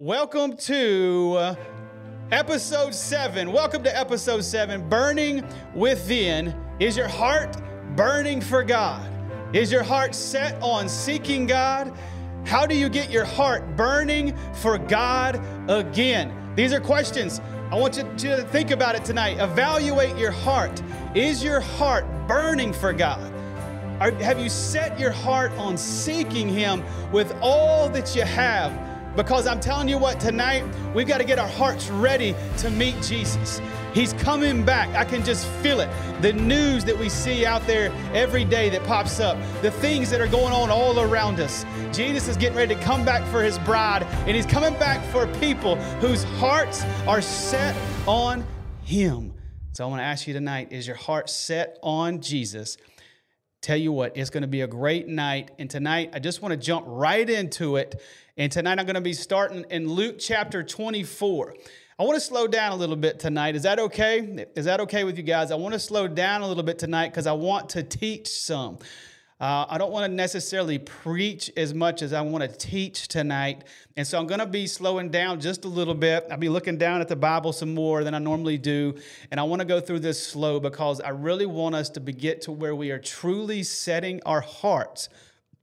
Welcome 0.00 0.56
to 0.58 1.34
uh, 1.36 1.54
episode 2.30 2.94
seven. 2.94 3.50
Welcome 3.50 3.82
to 3.82 3.98
episode 3.98 4.44
seven. 4.44 4.88
Burning 4.88 5.44
within. 5.74 6.54
Is 6.78 6.96
your 6.96 7.08
heart 7.08 7.56
burning 7.96 8.40
for 8.40 8.62
God? 8.62 9.02
Is 9.52 9.72
your 9.72 9.82
heart 9.82 10.14
set 10.14 10.54
on 10.62 10.88
seeking 10.88 11.48
God? 11.48 11.92
How 12.46 12.64
do 12.64 12.76
you 12.76 12.88
get 12.88 13.10
your 13.10 13.24
heart 13.24 13.76
burning 13.76 14.36
for 14.52 14.78
God 14.78 15.42
again? 15.68 16.32
These 16.54 16.72
are 16.72 16.80
questions. 16.80 17.40
I 17.72 17.74
want 17.74 17.96
you 17.96 18.04
to 18.18 18.44
think 18.44 18.70
about 18.70 18.94
it 18.94 19.04
tonight. 19.04 19.40
Evaluate 19.40 20.16
your 20.16 20.30
heart. 20.30 20.80
Is 21.16 21.42
your 21.42 21.58
heart 21.58 22.06
burning 22.28 22.72
for 22.72 22.92
God? 22.92 23.32
Have 23.98 24.38
you 24.38 24.48
set 24.48 25.00
your 25.00 25.10
heart 25.10 25.50
on 25.54 25.76
seeking 25.76 26.48
Him 26.48 26.84
with 27.10 27.36
all 27.40 27.88
that 27.88 28.14
you 28.14 28.22
have? 28.22 28.88
Because 29.16 29.46
I'm 29.46 29.60
telling 29.60 29.88
you 29.88 29.98
what, 29.98 30.20
tonight 30.20 30.64
we've 30.94 31.06
got 31.06 31.18
to 31.18 31.24
get 31.24 31.38
our 31.38 31.48
hearts 31.48 31.88
ready 31.90 32.34
to 32.58 32.70
meet 32.70 33.00
Jesus. 33.02 33.60
He's 33.92 34.12
coming 34.12 34.64
back. 34.64 34.94
I 34.94 35.04
can 35.04 35.24
just 35.24 35.46
feel 35.62 35.80
it. 35.80 35.90
The 36.22 36.32
news 36.32 36.84
that 36.84 36.96
we 36.96 37.08
see 37.08 37.44
out 37.44 37.66
there 37.66 37.90
every 38.14 38.44
day 38.44 38.70
that 38.70 38.84
pops 38.84 39.18
up, 39.18 39.36
the 39.62 39.70
things 39.70 40.10
that 40.10 40.20
are 40.20 40.28
going 40.28 40.52
on 40.52 40.70
all 40.70 41.00
around 41.00 41.40
us. 41.40 41.64
Jesus 41.92 42.28
is 42.28 42.36
getting 42.36 42.56
ready 42.56 42.74
to 42.74 42.80
come 42.82 43.04
back 43.04 43.26
for 43.28 43.42
his 43.42 43.58
bride, 43.60 44.04
and 44.04 44.36
he's 44.36 44.46
coming 44.46 44.74
back 44.74 45.04
for 45.06 45.26
people 45.38 45.76
whose 46.00 46.22
hearts 46.24 46.84
are 47.06 47.20
set 47.20 47.74
on 48.06 48.44
him. 48.84 49.32
So 49.72 49.84
I 49.84 49.86
want 49.88 50.00
to 50.00 50.04
ask 50.04 50.26
you 50.26 50.34
tonight 50.34 50.72
is 50.72 50.86
your 50.86 50.96
heart 50.96 51.30
set 51.30 51.78
on 51.82 52.20
Jesus? 52.20 52.76
Tell 53.60 53.76
you 53.76 53.92
what, 53.92 54.16
it's 54.16 54.30
going 54.30 54.42
to 54.42 54.48
be 54.48 54.60
a 54.60 54.66
great 54.66 55.08
night. 55.08 55.50
And 55.58 55.68
tonight, 55.68 56.10
I 56.12 56.20
just 56.20 56.42
want 56.42 56.52
to 56.52 56.56
jump 56.56 56.86
right 56.88 57.28
into 57.28 57.76
it 57.76 58.00
and 58.38 58.52
tonight 58.52 58.78
I'm 58.78 58.86
going 58.86 58.94
to 58.94 59.00
be 59.00 59.14
starting 59.14 59.64
in 59.68 59.88
Luke 59.88 60.20
chapter 60.20 60.62
24. 60.62 61.56
I 61.98 62.02
want 62.04 62.14
to 62.14 62.20
slow 62.20 62.46
down 62.46 62.70
a 62.70 62.76
little 62.76 62.94
bit 62.94 63.18
tonight. 63.18 63.56
Is 63.56 63.64
that 63.64 63.80
okay? 63.80 64.46
Is 64.54 64.66
that 64.66 64.78
okay 64.82 65.02
with 65.02 65.16
you 65.16 65.24
guys? 65.24 65.50
I 65.50 65.56
want 65.56 65.72
to 65.72 65.80
slow 65.80 66.06
down 66.06 66.42
a 66.42 66.46
little 66.46 66.62
bit 66.62 66.78
tonight 66.78 67.08
because 67.08 67.26
I 67.26 67.32
want 67.32 67.70
to 67.70 67.82
teach 67.82 68.28
some. 68.28 68.78
Uh, 69.40 69.64
I 69.68 69.78
don't 69.78 69.92
want 69.92 70.10
to 70.10 70.12
necessarily 70.12 70.80
preach 70.80 71.48
as 71.56 71.72
much 71.72 72.02
as 72.02 72.12
I 72.12 72.20
want 72.22 72.42
to 72.42 72.48
teach 72.48 73.06
tonight. 73.06 73.62
And 73.96 74.04
so 74.04 74.18
I'm 74.18 74.26
going 74.26 74.40
to 74.40 74.46
be 74.46 74.66
slowing 74.66 75.10
down 75.10 75.38
just 75.38 75.64
a 75.64 75.68
little 75.68 75.94
bit. 75.94 76.26
I'll 76.28 76.38
be 76.38 76.48
looking 76.48 76.76
down 76.76 77.00
at 77.00 77.06
the 77.06 77.14
Bible 77.14 77.52
some 77.52 77.72
more 77.72 78.02
than 78.02 78.14
I 78.14 78.18
normally 78.18 78.58
do. 78.58 78.96
And 79.30 79.38
I 79.38 79.44
want 79.44 79.60
to 79.60 79.66
go 79.66 79.80
through 79.80 80.00
this 80.00 80.20
slow 80.24 80.58
because 80.58 81.00
I 81.00 81.10
really 81.10 81.46
want 81.46 81.76
us 81.76 81.88
to 81.90 82.00
get 82.00 82.42
to 82.42 82.52
where 82.52 82.74
we 82.74 82.90
are 82.90 82.98
truly 82.98 83.62
setting 83.62 84.20
our 84.26 84.40
hearts 84.40 85.08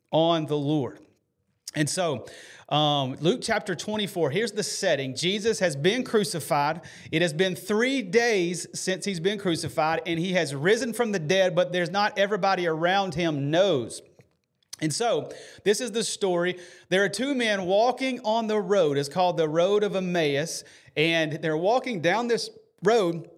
on 0.09 0.46
the 0.46 0.58
Lord. 0.58 1.00
And 1.76 1.90
so, 1.90 2.26
um, 2.70 3.16
Luke 3.20 3.42
chapter 3.44 3.76
24, 3.76 4.31
here's 4.31 4.52
the 4.52 4.64
setting. 4.64 5.16
Jesus 5.16 5.59
has 5.59 5.76
been 5.76 6.04
crucified. 6.04 6.81
It 7.12 7.22
has 7.22 7.34
been 7.34 7.56
three 7.56 8.02
days 8.02 8.66
since 8.73 9.06
he's 9.06 9.20
been 9.20 9.38
crucified, 9.38 10.02
and 10.06 10.18
he 10.18 10.34
has 10.34 10.56
risen 10.56 10.94
from 10.94 11.12
the 11.12 11.20
dead, 11.20 11.53
but 11.53 11.72
there's 11.72 11.92
not 11.92 12.18
everybody 12.18 12.66
around 12.66 13.14
him 13.14 13.52
knows. 13.52 14.02
And 14.81 14.94
so, 14.94 15.31
this 15.64 15.80
is 15.80 15.92
the 15.92 16.03
story. 16.03 16.58
There 16.90 17.03
are 17.03 17.09
two 17.09 17.36
men 17.36 17.66
walking 17.66 18.20
on 18.26 18.48
the 18.48 18.59
road. 18.59 18.98
It's 18.98 19.09
called 19.09 19.38
the 19.38 19.48
Road 19.48 19.84
of 19.84 19.96
Emmaus, 19.96 20.64
and 20.98 21.34
they're 21.34 21.56
walking 21.58 22.02
down 22.02 22.28
this 22.28 22.50
road 22.84 23.30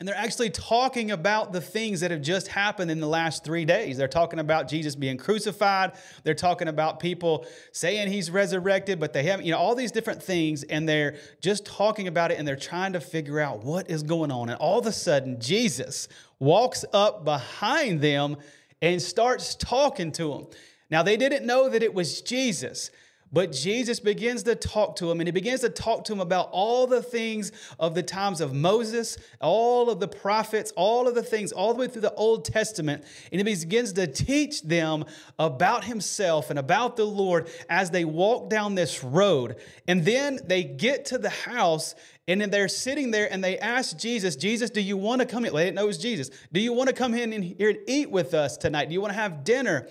and 0.00 0.08
they're 0.08 0.16
actually 0.16 0.48
talking 0.48 1.10
about 1.10 1.52
the 1.52 1.60
things 1.60 2.00
that 2.00 2.10
have 2.10 2.22
just 2.22 2.48
happened 2.48 2.90
in 2.90 3.00
the 3.00 3.06
last 3.06 3.44
three 3.44 3.66
days. 3.66 3.98
They're 3.98 4.08
talking 4.08 4.38
about 4.38 4.66
Jesus 4.66 4.96
being 4.96 5.18
crucified. 5.18 5.92
They're 6.24 6.32
talking 6.32 6.68
about 6.68 7.00
people 7.00 7.46
saying 7.72 8.08
he's 8.08 8.30
resurrected, 8.30 8.98
but 8.98 9.12
they 9.12 9.24
haven't, 9.24 9.44
you 9.44 9.52
know, 9.52 9.58
all 9.58 9.74
these 9.74 9.92
different 9.92 10.22
things. 10.22 10.62
And 10.62 10.88
they're 10.88 11.16
just 11.42 11.66
talking 11.66 12.08
about 12.08 12.30
it 12.30 12.38
and 12.38 12.48
they're 12.48 12.56
trying 12.56 12.94
to 12.94 13.00
figure 13.00 13.40
out 13.40 13.62
what 13.62 13.90
is 13.90 14.02
going 14.02 14.32
on. 14.32 14.48
And 14.48 14.56
all 14.58 14.78
of 14.78 14.86
a 14.86 14.92
sudden, 14.92 15.38
Jesus 15.38 16.08
walks 16.38 16.82
up 16.94 17.26
behind 17.26 18.00
them 18.00 18.38
and 18.80 19.02
starts 19.02 19.54
talking 19.54 20.12
to 20.12 20.30
them. 20.30 20.46
Now, 20.90 21.02
they 21.02 21.18
didn't 21.18 21.44
know 21.44 21.68
that 21.68 21.82
it 21.82 21.92
was 21.92 22.22
Jesus. 22.22 22.90
But 23.32 23.52
Jesus 23.52 24.00
begins 24.00 24.42
to 24.44 24.56
talk 24.56 24.96
to 24.96 25.10
him, 25.10 25.20
and 25.20 25.28
he 25.28 25.32
begins 25.32 25.60
to 25.60 25.68
talk 25.68 26.04
to 26.04 26.12
him 26.12 26.20
about 26.20 26.48
all 26.50 26.86
the 26.86 27.02
things 27.02 27.52
of 27.78 27.94
the 27.94 28.02
times 28.02 28.40
of 28.40 28.52
Moses, 28.52 29.18
all 29.40 29.88
of 29.88 30.00
the 30.00 30.08
prophets, 30.08 30.72
all 30.74 31.06
of 31.06 31.14
the 31.14 31.22
things, 31.22 31.52
all 31.52 31.72
the 31.72 31.80
way 31.80 31.86
through 31.86 32.02
the 32.02 32.14
Old 32.14 32.44
Testament. 32.44 33.04
And 33.30 33.40
he 33.40 33.44
begins 33.44 33.92
to 33.92 34.06
teach 34.08 34.62
them 34.62 35.04
about 35.38 35.84
himself 35.84 36.50
and 36.50 36.58
about 36.58 36.96
the 36.96 37.04
Lord 37.04 37.48
as 37.68 37.90
they 37.90 38.04
walk 38.04 38.50
down 38.50 38.74
this 38.74 39.04
road. 39.04 39.56
And 39.86 40.04
then 40.04 40.40
they 40.44 40.64
get 40.64 41.04
to 41.06 41.18
the 41.18 41.30
house, 41.30 41.94
and 42.26 42.40
then 42.40 42.50
they're 42.50 42.68
sitting 42.68 43.10
there 43.10 43.32
and 43.32 43.42
they 43.42 43.58
ask 43.58 43.96
Jesus, 43.96 44.36
Jesus, 44.36 44.70
do 44.70 44.80
you 44.80 44.96
want 44.96 45.20
to 45.20 45.26
come 45.26 45.44
in? 45.44 45.52
They 45.52 45.64
didn't 45.64 45.76
know 45.76 45.84
it 45.84 45.88
was 45.88 45.98
Jesus. 45.98 46.30
Do 46.52 46.60
you 46.60 46.72
want 46.72 46.88
to 46.88 46.94
come 46.94 47.14
in 47.14 47.42
here 47.42 47.70
and 47.70 47.78
eat 47.88 48.10
with 48.10 48.34
us 48.34 48.56
tonight? 48.56 48.88
Do 48.88 48.94
you 48.94 49.00
want 49.00 49.12
to 49.12 49.18
have 49.18 49.42
dinner? 49.42 49.88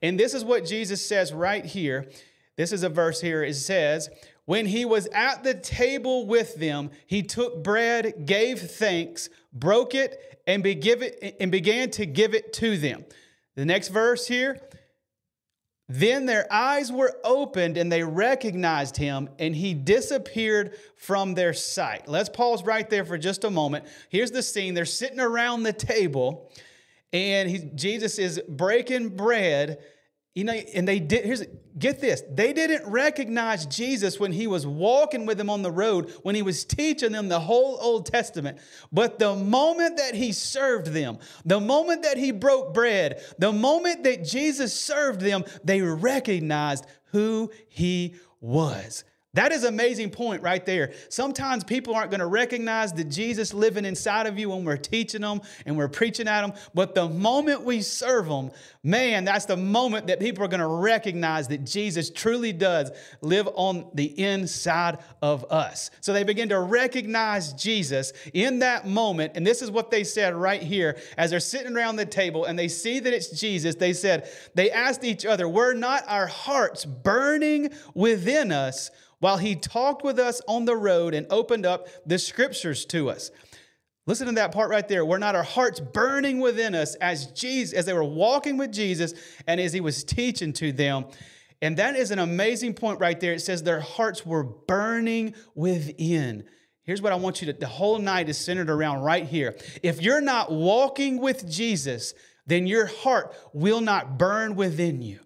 And 0.00 0.18
this 0.18 0.32
is 0.32 0.44
what 0.44 0.64
Jesus 0.64 1.04
says 1.04 1.32
right 1.32 1.64
here. 1.64 2.08
This 2.56 2.72
is 2.72 2.82
a 2.82 2.88
verse 2.88 3.20
here. 3.20 3.42
It 3.42 3.54
says, 3.54 4.08
When 4.44 4.66
he 4.66 4.84
was 4.84 5.06
at 5.08 5.42
the 5.42 5.54
table 5.54 6.26
with 6.26 6.56
them, 6.56 6.90
he 7.06 7.22
took 7.22 7.62
bread, 7.62 8.26
gave 8.26 8.60
thanks, 8.60 9.28
broke 9.52 9.94
it, 9.94 10.40
and, 10.46 10.62
began 10.62 11.90
to 11.90 12.06
give 12.06 12.34
it 12.34 12.52
to 12.54 12.76
them. 12.76 13.04
The 13.56 13.64
next 13.64 13.88
verse 13.88 14.26
here, 14.26 14.60
then 15.88 16.26
their 16.26 16.50
eyes 16.52 16.90
were 16.90 17.14
opened 17.24 17.76
and 17.76 17.90
they 17.90 18.02
recognized 18.02 18.96
him, 18.96 19.28
and 19.38 19.54
he 19.54 19.74
disappeared 19.74 20.76
from 20.96 21.34
their 21.34 21.52
sight. 21.52 22.08
Let's 22.08 22.28
pause 22.28 22.64
right 22.64 22.88
there 22.88 23.04
for 23.04 23.18
just 23.18 23.44
a 23.44 23.50
moment. 23.50 23.84
Here's 24.08 24.30
the 24.30 24.42
scene 24.42 24.74
they're 24.74 24.86
sitting 24.86 25.20
around 25.20 25.62
the 25.62 25.72
table, 25.72 26.50
and 27.12 27.50
he, 27.50 27.58
Jesus 27.74 28.18
is 28.18 28.40
breaking 28.48 29.10
bread 29.10 29.78
you 30.34 30.42
know, 30.42 30.52
and 30.52 30.86
they 30.86 30.98
did, 30.98 31.24
here's, 31.24 31.44
get 31.78 32.00
this, 32.00 32.22
they 32.28 32.52
didn't 32.52 32.90
recognize 32.90 33.66
Jesus 33.66 34.18
when 34.18 34.32
he 34.32 34.48
was 34.48 34.66
walking 34.66 35.26
with 35.26 35.38
them 35.38 35.48
on 35.48 35.62
the 35.62 35.70
road, 35.70 36.12
when 36.22 36.34
he 36.34 36.42
was 36.42 36.64
teaching 36.64 37.12
them 37.12 37.28
the 37.28 37.38
whole 37.38 37.78
Old 37.80 38.06
Testament. 38.06 38.58
But 38.90 39.20
the 39.20 39.36
moment 39.36 39.96
that 39.98 40.16
he 40.16 40.32
served 40.32 40.88
them, 40.88 41.18
the 41.44 41.60
moment 41.60 42.02
that 42.02 42.16
he 42.16 42.32
broke 42.32 42.74
bread, 42.74 43.22
the 43.38 43.52
moment 43.52 44.02
that 44.04 44.24
Jesus 44.24 44.78
served 44.78 45.20
them, 45.20 45.44
they 45.62 45.80
recognized 45.82 46.84
who 47.12 47.52
he 47.68 48.16
was. 48.40 49.04
That 49.34 49.50
is 49.50 49.64
amazing 49.64 50.10
point 50.10 50.42
right 50.42 50.64
there. 50.64 50.92
Sometimes 51.08 51.64
people 51.64 51.94
aren't 51.94 52.10
going 52.10 52.20
to 52.20 52.26
recognize 52.26 52.92
the 52.92 53.02
Jesus 53.02 53.52
living 53.52 53.84
inside 53.84 54.26
of 54.26 54.38
you 54.38 54.50
when 54.50 54.64
we're 54.64 54.76
teaching 54.76 55.22
them 55.22 55.40
and 55.66 55.76
we're 55.76 55.88
preaching 55.88 56.28
at 56.28 56.42
them. 56.42 56.52
But 56.72 56.94
the 56.94 57.08
moment 57.08 57.62
we 57.62 57.82
serve 57.82 58.26
them, 58.26 58.52
man, 58.84 59.24
that's 59.24 59.44
the 59.44 59.56
moment 59.56 60.06
that 60.06 60.20
people 60.20 60.44
are 60.44 60.48
going 60.48 60.60
to 60.60 60.66
recognize 60.66 61.48
that 61.48 61.64
Jesus 61.64 62.10
truly 62.10 62.52
does 62.52 62.92
live 63.22 63.48
on 63.54 63.90
the 63.92 64.18
inside 64.18 64.98
of 65.20 65.44
us. 65.50 65.90
So 66.00 66.12
they 66.12 66.22
begin 66.22 66.48
to 66.50 66.60
recognize 66.60 67.52
Jesus 67.54 68.12
in 68.32 68.60
that 68.60 68.86
moment. 68.86 69.32
And 69.34 69.44
this 69.44 69.62
is 69.62 69.70
what 69.70 69.90
they 69.90 70.04
said 70.04 70.36
right 70.36 70.62
here 70.62 70.96
as 71.18 71.30
they're 71.30 71.40
sitting 71.40 71.76
around 71.76 71.96
the 71.96 72.06
table 72.06 72.44
and 72.44 72.56
they 72.56 72.68
see 72.68 73.00
that 73.00 73.12
it's 73.12 73.30
Jesus. 73.30 73.74
They 73.74 73.94
said, 73.94 74.30
they 74.54 74.70
asked 74.70 75.02
each 75.02 75.26
other, 75.26 75.48
Were 75.48 75.74
not 75.74 76.04
our 76.06 76.28
hearts 76.28 76.84
burning 76.84 77.70
within 77.94 78.52
us? 78.52 78.92
While 79.24 79.38
he 79.38 79.56
talked 79.56 80.04
with 80.04 80.18
us 80.18 80.42
on 80.46 80.66
the 80.66 80.76
road 80.76 81.14
and 81.14 81.26
opened 81.30 81.64
up 81.64 81.88
the 82.04 82.18
scriptures 82.18 82.84
to 82.84 83.08
us. 83.08 83.30
Listen 84.06 84.26
to 84.26 84.34
that 84.34 84.52
part 84.52 84.68
right 84.68 84.86
there. 84.86 85.02
Were 85.02 85.18
not 85.18 85.34
our 85.34 85.42
hearts 85.42 85.80
burning 85.80 86.40
within 86.40 86.74
us 86.74 86.94
as 86.96 87.28
Jesus, 87.28 87.72
as 87.72 87.86
they 87.86 87.94
were 87.94 88.04
walking 88.04 88.58
with 88.58 88.70
Jesus 88.70 89.14
and 89.46 89.58
as 89.62 89.72
he 89.72 89.80
was 89.80 90.04
teaching 90.04 90.52
to 90.52 90.72
them? 90.72 91.06
And 91.62 91.78
that 91.78 91.96
is 91.96 92.10
an 92.10 92.18
amazing 92.18 92.74
point 92.74 93.00
right 93.00 93.18
there. 93.18 93.32
It 93.32 93.40
says 93.40 93.62
their 93.62 93.80
hearts 93.80 94.26
were 94.26 94.44
burning 94.44 95.32
within. 95.54 96.44
Here's 96.82 97.00
what 97.00 97.14
I 97.14 97.16
want 97.16 97.40
you 97.40 97.50
to, 97.50 97.58
the 97.58 97.66
whole 97.66 97.98
night 97.98 98.28
is 98.28 98.36
centered 98.36 98.68
around 98.68 99.04
right 99.04 99.24
here. 99.24 99.56
If 99.82 100.02
you're 100.02 100.20
not 100.20 100.52
walking 100.52 101.18
with 101.18 101.50
Jesus, 101.50 102.12
then 102.46 102.66
your 102.66 102.84
heart 102.84 103.34
will 103.54 103.80
not 103.80 104.18
burn 104.18 104.54
within 104.54 105.00
you. 105.00 105.20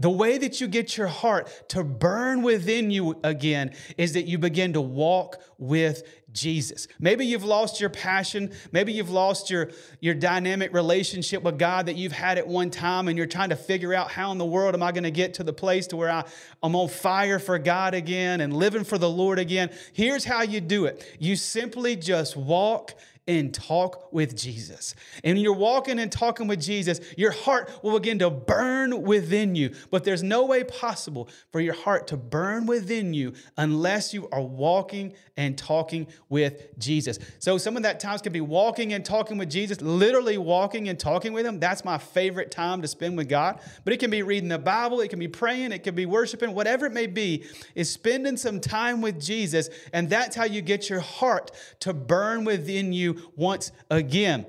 The 0.00 0.10
way 0.10 0.38
that 0.38 0.60
you 0.60 0.66
get 0.66 0.96
your 0.96 1.08
heart 1.08 1.68
to 1.68 1.84
burn 1.84 2.42
within 2.42 2.90
you 2.90 3.20
again 3.22 3.74
is 3.98 4.14
that 4.14 4.24
you 4.24 4.38
begin 4.38 4.72
to 4.72 4.80
walk 4.80 5.36
with 5.58 6.02
Jesus. 6.32 6.88
Maybe 6.98 7.26
you've 7.26 7.44
lost 7.44 7.80
your 7.80 7.90
passion. 7.90 8.52
Maybe 8.72 8.94
you've 8.94 9.10
lost 9.10 9.50
your, 9.50 9.70
your 10.00 10.14
dynamic 10.14 10.72
relationship 10.72 11.42
with 11.42 11.58
God 11.58 11.86
that 11.86 11.96
you've 11.96 12.12
had 12.12 12.38
at 12.38 12.46
one 12.46 12.70
time, 12.70 13.08
and 13.08 13.18
you're 13.18 13.26
trying 13.26 13.50
to 13.50 13.56
figure 13.56 13.92
out 13.92 14.10
how 14.10 14.32
in 14.32 14.38
the 14.38 14.44
world 14.46 14.74
am 14.74 14.82
I 14.82 14.92
going 14.92 15.04
to 15.04 15.10
get 15.10 15.34
to 15.34 15.44
the 15.44 15.52
place 15.52 15.86
to 15.88 15.96
where 15.96 16.10
I, 16.10 16.24
I'm 16.62 16.74
on 16.74 16.88
fire 16.88 17.38
for 17.38 17.58
God 17.58 17.92
again 17.94 18.40
and 18.40 18.56
living 18.56 18.84
for 18.84 18.96
the 18.96 19.10
Lord 19.10 19.38
again. 19.38 19.70
Here's 19.92 20.24
how 20.24 20.42
you 20.42 20.60
do 20.60 20.86
it 20.86 21.04
you 21.18 21.36
simply 21.36 21.94
just 21.94 22.36
walk 22.36 22.94
and 23.28 23.54
talk 23.54 24.12
with 24.12 24.36
Jesus. 24.36 24.94
And 25.22 25.36
when 25.36 25.44
you're 25.44 25.52
walking 25.52 25.98
and 25.98 26.10
talking 26.10 26.48
with 26.48 26.60
Jesus, 26.60 27.00
your 27.16 27.30
heart 27.30 27.70
will 27.82 27.98
begin 27.98 28.18
to 28.20 28.30
burn 28.30 29.02
within 29.02 29.54
you. 29.54 29.74
But 29.90 30.04
there's 30.04 30.22
no 30.22 30.46
way 30.46 30.64
possible 30.64 31.28
for 31.52 31.60
your 31.60 31.74
heart 31.74 32.08
to 32.08 32.16
burn 32.16 32.66
within 32.66 33.14
you 33.14 33.34
unless 33.56 34.12
you 34.12 34.28
are 34.32 34.42
walking 34.42 35.12
and 35.36 35.56
talking 35.56 36.06
with 36.28 36.76
Jesus. 36.78 37.18
So 37.38 37.56
some 37.56 37.76
of 37.76 37.82
that 37.84 38.00
times 38.00 38.22
can 38.22 38.32
be 38.32 38.40
walking 38.40 38.94
and 38.94 39.04
talking 39.04 39.38
with 39.38 39.50
Jesus, 39.50 39.80
literally 39.80 40.38
walking 40.38 40.88
and 40.88 40.98
talking 40.98 41.32
with 41.32 41.46
him. 41.46 41.60
That's 41.60 41.84
my 41.84 41.98
favorite 41.98 42.50
time 42.50 42.82
to 42.82 42.88
spend 42.88 43.16
with 43.16 43.28
God. 43.28 43.60
But 43.84 43.92
it 43.92 44.00
can 44.00 44.10
be 44.10 44.22
reading 44.22 44.48
the 44.48 44.58
Bible, 44.58 45.00
it 45.00 45.08
can 45.08 45.18
be 45.18 45.28
praying, 45.28 45.72
it 45.72 45.84
can 45.84 45.94
be 45.94 46.06
worshiping, 46.06 46.52
whatever 46.54 46.86
it 46.86 46.92
may 46.92 47.06
be, 47.06 47.44
is 47.74 47.90
spending 47.90 48.36
some 48.36 48.60
time 48.60 49.00
with 49.00 49.20
Jesus. 49.20 49.70
And 49.92 50.10
that's 50.10 50.34
how 50.34 50.44
you 50.44 50.62
get 50.62 50.90
your 50.90 51.00
heart 51.00 51.52
to 51.80 51.92
burn 51.92 52.44
within 52.44 52.92
you 52.92 53.19
once 53.36 53.72
again. 53.90 54.46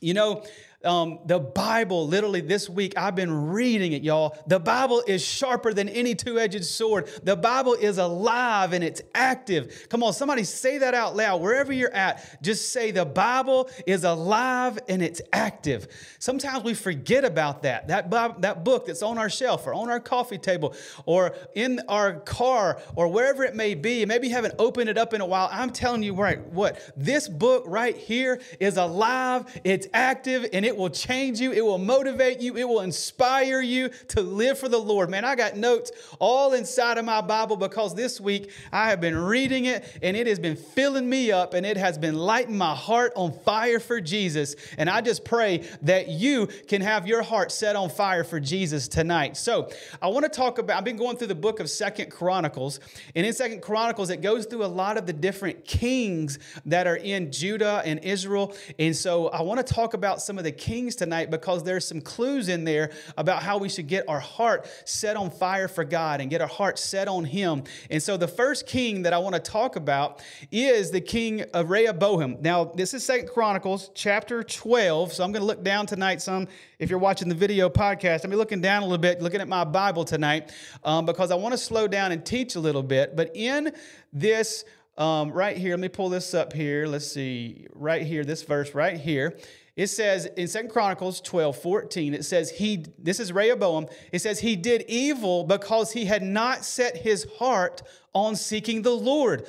You 0.00 0.14
know, 0.14 0.44
um, 0.88 1.18
the 1.26 1.38
Bible, 1.38 2.06
literally 2.08 2.40
this 2.40 2.68
week, 2.68 2.94
I've 2.96 3.14
been 3.14 3.48
reading 3.50 3.92
it, 3.92 4.02
y'all. 4.02 4.36
The 4.46 4.58
Bible 4.58 5.02
is 5.06 5.22
sharper 5.22 5.74
than 5.74 5.88
any 5.88 6.14
two 6.14 6.38
edged 6.38 6.64
sword. 6.64 7.08
The 7.22 7.36
Bible 7.36 7.74
is 7.74 7.98
alive 7.98 8.72
and 8.72 8.82
it's 8.82 9.02
active. 9.14 9.86
Come 9.90 10.02
on, 10.02 10.12
somebody 10.12 10.44
say 10.44 10.78
that 10.78 10.94
out 10.94 11.14
loud. 11.14 11.42
Wherever 11.42 11.72
you're 11.72 11.92
at, 11.92 12.42
just 12.42 12.72
say, 12.72 12.90
The 12.90 13.04
Bible 13.04 13.68
is 13.86 14.04
alive 14.04 14.78
and 14.88 15.02
it's 15.02 15.20
active. 15.32 15.88
Sometimes 16.18 16.64
we 16.64 16.74
forget 16.74 17.24
about 17.24 17.62
that. 17.62 17.88
That, 17.88 18.10
that 18.40 18.64
book 18.64 18.86
that's 18.86 19.02
on 19.02 19.18
our 19.18 19.28
shelf 19.28 19.66
or 19.66 19.74
on 19.74 19.90
our 19.90 20.00
coffee 20.00 20.38
table 20.38 20.74
or 21.04 21.34
in 21.54 21.80
our 21.88 22.14
car 22.20 22.80
or 22.96 23.08
wherever 23.08 23.44
it 23.44 23.54
may 23.54 23.74
be. 23.74 24.06
Maybe 24.06 24.28
you 24.28 24.34
haven't 24.34 24.54
opened 24.58 24.88
it 24.88 24.96
up 24.96 25.12
in 25.12 25.20
a 25.20 25.26
while. 25.26 25.50
I'm 25.52 25.70
telling 25.70 26.02
you, 26.02 26.14
right, 26.14 26.40
what? 26.46 26.80
This 26.96 27.28
book 27.28 27.64
right 27.66 27.96
here 27.96 28.40
is 28.58 28.78
alive, 28.78 29.44
it's 29.64 29.86
active, 29.92 30.46
and 30.52 30.64
it 30.64 30.77
will 30.78 30.90
change 30.90 31.40
you, 31.40 31.52
it 31.52 31.64
will 31.64 31.78
motivate 31.78 32.40
you, 32.40 32.56
it 32.56 32.66
will 32.66 32.80
inspire 32.80 33.60
you 33.60 33.90
to 34.08 34.20
live 34.20 34.58
for 34.58 34.68
the 34.68 34.78
Lord. 34.78 35.10
Man, 35.10 35.24
I 35.24 35.34
got 35.34 35.56
notes 35.56 35.92
all 36.18 36.54
inside 36.54 36.96
of 36.98 37.04
my 37.04 37.20
Bible 37.20 37.56
because 37.56 37.94
this 37.94 38.20
week 38.20 38.50
I 38.72 38.88
have 38.90 39.00
been 39.00 39.16
reading 39.16 39.66
it 39.66 39.98
and 40.02 40.16
it 40.16 40.26
has 40.26 40.38
been 40.38 40.56
filling 40.56 41.08
me 41.08 41.32
up 41.32 41.54
and 41.54 41.66
it 41.66 41.76
has 41.76 41.98
been 41.98 42.14
lighting 42.14 42.56
my 42.56 42.74
heart 42.74 43.12
on 43.16 43.32
fire 43.32 43.80
for 43.80 44.00
Jesus. 44.00 44.56
And 44.76 44.88
I 44.88 45.00
just 45.00 45.24
pray 45.24 45.66
that 45.82 46.08
you 46.08 46.46
can 46.68 46.80
have 46.80 47.06
your 47.06 47.22
heart 47.22 47.52
set 47.52 47.76
on 47.76 47.90
fire 47.90 48.24
for 48.24 48.40
Jesus 48.40 48.88
tonight. 48.88 49.36
So 49.36 49.70
I 50.00 50.08
want 50.08 50.24
to 50.24 50.30
talk 50.30 50.58
about, 50.58 50.78
I've 50.78 50.84
been 50.84 50.96
going 50.96 51.16
through 51.16 51.26
the 51.28 51.34
book 51.34 51.60
of 51.60 51.68
Second 51.68 52.10
Chronicles, 52.10 52.80
and 53.14 53.26
in 53.26 53.32
Second 53.32 53.62
Chronicles, 53.62 54.10
it 54.10 54.20
goes 54.20 54.46
through 54.46 54.64
a 54.64 54.66
lot 54.66 54.96
of 54.96 55.06
the 55.06 55.12
different 55.12 55.64
kings 55.64 56.38
that 56.66 56.86
are 56.86 56.96
in 56.96 57.32
Judah 57.32 57.82
and 57.84 58.00
Israel. 58.04 58.54
And 58.78 58.96
so 58.96 59.28
I 59.28 59.42
want 59.42 59.64
to 59.64 59.74
talk 59.74 59.94
about 59.94 60.20
some 60.20 60.38
of 60.38 60.44
the 60.44 60.52
kings 60.58 60.96
tonight 60.96 61.30
because 61.30 61.62
there's 61.64 61.86
some 61.86 62.00
clues 62.00 62.48
in 62.48 62.64
there 62.64 62.90
about 63.16 63.42
how 63.42 63.58
we 63.58 63.68
should 63.68 63.86
get 63.86 64.08
our 64.08 64.20
heart 64.20 64.68
set 64.84 65.16
on 65.16 65.30
fire 65.30 65.68
for 65.68 65.84
God 65.84 66.20
and 66.20 66.30
get 66.30 66.40
our 66.40 66.48
heart 66.48 66.78
set 66.78 67.08
on 67.08 67.24
Him. 67.24 67.64
And 67.90 68.02
so 68.02 68.16
the 68.16 68.28
first 68.28 68.66
king 68.66 69.02
that 69.02 69.12
I 69.12 69.18
want 69.18 69.34
to 69.34 69.40
talk 69.40 69.76
about 69.76 70.22
is 70.50 70.90
the 70.90 71.00
king 71.00 71.42
of 71.54 71.70
Rehoboam. 71.70 72.38
Now, 72.40 72.64
this 72.64 72.94
is 72.94 73.04
Second 73.04 73.28
Chronicles 73.28 73.90
chapter 73.94 74.42
12. 74.42 75.12
So 75.12 75.24
I'm 75.24 75.32
going 75.32 75.42
to 75.42 75.46
look 75.46 75.62
down 75.62 75.86
tonight 75.86 76.20
some. 76.20 76.48
If 76.78 76.90
you're 76.90 76.98
watching 76.98 77.28
the 77.28 77.34
video 77.34 77.68
podcast, 77.68 78.24
I'm 78.24 78.30
looking 78.30 78.60
down 78.60 78.82
a 78.82 78.86
little 78.86 78.98
bit, 78.98 79.20
looking 79.20 79.40
at 79.40 79.48
my 79.48 79.64
Bible 79.64 80.04
tonight, 80.04 80.52
um, 80.84 81.06
because 81.06 81.30
I 81.30 81.34
want 81.34 81.52
to 81.52 81.58
slow 81.58 81.88
down 81.88 82.12
and 82.12 82.24
teach 82.24 82.54
a 82.54 82.60
little 82.60 82.82
bit. 82.82 83.16
But 83.16 83.32
in 83.34 83.72
this 84.12 84.64
um, 84.98 85.30
right 85.30 85.56
here, 85.56 85.70
let 85.70 85.80
me 85.80 85.88
pull 85.88 86.08
this 86.08 86.34
up 86.34 86.52
here. 86.52 86.86
Let's 86.86 87.06
see, 87.06 87.66
right 87.72 88.02
here, 88.02 88.24
this 88.24 88.42
verse 88.42 88.74
right 88.74 88.98
here. 88.98 89.38
It 89.78 89.86
says 89.86 90.26
in 90.36 90.48
Second 90.48 90.70
Chronicles 90.70 91.20
12, 91.20 91.56
14, 91.56 92.12
it 92.12 92.24
says, 92.24 92.50
he, 92.50 92.84
this 92.98 93.20
is 93.20 93.32
Rehoboam, 93.32 93.86
it 94.10 94.18
says, 94.18 94.40
he 94.40 94.56
did 94.56 94.84
evil 94.88 95.44
because 95.44 95.92
he 95.92 96.04
had 96.04 96.24
not 96.24 96.64
set 96.64 96.96
his 96.96 97.28
heart 97.38 97.82
on 98.12 98.34
seeking 98.34 98.82
the 98.82 98.90
Lord. 98.90 99.46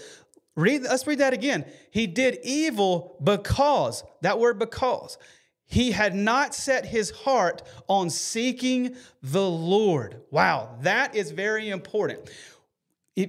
Read, 0.55 0.83
let's 0.83 1.07
read 1.07 1.17
that 1.17 1.33
again. 1.33 1.65
He 1.89 2.05
did 2.05 2.37
evil 2.43 3.17
because, 3.23 4.03
that 4.21 4.37
word 4.37 4.59
because, 4.59 5.17
he 5.65 5.93
had 5.93 6.13
not 6.13 6.53
set 6.53 6.85
his 6.85 7.09
heart 7.09 7.63
on 7.87 8.11
seeking 8.11 8.95
the 9.23 9.49
Lord. 9.49 10.21
Wow, 10.29 10.77
that 10.81 11.15
is 11.15 11.31
very 11.31 11.69
important. 11.69 12.29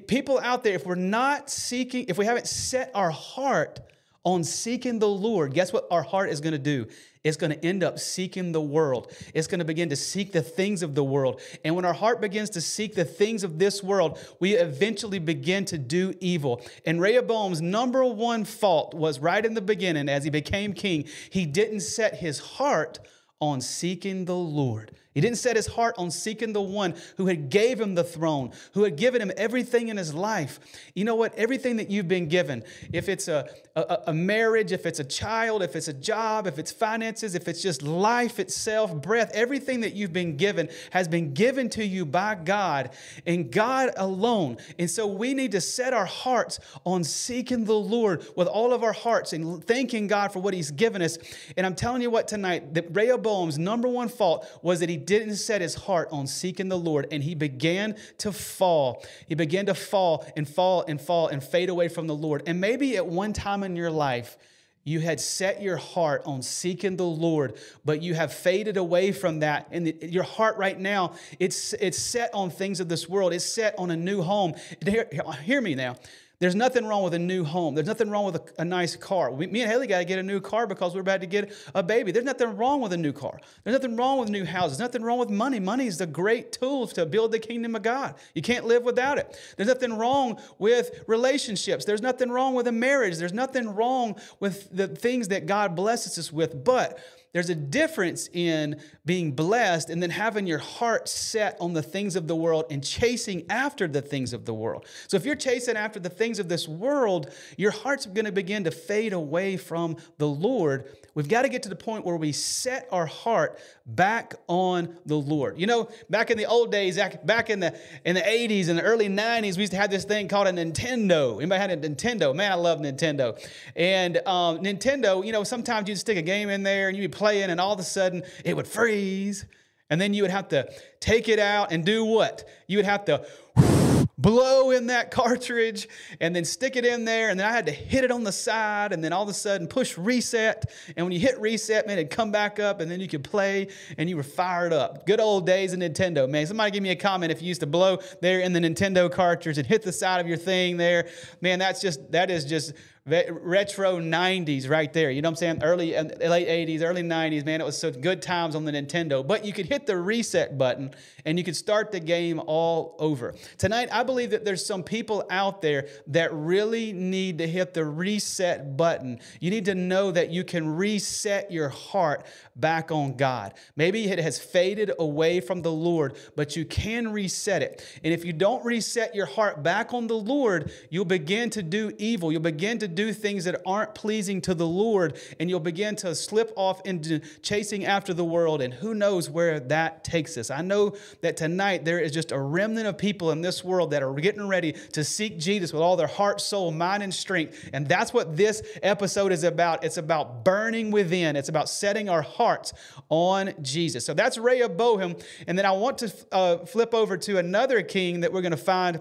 People 0.06 0.38
out 0.40 0.62
there, 0.64 0.74
if 0.74 0.84
we're 0.84 0.96
not 0.96 1.48
seeking, 1.48 2.04
if 2.08 2.18
we 2.18 2.26
haven't 2.26 2.46
set 2.46 2.90
our 2.94 3.10
heart 3.10 3.80
on 4.24 4.44
seeking 4.44 4.98
the 4.98 5.08
Lord, 5.08 5.54
guess 5.54 5.72
what 5.72 5.86
our 5.90 6.02
heart 6.02 6.30
is 6.30 6.40
going 6.40 6.52
to 6.52 6.58
do? 6.58 6.86
It's 7.22 7.36
going 7.36 7.52
to 7.52 7.64
end 7.64 7.82
up 7.82 7.98
seeking 7.98 8.52
the 8.52 8.60
world. 8.60 9.12
It's 9.34 9.46
going 9.46 9.58
to 9.58 9.64
begin 9.64 9.90
to 9.90 9.96
seek 9.96 10.32
the 10.32 10.42
things 10.42 10.82
of 10.82 10.94
the 10.94 11.04
world. 11.04 11.40
And 11.64 11.76
when 11.76 11.84
our 11.84 11.92
heart 11.92 12.20
begins 12.20 12.50
to 12.50 12.60
seek 12.60 12.94
the 12.94 13.04
things 13.04 13.44
of 13.44 13.58
this 13.58 13.82
world, 13.82 14.18
we 14.40 14.54
eventually 14.54 15.18
begin 15.18 15.64
to 15.66 15.78
do 15.78 16.14
evil. 16.20 16.62
And 16.86 17.00
Rehoboam's 17.00 17.60
number 17.60 18.04
one 18.04 18.44
fault 18.44 18.94
was 18.94 19.18
right 19.18 19.44
in 19.44 19.54
the 19.54 19.60
beginning 19.60 20.08
as 20.08 20.24
he 20.24 20.30
became 20.30 20.72
king, 20.72 21.06
he 21.30 21.44
didn't 21.44 21.80
set 21.80 22.16
his 22.16 22.38
heart 22.38 22.98
on 23.40 23.60
seeking 23.60 24.24
the 24.24 24.36
Lord. 24.36 24.92
He 25.12 25.20
didn't 25.20 25.38
set 25.38 25.56
his 25.56 25.66
heart 25.66 25.96
on 25.98 26.12
seeking 26.12 26.52
the 26.52 26.62
one 26.62 26.94
who 27.16 27.26
had 27.26 27.50
gave 27.50 27.80
him 27.80 27.96
the 27.96 28.04
throne, 28.04 28.52
who 28.74 28.84
had 28.84 28.94
given 28.96 29.20
him 29.20 29.32
everything 29.36 29.88
in 29.88 29.96
his 29.96 30.14
life. 30.14 30.60
You 30.94 31.04
know 31.04 31.16
what? 31.16 31.34
Everything 31.34 31.76
that 31.76 31.90
you've 31.90 32.06
been 32.06 32.28
given, 32.28 32.62
if 32.92 33.08
it's 33.08 33.26
a, 33.26 33.48
a, 33.74 33.98
a, 34.08 34.14
marriage, 34.14 34.70
if 34.70 34.86
it's 34.86 35.00
a 35.00 35.04
child, 35.04 35.64
if 35.64 35.74
it's 35.74 35.88
a 35.88 35.92
job, 35.92 36.46
if 36.46 36.60
it's 36.60 36.70
finances, 36.70 37.34
if 37.34 37.48
it's 37.48 37.60
just 37.60 37.82
life 37.82 38.38
itself, 38.38 38.94
breath, 39.02 39.32
everything 39.34 39.80
that 39.80 39.94
you've 39.94 40.12
been 40.12 40.36
given 40.36 40.68
has 40.92 41.08
been 41.08 41.34
given 41.34 41.68
to 41.70 41.84
you 41.84 42.06
by 42.06 42.36
God 42.36 42.90
and 43.26 43.50
God 43.50 43.90
alone. 43.96 44.58
And 44.78 44.88
so 44.88 45.08
we 45.08 45.34
need 45.34 45.50
to 45.52 45.60
set 45.60 45.92
our 45.92 46.06
hearts 46.06 46.60
on 46.84 47.02
seeking 47.02 47.64
the 47.64 47.74
Lord 47.74 48.24
with 48.36 48.46
all 48.46 48.72
of 48.72 48.84
our 48.84 48.92
hearts 48.92 49.32
and 49.32 49.64
thanking 49.64 50.06
God 50.06 50.32
for 50.32 50.38
what 50.38 50.54
he's 50.54 50.70
given 50.70 51.02
us. 51.02 51.18
And 51.56 51.66
I'm 51.66 51.74
telling 51.74 52.00
you 52.00 52.10
what 52.10 52.28
tonight, 52.28 52.74
that 52.74 52.94
Rehoboam's 52.94 53.58
number 53.58 53.88
one 53.88 54.08
fault 54.08 54.46
was 54.62 54.78
that 54.78 54.88
he 54.88 54.99
didn't 55.06 55.36
set 55.36 55.60
his 55.60 55.74
heart 55.74 56.08
on 56.12 56.26
seeking 56.26 56.68
the 56.68 56.78
Lord 56.78 57.08
and 57.10 57.22
he 57.22 57.34
began 57.34 57.96
to 58.18 58.32
fall. 58.32 59.04
He 59.26 59.34
began 59.34 59.66
to 59.66 59.74
fall 59.74 60.24
and 60.36 60.48
fall 60.48 60.84
and 60.86 61.00
fall 61.00 61.28
and 61.28 61.42
fade 61.42 61.68
away 61.68 61.88
from 61.88 62.06
the 62.06 62.14
Lord. 62.14 62.42
And 62.46 62.60
maybe 62.60 62.96
at 62.96 63.06
one 63.06 63.32
time 63.32 63.62
in 63.62 63.76
your 63.76 63.90
life, 63.90 64.36
you 64.84 65.00
had 65.00 65.20
set 65.20 65.60
your 65.60 65.76
heart 65.76 66.22
on 66.24 66.42
seeking 66.42 66.96
the 66.96 67.04
Lord, 67.04 67.56
but 67.84 68.02
you 68.02 68.14
have 68.14 68.32
faded 68.32 68.76
away 68.76 69.12
from 69.12 69.40
that. 69.40 69.68
And 69.70 69.86
the, 69.86 69.96
your 70.00 70.22
heart 70.22 70.56
right 70.56 70.78
now, 70.78 71.12
it's, 71.38 71.74
it's 71.74 71.98
set 71.98 72.30
on 72.32 72.50
things 72.50 72.80
of 72.80 72.88
this 72.88 73.08
world. 73.08 73.32
It's 73.32 73.44
set 73.44 73.78
on 73.78 73.90
a 73.90 73.96
new 73.96 74.22
home. 74.22 74.54
Hear, 74.84 75.06
hear 75.42 75.60
me 75.60 75.74
now. 75.74 75.96
There's 76.40 76.54
nothing 76.54 76.86
wrong 76.86 77.02
with 77.02 77.12
a 77.12 77.18
new 77.18 77.44
home. 77.44 77.74
There's 77.74 77.86
nothing 77.86 78.08
wrong 78.08 78.24
with 78.24 78.36
a, 78.36 78.62
a 78.62 78.64
nice 78.64 78.96
car. 78.96 79.30
We, 79.30 79.46
me 79.46 79.60
and 79.60 79.70
Haley 79.70 79.86
got 79.86 79.98
to 79.98 80.06
get 80.06 80.18
a 80.18 80.22
new 80.22 80.40
car 80.40 80.66
because 80.66 80.94
we're 80.94 81.02
about 81.02 81.20
to 81.20 81.26
get 81.26 81.52
a 81.74 81.82
baby. 81.82 82.12
There's 82.12 82.24
nothing 82.24 82.56
wrong 82.56 82.80
with 82.80 82.94
a 82.94 82.96
new 82.96 83.12
car. 83.12 83.38
There's 83.62 83.74
nothing 83.74 83.94
wrong 83.94 84.18
with 84.18 84.30
new 84.30 84.46
houses. 84.46 84.78
There's 84.78 84.88
nothing 84.88 85.02
wrong 85.02 85.18
with 85.18 85.28
money. 85.28 85.60
Money 85.60 85.86
is 85.86 86.00
a 86.00 86.06
great 86.06 86.50
tool 86.50 86.86
to 86.88 87.04
build 87.04 87.32
the 87.32 87.38
kingdom 87.38 87.76
of 87.76 87.82
God. 87.82 88.14
You 88.34 88.40
can't 88.40 88.64
live 88.64 88.84
without 88.84 89.18
it. 89.18 89.38
There's 89.58 89.68
nothing 89.68 89.92
wrong 89.98 90.40
with 90.58 91.04
relationships. 91.06 91.84
There's 91.84 92.00
nothing 92.00 92.30
wrong 92.30 92.54
with 92.54 92.66
a 92.68 92.72
marriage. 92.72 93.18
There's 93.18 93.34
nothing 93.34 93.74
wrong 93.74 94.16
with 94.40 94.74
the 94.74 94.88
things 94.88 95.28
that 95.28 95.44
God 95.44 95.76
blesses 95.76 96.18
us 96.18 96.32
with. 96.32 96.64
But 96.64 96.98
there's 97.32 97.50
a 97.50 97.54
difference 97.54 98.28
in 98.32 98.80
being 99.04 99.32
blessed 99.32 99.88
and 99.88 100.02
then 100.02 100.10
having 100.10 100.46
your 100.46 100.58
heart 100.58 101.08
set 101.08 101.56
on 101.60 101.72
the 101.72 101.82
things 101.82 102.16
of 102.16 102.26
the 102.26 102.34
world 102.34 102.64
and 102.70 102.84
chasing 102.84 103.44
after 103.48 103.86
the 103.86 104.02
things 104.02 104.32
of 104.32 104.44
the 104.44 104.54
world. 104.54 104.86
So 105.06 105.16
if 105.16 105.24
you're 105.24 105.36
chasing 105.36 105.76
after 105.76 106.00
the 106.00 106.08
things 106.08 106.38
of 106.38 106.48
this 106.48 106.66
world, 106.66 107.32
your 107.56 107.70
heart's 107.70 108.06
going 108.06 108.24
to 108.24 108.32
begin 108.32 108.64
to 108.64 108.70
fade 108.70 109.12
away 109.12 109.56
from 109.56 109.96
the 110.18 110.26
Lord. 110.26 110.90
We've 111.14 111.28
got 111.28 111.42
to 111.42 111.48
get 111.48 111.62
to 111.64 111.68
the 111.68 111.76
point 111.76 112.04
where 112.04 112.16
we 112.16 112.32
set 112.32 112.88
our 112.90 113.06
heart 113.06 113.58
back 113.86 114.34
on 114.46 114.96
the 115.06 115.16
Lord. 115.16 115.58
You 115.58 115.66
know, 115.66 115.88
back 116.08 116.30
in 116.30 116.38
the 116.38 116.46
old 116.46 116.70
days, 116.70 116.98
back 117.24 117.50
in 117.50 117.60
the 117.60 117.78
in 118.04 118.14
the 118.14 118.20
80s 118.20 118.68
and 118.68 118.78
the 118.78 118.82
early 118.82 119.08
90s, 119.08 119.56
we 119.56 119.62
used 119.62 119.72
to 119.72 119.78
have 119.78 119.90
this 119.90 120.04
thing 120.04 120.28
called 120.28 120.46
a 120.46 120.52
Nintendo. 120.52 121.36
Anybody 121.36 121.60
had 121.60 121.70
a 121.70 121.76
Nintendo? 121.76 122.34
Man, 122.34 122.52
I 122.52 122.54
love 122.54 122.78
Nintendo. 122.80 123.38
And 123.74 124.18
um, 124.18 124.58
Nintendo, 124.58 125.24
you 125.24 125.32
know, 125.32 125.44
sometimes 125.44 125.88
you'd 125.88 125.98
stick 125.98 126.16
a 126.16 126.22
game 126.22 126.48
in 126.48 126.62
there 126.62 126.88
and 126.88 126.96
you'd 126.96 127.10
be 127.10 127.16
playing, 127.20 127.50
and 127.50 127.60
all 127.60 127.74
of 127.74 127.78
a 127.78 127.84
sudden 127.84 128.22
it 128.46 128.56
would 128.56 128.66
freeze. 128.66 129.44
And 129.90 130.00
then 130.00 130.14
you 130.14 130.22
would 130.22 130.30
have 130.30 130.48
to 130.48 130.72
take 131.00 131.28
it 131.28 131.38
out 131.38 131.70
and 131.70 131.84
do 131.84 132.04
what? 132.04 132.48
You 132.66 132.78
would 132.78 132.86
have 132.86 133.04
to 133.06 133.26
blow 134.18 134.70
in 134.70 134.86
that 134.86 135.10
cartridge 135.10 135.88
and 136.20 136.34
then 136.34 136.44
stick 136.44 136.76
it 136.76 136.86
in 136.86 137.04
there. 137.04 137.28
And 137.28 137.38
then 137.38 137.46
I 137.46 137.52
had 137.52 137.66
to 137.66 137.72
hit 137.72 138.04
it 138.04 138.10
on 138.10 138.22
the 138.22 138.32
side 138.32 138.92
and 138.92 139.02
then 139.02 139.12
all 139.12 139.22
of 139.22 139.28
a 139.28 139.34
sudden 139.34 139.66
push 139.66 139.98
reset. 139.98 140.70
And 140.96 141.04
when 141.04 141.12
you 141.12 141.18
hit 141.18 141.38
reset, 141.40 141.86
man, 141.86 141.98
it'd 141.98 142.10
come 142.10 142.30
back 142.30 142.58
up 142.58 142.80
and 142.80 142.90
then 142.90 143.00
you 143.00 143.08
could 143.08 143.24
play 143.24 143.68
and 143.98 144.08
you 144.08 144.16
were 144.16 144.22
fired 144.22 144.72
up. 144.72 145.06
Good 145.06 145.20
old 145.20 145.44
days 145.44 145.72
of 145.72 145.80
Nintendo, 145.80 146.28
man. 146.28 146.46
Somebody 146.46 146.70
give 146.70 146.82
me 146.82 146.90
a 146.90 146.96
comment 146.96 147.32
if 147.32 147.42
you 147.42 147.48
used 147.48 147.60
to 147.60 147.66
blow 147.66 147.98
there 148.22 148.40
in 148.40 148.52
the 148.52 148.60
Nintendo 148.60 149.10
cartridge 149.10 149.58
and 149.58 149.66
hit 149.66 149.82
the 149.82 149.92
side 149.92 150.20
of 150.20 150.28
your 150.28 150.38
thing 150.38 150.76
there. 150.76 151.08
Man, 151.40 151.58
that's 151.58 151.80
just, 151.80 152.12
that 152.12 152.30
is 152.30 152.44
just 152.44 152.72
retro 153.06 153.98
90s 153.98 154.68
right 154.68 154.92
there. 154.92 155.10
You 155.10 155.22
know 155.22 155.28
what 155.28 155.32
I'm 155.32 155.36
saying? 155.36 155.62
Early, 155.62 155.96
uh, 155.96 156.04
late 156.04 156.48
80s, 156.48 156.82
early 156.82 157.02
90s, 157.02 157.44
man, 157.44 157.60
it 157.60 157.64
was 157.64 157.78
such 157.78 158.00
good 158.00 158.20
times 158.20 158.54
on 158.54 158.64
the 158.64 158.72
Nintendo. 158.72 159.26
But 159.26 159.44
you 159.44 159.52
could 159.52 159.66
hit 159.66 159.86
the 159.86 159.96
reset 159.96 160.58
button 160.58 160.94
and 161.24 161.38
you 161.38 161.44
could 161.44 161.56
start 161.56 161.92
the 161.92 162.00
game 162.00 162.40
all 162.46 162.96
over. 162.98 163.34
Tonight, 163.58 163.88
I 163.90 164.02
believe 164.02 164.30
that 164.30 164.44
there's 164.44 164.64
some 164.64 164.82
people 164.82 165.24
out 165.30 165.62
there 165.62 165.88
that 166.08 166.32
really 166.32 166.92
need 166.92 167.38
to 167.38 167.46
hit 167.46 167.74
the 167.74 167.84
reset 167.84 168.76
button. 168.76 169.20
You 169.40 169.50
need 169.50 169.64
to 169.64 169.74
know 169.74 170.10
that 170.10 170.30
you 170.30 170.44
can 170.44 170.68
reset 170.76 171.50
your 171.50 171.70
heart 171.70 172.26
back 172.54 172.92
on 172.92 173.16
God. 173.16 173.54
Maybe 173.76 174.08
it 174.08 174.18
has 174.18 174.38
faded 174.38 174.92
away 174.98 175.40
from 175.40 175.62
the 175.62 175.72
Lord, 175.72 176.16
but 176.36 176.54
you 176.54 176.64
can 176.64 177.12
reset 177.12 177.62
it. 177.62 177.82
And 178.04 178.12
if 178.12 178.24
you 178.24 178.32
don't 178.32 178.64
reset 178.64 179.14
your 179.14 179.26
heart 179.26 179.62
back 179.62 179.94
on 179.94 180.06
the 180.06 180.14
Lord, 180.16 180.70
you'll 180.90 181.04
begin 181.06 181.48
to 181.50 181.62
do 181.62 181.92
evil. 181.98 182.30
You'll 182.30 182.42
begin 182.42 182.78
to 182.78 182.89
do 182.94 183.12
things 183.12 183.44
that 183.44 183.60
aren't 183.66 183.94
pleasing 183.94 184.40
to 184.42 184.54
the 184.54 184.66
Lord, 184.66 185.18
and 185.38 185.48
you'll 185.48 185.60
begin 185.60 185.96
to 185.96 186.14
slip 186.14 186.52
off 186.56 186.80
into 186.84 187.20
chasing 187.42 187.84
after 187.84 188.12
the 188.12 188.24
world. 188.24 188.62
And 188.62 188.72
who 188.74 188.94
knows 188.94 189.30
where 189.30 189.60
that 189.60 190.04
takes 190.04 190.36
us? 190.36 190.50
I 190.50 190.62
know 190.62 190.94
that 191.22 191.36
tonight 191.36 191.84
there 191.84 191.98
is 191.98 192.12
just 192.12 192.32
a 192.32 192.38
remnant 192.38 192.86
of 192.86 192.98
people 192.98 193.30
in 193.30 193.40
this 193.40 193.64
world 193.64 193.90
that 193.92 194.02
are 194.02 194.12
getting 194.14 194.46
ready 194.48 194.72
to 194.92 195.04
seek 195.04 195.38
Jesus 195.38 195.72
with 195.72 195.82
all 195.82 195.96
their 195.96 196.06
heart, 196.06 196.40
soul, 196.40 196.70
mind, 196.70 197.02
and 197.02 197.12
strength. 197.12 197.70
And 197.72 197.86
that's 197.86 198.12
what 198.12 198.36
this 198.36 198.62
episode 198.82 199.32
is 199.32 199.44
about. 199.44 199.84
It's 199.84 199.96
about 199.96 200.44
burning 200.44 200.90
within, 200.90 201.36
it's 201.36 201.48
about 201.48 201.68
setting 201.68 202.08
our 202.08 202.22
hearts 202.22 202.72
on 203.08 203.54
Jesus. 203.62 204.04
So 204.04 204.14
that's 204.14 204.38
Rehoboam. 204.38 205.16
And 205.46 205.58
then 205.58 205.66
I 205.66 205.72
want 205.72 205.98
to 205.98 206.12
uh, 206.32 206.58
flip 206.66 206.94
over 206.94 207.16
to 207.16 207.38
another 207.38 207.82
king 207.82 208.20
that 208.20 208.32
we're 208.32 208.42
going 208.42 208.50
to 208.52 208.56
find 208.56 209.00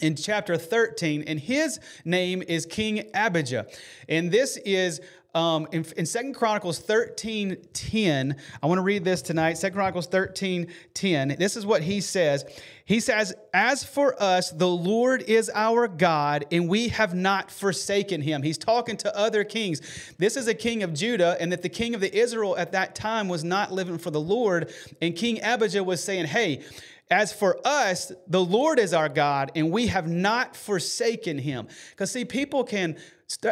in 0.00 0.16
chapter 0.16 0.56
13, 0.56 1.24
and 1.26 1.38
his 1.38 1.80
name 2.04 2.42
is 2.42 2.66
King 2.66 3.10
Abijah. 3.14 3.66
And 4.08 4.30
this 4.30 4.56
is 4.58 5.00
um, 5.34 5.68
in, 5.70 5.84
in 5.96 6.06
2 6.06 6.32
Chronicles 6.32 6.80
13 6.80 7.56
10. 7.72 8.36
I 8.62 8.66
want 8.66 8.78
to 8.78 8.82
read 8.82 9.04
this 9.04 9.22
tonight. 9.22 9.54
2 9.54 9.70
Chronicles 9.70 10.06
13 10.06 10.66
10. 10.94 11.36
This 11.38 11.56
is 11.56 11.64
what 11.64 11.82
he 11.82 12.00
says. 12.00 12.44
He 12.84 12.98
says, 12.98 13.32
As 13.54 13.84
for 13.84 14.20
us, 14.20 14.50
the 14.50 14.68
Lord 14.68 15.22
is 15.22 15.50
our 15.54 15.86
God, 15.86 16.46
and 16.50 16.68
we 16.68 16.88
have 16.88 17.14
not 17.14 17.50
forsaken 17.50 18.22
him. 18.22 18.42
He's 18.42 18.58
talking 18.58 18.96
to 18.98 19.16
other 19.16 19.44
kings. 19.44 19.80
This 20.18 20.36
is 20.36 20.48
a 20.48 20.54
king 20.54 20.82
of 20.82 20.92
Judah, 20.94 21.36
and 21.40 21.52
that 21.52 21.62
the 21.62 21.68
king 21.68 21.94
of 21.94 22.00
the 22.00 22.12
Israel 22.12 22.56
at 22.56 22.72
that 22.72 22.96
time 22.96 23.28
was 23.28 23.44
not 23.44 23.72
living 23.72 23.98
for 23.98 24.10
the 24.10 24.20
Lord. 24.20 24.72
And 25.00 25.14
King 25.14 25.40
Abijah 25.44 25.84
was 25.84 26.02
saying, 26.02 26.26
Hey, 26.26 26.64
as 27.10 27.32
for 27.32 27.58
us, 27.66 28.12
the 28.28 28.42
Lord 28.42 28.78
is 28.78 28.94
our 28.94 29.08
God, 29.08 29.50
and 29.56 29.72
we 29.72 29.88
have 29.88 30.08
not 30.08 30.54
forsaken 30.54 31.38
him. 31.38 31.66
Because, 31.90 32.12
see, 32.12 32.24
people 32.24 32.62
can 32.62 32.96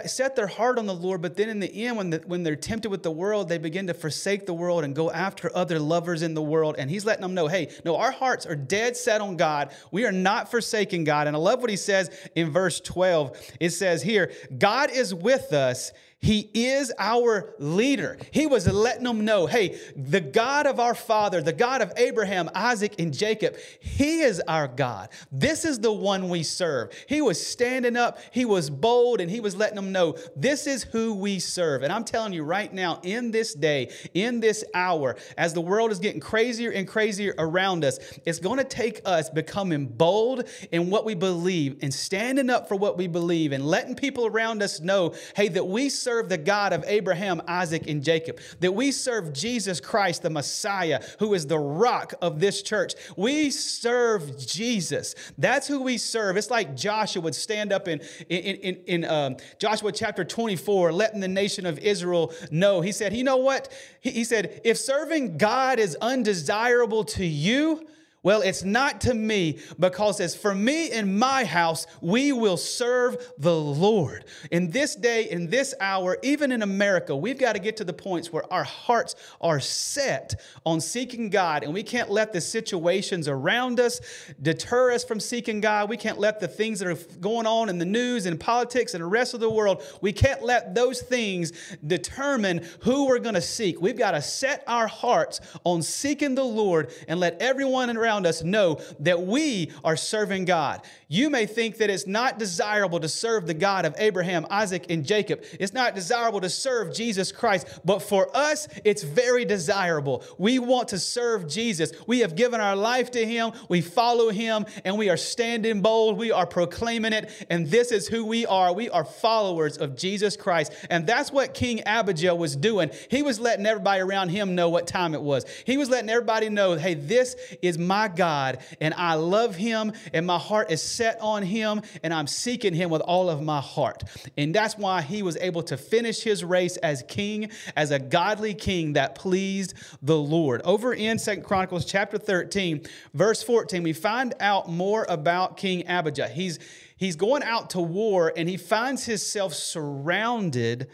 set 0.07 0.35
their 0.35 0.49
heart 0.49 0.79
on 0.79 0.87
the 0.87 0.95
Lord, 0.95 1.23
but 1.23 1.37
then 1.37 1.49
in 1.49 1.61
the 1.61 1.87
end, 1.87 1.97
when, 1.97 2.11
the, 2.11 2.19
when 2.27 2.43
they're 2.43 2.57
tempted 2.57 2.89
with 2.89 3.05
the 3.05 3.11
world, 3.11 3.49
they 3.49 3.59
begin 3.59 3.87
to 3.87 3.95
forsake 3.95 4.45
the 4.45 4.55
world 4.55 4.83
and 4.83 4.95
go 4.95 5.11
after 5.11 5.55
other 5.57 5.79
lovers 5.79 6.23
in 6.23 6.35
the 6.35 6.43
world. 6.43 6.77
And 6.79 6.91
he's 6.91 7.05
letting 7.05 7.23
them 7.23 7.35
know, 7.35 7.47
hey, 7.47 7.71
no, 7.85 7.97
our 7.97 8.11
hearts 8.11 8.45
are 8.45 8.57
dead 8.57 8.97
set 8.97 9.21
on 9.21 9.37
God. 9.37 9.73
We 9.93 10.05
are 10.05 10.13
not 10.13 10.51
forsaking 10.51 11.05
God. 11.05 11.27
And 11.29 11.37
I 11.37 11.39
love 11.39 11.61
what 11.61 11.71
he 11.71 11.77
says 11.77 12.11
in 12.35 12.51
verse 12.51 12.81
12. 12.81 13.41
It 13.61 13.71
says 13.71 14.03
here, 14.03 14.33
God 14.57 14.91
is 14.91 15.15
with 15.15 15.53
us 15.53 15.93
he 16.21 16.51
is 16.53 16.93
our 16.99 17.55
leader. 17.61 18.19
He 18.33 18.47
was 18.47 18.67
letting 18.67 19.05
them 19.05 19.25
know 19.25 19.47
hey, 19.47 19.79
the 19.97 20.21
God 20.21 20.67
of 20.67 20.81
our 20.81 20.95
father, 20.95 21.41
the 21.41 21.53
God 21.53 21.81
of 21.81 21.93
Abraham, 21.97 22.51
Isaac, 22.55 22.97
and 22.99 23.17
Jacob, 23.17 23.57
He 23.81 24.21
is 24.21 24.41
our 24.49 24.67
God. 24.67 25.11
This 25.31 25.65
is 25.65 25.79
the 25.79 25.93
one 25.93 26.29
we 26.29 26.43
serve. 26.43 26.93
He 27.09 27.23
was 27.23 27.45
standing 27.45 27.97
up, 27.97 28.19
He 28.33 28.45
was 28.45 28.69
bold, 28.69 29.21
and 29.21 29.31
He 29.31 29.39
was 29.39 29.55
letting 29.55 29.77
them 29.77 29.93
know 29.93 30.17
this 30.35 30.67
is 30.67 30.83
who 30.83 31.15
we 31.15 31.39
serve. 31.39 31.85
And 31.85 31.93
I'm 31.93 32.05
telling 32.05 32.33
you 32.33 32.43
right 32.43 32.73
now, 32.73 32.99
in 33.05 33.31
this 33.31 33.55
day, 33.55 33.93
in 34.13 34.41
this 34.41 34.65
hour, 34.75 35.17
as 35.37 35.55
the 35.55 35.61
world 35.61 35.93
is 35.93 36.01
getting 36.01 36.21
crazier 36.21 36.73
and 36.73 36.89
crazier 36.89 37.35
around 37.39 37.85
us, 37.85 38.01
it's 38.27 38.41
going 38.41 38.59
to 38.59 38.65
take 38.65 39.01
us 39.05 39.31
becoming 39.31 39.87
bold 39.87 40.49
in 40.73 40.91
what 40.91 41.05
we 41.05 41.15
believe 41.15 41.79
and 41.81 41.95
standing 41.95 42.51
up 42.51 42.67
for 42.67 42.75
what 42.75 42.99
we 42.99 43.07
believe 43.07 43.53
and 43.53 43.65
letting 43.65 43.95
people 43.95 44.27
around 44.27 44.65
us 44.65 44.81
know 44.81 45.15
hey, 45.37 45.47
that 45.49 45.67
we 45.67 45.89
serve 45.89 46.08
serve 46.09 46.31
the 46.31 46.39
God 46.39 46.73
of 46.73 46.83
Abraham, 46.87 47.43
Isaac, 47.47 47.87
and 47.87 48.03
Jacob, 48.03 48.41
that 48.61 48.73
we 48.73 48.91
serve 48.91 49.35
Jesus 49.35 49.79
Christ, 49.79 50.23
the 50.23 50.31
Messiah, 50.31 51.05
who 51.19 51.35
is 51.35 51.47
the 51.47 51.59
rock 51.59 52.15
of 52.23 52.41
this 52.41 52.63
church. 52.63 52.95
We 53.19 53.51
serve 53.51 54.39
Jesus. 54.39 55.15
That's 55.37 55.69
who 55.69 55.83
we 55.83 55.99
serve. 55.99 56.39
It's 56.39 56.51
like 56.51 56.75
Joshua 56.75 57.21
would 57.21 57.35
stand 57.35 57.75
up 57.75 57.89
in, 57.89 58.01
in, 58.31 58.57
in, 58.57 58.75
in 58.87 59.05
um, 59.05 59.37
Joshua 59.59 59.93
chapter 59.93 60.25
24, 60.25 60.93
letting 60.93 61.21
the 61.21 61.29
nation 61.29 61.67
of 61.67 61.79
Israel 61.79 62.33
know. 62.51 62.81
He 62.81 62.91
said, 62.93 63.13
You 63.13 63.25
know 63.25 63.37
what? 63.37 63.71
He, 64.01 64.11
he 64.11 64.25
said, 64.25 64.63
If 64.65 64.79
serving 64.79 65.37
God 65.37 65.79
is 65.79 65.95
undesirable 66.01 67.05
to 67.05 67.27
you, 67.27 67.87
well, 68.25 68.43
it's 68.43 68.65
not 68.65 69.01
to 69.03 69.15
me 69.15 69.61
because 69.79 70.21
as 70.21 70.35
for 70.35 70.53
me 70.53 70.91
and 70.91 71.19
my 71.19 71.45
house, 71.45 71.87
we 72.01 72.33
will 72.33 72.57
serve 72.57 73.17
the 73.39 73.55
Lord. 73.55 74.25
In 74.51 74.71
this 74.71 74.97
day, 74.97 75.31
in 75.31 75.49
this 75.49 75.73
hour, 75.81 76.19
even 76.25 76.51
in 76.51 76.63
America, 76.63 77.15
we've 77.15 77.39
got 77.39 77.53
to 77.53 77.61
get 77.61 77.77
to 77.77 77.85
the 77.85 77.93
points 77.93 78.33
where 78.33 78.53
our 78.53 78.65
hearts 78.65 79.15
are 79.41 79.61
set 79.61 80.41
on 80.67 80.81
seeking 80.81 81.31
God, 81.31 81.63
and 81.63 81.73
we 81.73 81.85
can't 81.85 82.11
let 82.11 82.33
the 82.33 82.41
situations 82.41 83.29
around 83.29 83.79
us 83.79 84.01
deter 84.43 84.91
us 84.91 85.05
from 85.05 85.21
seeking 85.21 85.61
God. 85.61 85.89
We 85.89 85.97
can't 85.97 86.19
let 86.19 86.41
the 86.41 86.49
things 86.49 86.81
that 86.81 86.89
are 86.89 87.19
going 87.21 87.47
on 87.47 87.69
in 87.69 87.79
the 87.79 87.85
news 87.85 88.27
and 88.27 88.39
politics 88.39 88.95
and 88.95 89.03
the 89.03 89.09
rest 89.09 89.33
of 89.33 89.41
the 89.41 89.51
world, 89.51 89.83
we 90.01 90.13
can't 90.13 90.43
let 90.43 90.75
those 90.75 91.03
things 91.03 91.53
determine 91.87 92.67
who 92.81 93.07
we're 93.07 93.21
going 93.21 93.37
to 93.37 93.41
seek. 93.41 93.81
We've 93.81 93.97
got 93.97 94.13
to 94.13 94.23
set 94.23 94.65
our 94.67 94.89
hearts 94.89 95.41
on 95.63 95.83
seeking 95.83 96.35
the 96.35 96.45
Lord 96.45 96.93
and 97.07 97.21
let 97.21 97.41
everyone 97.41 97.97
around 97.97 98.08
around 98.09 98.27
us 98.27 98.43
know 98.43 98.81
that 99.01 99.21
we 99.21 99.71
are 99.85 99.97
serving 99.97 100.47
God. 100.47 100.81
You 101.09 101.29
may 101.29 101.45
think 101.45 101.77
that 101.77 101.91
it's 101.91 102.07
not 102.07 102.39
desirable 102.39 103.01
to 103.01 103.09
serve 103.09 103.47
the 103.47 103.55
God 103.55 103.85
of 103.85 103.95
Abraham, 103.99 104.47
Isaac, 104.51 104.87
and 104.89 105.05
Jacob. 105.05 105.45
It's 105.61 105.75
not 105.75 105.95
desirable 105.95 106.41
to 106.41 106.49
serve 106.49 106.95
Jesus 106.95 107.31
Christ, 107.33 107.81
but 107.85 108.01
for 108.01 108.35
us, 108.35 108.67
it's 108.85 109.03
very 109.03 109.45
desirable. 109.45 110.25
We 110.39 110.59
want 110.59 110.89
to 110.89 110.99
serve 110.99 111.49
Jesus. 111.49 111.93
We 112.07 112.21
have 112.21 112.35
given 112.35 112.61
our 112.61 112.77
life 112.77 113.11
to 113.11 113.27
Him, 113.27 113.53
we 113.69 113.83
follow 113.83 114.31
Him, 114.31 114.65
and 114.85 114.97
we 114.97 115.11
are 115.11 115.17
standing 115.17 115.83
bold. 115.83 116.17
We 116.17 116.33
are 116.33 116.47
proclaiming 116.47 117.13
it, 117.13 117.31
and 117.51 117.67
this 117.67 117.93
is 117.93 118.09
who 118.09 118.25
we 118.25 118.47
are. 118.47 118.73
We 118.73 118.89
are 118.89 119.05
followers 119.05 119.77
of 119.77 119.97
Jesus 119.97 120.37
Christ. 120.37 120.73
And 120.89 121.07
that's 121.07 121.31
what 121.31 121.53
King 121.53 121.83
Abijah 121.85 122.35
was 122.35 122.57
doing. 122.57 122.91
He 123.11 123.23
was 123.23 123.39
letting 123.39 123.67
everybody 123.67 124.01
around 124.01 124.31
him 124.31 124.55
know 124.55 124.71
what 124.71 124.87
time 124.87 125.15
it 125.15 125.21
was. 125.21 125.45
He 125.67 125.77
was 125.77 125.91
letting 125.91 126.09
everybody 126.09 126.49
know, 126.49 126.75
hey, 126.75 126.95
this 126.95 127.37
is 127.61 127.77
my 127.79 127.98
my 127.99 128.07
God, 128.07 128.59
and 128.81 128.95
I 128.95 129.15
love 129.15 129.57
him, 129.57 129.93
and 130.13 130.25
my 130.25 130.39
heart 130.39 130.71
is 130.71 130.81
set 130.81 131.19
on 131.21 131.43
him, 131.43 131.83
and 132.05 132.15
I'm 132.15 132.29
seeking 132.29 132.73
him 132.73 132.91
with 132.91 133.03
all 133.03 133.29
of 133.29 133.43
my 133.43 133.61
heart. 133.61 134.05
And 134.37 134.55
that's 134.55 134.79
why 134.79 135.03
he 135.03 135.23
was 135.23 135.37
able 135.39 135.65
to 135.65 135.77
finish 135.77 136.23
his 136.23 136.45
race 136.45 136.77
as 136.77 137.03
king, 137.09 137.51
as 137.77 137.91
a 137.91 137.99
godly 137.99 138.55
king 138.55 138.93
that 138.93 139.17
pleased 139.17 139.75
the 140.01 140.17
Lord. 140.17 140.63
Over 140.65 140.95
in 140.95 141.19
Second 141.19 141.43
Chronicles 141.43 141.85
chapter 141.85 142.19
13, 142.19 142.87
verse 143.15 143.43
14, 143.43 143.83
we 143.83 143.93
find 143.93 144.33
out 144.39 144.69
more 144.69 145.05
about 145.09 145.57
King 145.57 145.89
Abijah. 145.89 146.29
He's 146.29 146.61
he's 146.97 147.17
going 147.17 147.43
out 147.43 147.71
to 147.71 147.81
war 147.81 148.33
and 148.37 148.49
he 148.49 148.57
finds 148.57 149.07
himself 149.07 149.55
surrounded 149.55 150.89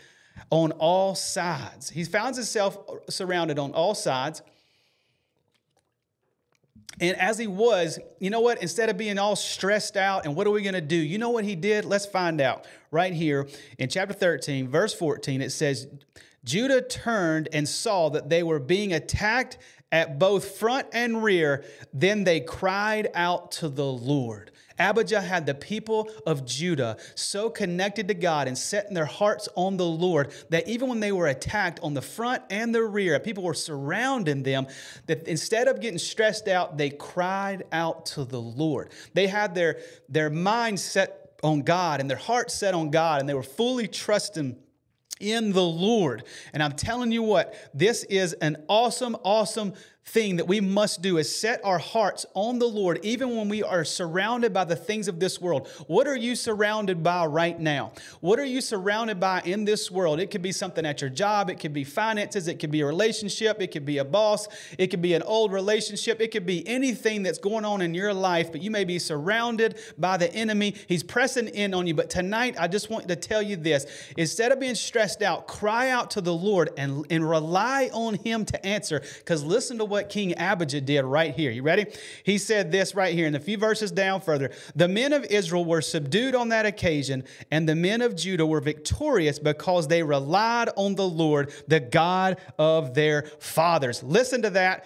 on 0.51 0.73
all 0.73 1.15
sides. 1.15 1.91
He 1.91 2.05
finds 2.05 2.39
himself 2.39 2.79
surrounded 3.09 3.59
on 3.59 3.73
all 3.73 3.95
sides. 3.95 4.43
And 7.01 7.17
as 7.17 7.39
he 7.39 7.47
was, 7.47 7.99
you 8.21 8.31
know 8.31 8.41
what? 8.41 8.63
Instead 8.63 8.89
of 8.89 8.97
being 8.97 9.19
all 9.19 9.37
stressed 9.37 9.97
out 9.97 10.25
and 10.25 10.37
what 10.37 10.47
are 10.47 10.51
we 10.51 10.63
going 10.63 10.75
to 10.75 10.81
do? 10.81 10.97
You 10.97 11.19
know 11.19 11.31
what 11.31 11.45
he 11.45 11.57
did? 11.57 11.85
Let's 11.85 12.07
find 12.07 12.41
out. 12.41 12.67
Right 12.91 13.13
here 13.13 13.49
in 13.79 13.89
chapter 13.89 14.15
13, 14.15 14.69
verse 14.69 14.95
14, 14.95 15.43
it 15.43 15.51
says, 15.51 15.89
Judah 16.45 16.83
turned 16.83 17.49
and 17.53 17.69
saw 17.69 18.11
that 18.11 18.29
they 18.29 18.43
were 18.43 18.61
being 18.61 18.93
attacked 18.93 19.59
at 19.91 20.19
both 20.19 20.57
front 20.57 20.87
and 20.93 21.23
rear. 21.23 21.65
Then 21.93 22.25
they 22.25 22.41
cried 22.41 23.09
out 23.15 23.53
to 23.53 23.69
the 23.69 23.87
Lord. 23.87 24.51
Abijah 24.79 25.21
had 25.21 25.47
the 25.47 25.55
people 25.55 26.11
of 26.27 26.45
Judah 26.45 26.97
so 27.15 27.51
connected 27.51 28.09
to 28.09 28.15
God 28.15 28.49
and 28.49 28.57
setting 28.57 28.95
their 28.95 29.05
hearts 29.05 29.49
on 29.55 29.77
the 29.77 29.87
Lord 29.87 30.33
that 30.51 30.69
even 30.69 30.89
when 30.89 31.01
they 31.01 31.13
were 31.13 31.29
attacked 31.29 31.81
on 31.81 31.95
the 31.95 32.03
front 32.03 32.43
and 32.51 32.75
the 32.75 32.83
rear, 32.83 33.19
people 33.21 33.45
were 33.45 33.55
surrounding 33.55 34.43
them, 34.43 34.67
that 35.07 35.27
instead 35.29 35.69
of 35.69 35.81
getting 35.81 35.99
stressed 35.99 36.49
out, 36.49 36.77
they 36.77 36.91
cried 36.91 37.65
out 37.73 38.07
to 38.07 38.25
the 38.25 38.41
Lord. 38.41 38.91
They 39.13 39.27
had 39.27 39.55
their, 39.55 39.81
their 40.09 40.31
mind 40.31 40.81
set 40.81 41.39
on 41.43 41.63
God 41.63 42.01
and 42.01 42.11
their 42.11 42.17
heart 42.17 42.51
set 42.51 42.75
on 42.75 42.91
God, 42.91 43.21
and 43.21 43.29
they 43.29 43.35
were 43.35 43.43
fully 43.43 43.87
trusting 43.87 44.57
in 45.21 45.53
the 45.53 45.63
Lord. 45.63 46.25
And 46.53 46.63
I'm 46.63 46.73
telling 46.73 47.13
you 47.13 47.23
what, 47.23 47.55
this 47.73 48.05
is 48.05 48.33
an 48.35 48.57
awesome, 48.69 49.17
awesome 49.23 49.75
thing 50.07 50.37
that 50.37 50.47
we 50.47 50.61
must 50.61 51.01
do 51.01 51.17
is 51.17 51.35
set 51.35 51.65
our 51.65 51.79
hearts 51.79 52.27
on 52.35 52.59
the 52.59 52.67
Lord, 52.67 53.01
even 53.03 53.37
when 53.37 53.49
we 53.49 53.63
are 53.63 53.85
surrounded 53.85 54.53
by 54.53 54.65
the 54.65 54.77
things 54.77 55.09
of 55.09 55.19
this 55.19 55.41
world. 55.41 55.67
What 55.87 56.07
are 56.07 56.17
you 56.17 56.37
surrounded 56.37 57.03
by 57.03 57.25
right 57.25 57.59
now? 57.59 57.93
What 58.21 58.39
are 58.39 58.45
you 58.45 58.61
surrounded 58.61 59.19
by 59.19 59.41
in 59.45 59.65
this 59.65 59.91
world? 59.91 60.21
It 60.21 60.31
could 60.31 60.43
be 60.43 60.53
something 60.53 60.85
at 60.85 61.01
your 61.01 61.09
job, 61.09 61.49
it 61.49 61.59
could 61.59 61.73
be 61.73 61.85
finances, 61.85 62.49
it 62.49 62.59
could 62.59 62.71
be 62.71 62.83
a 62.83 62.87
relationship, 62.87 63.63
it 63.63 63.69
could 63.69 63.87
be 63.87 63.99
a 63.99 64.05
boss, 64.05 64.47
it 64.79 64.89
could 64.89 65.01
be 65.01 65.15
an 65.15 65.23
old 65.23 65.53
relationship, 65.53 66.21
it 66.21 66.31
could 66.31 66.47
be 66.47 66.67
anything 66.69 67.23
that's 67.23 67.39
going 67.39 67.65
on 67.65 67.81
in 67.81 67.95
your 67.95 68.13
life, 68.13 68.53
but 68.53 68.63
you 68.63 68.71
may 68.71 68.85
be 68.85 68.99
surrounded 68.99 69.79
by 69.97 70.19
the 70.19 70.33
enemy. 70.35 70.75
He's 70.87 71.03
pressing 71.03 71.49
in 71.49 71.73
on 71.73 71.87
you. 71.87 71.95
But 71.95 72.11
tonight, 72.11 72.57
I 72.59 72.69
just 72.69 72.91
want 72.91 73.09
to 73.09 73.17
tell 73.17 73.43
you 73.43 73.57
this 73.57 73.87
instead 74.19 74.53
of 74.53 74.61
being 74.61 74.75
stressed 74.75 75.23
out, 75.23 75.47
cry 75.47 75.91
out 75.91 76.11
to 76.13 76.21
the 76.21 76.35
Lord 76.35 76.71
and, 76.77 77.07
and 77.11 77.29
rely 77.29 77.89
on 77.93 78.15
Him 78.15 78.45
to 78.45 78.67
answer. 78.67 79.01
Because 79.19 79.43
listen 79.43 79.79
to 79.79 79.85
what 79.85 79.94
King 80.03 80.35
Abijah 80.39 80.81
did 80.81 81.05
right 81.05 81.35
here. 81.35 81.51
You 81.51 81.63
ready? 81.63 81.87
He 82.25 82.39
said 82.39 82.73
this 82.73 82.95
right 82.95 83.15
here 83.15 83.27
in 83.27 83.35
a 83.35 83.41
few 83.41 83.57
verses 83.57 83.91
down 83.91 84.21
further. 84.21 84.51
The 84.75 84.89
men 84.89 85.13
of 85.13 85.25
Israel 85.25 85.65
were 85.65 85.81
subdued 85.81 86.35
on 86.35 86.49
that 86.49 86.67
occasion, 86.67 87.25
and 87.51 87.69
the 87.69 87.75
men 87.75 88.03
of 88.03 88.17
Judah 88.17 88.47
were 88.47 88.61
victorious 88.61 89.39
because 89.39 89.89
they 89.89 90.03
relied 90.03 90.71
on 90.77 90.95
the 90.95 91.09
Lord, 91.09 91.53
the 91.69 91.81
God 91.81 92.39
of 92.59 92.95
their 92.95 93.23
fathers. 93.39 94.03
Listen 94.03 94.43
to 94.43 94.51
that. 94.51 94.85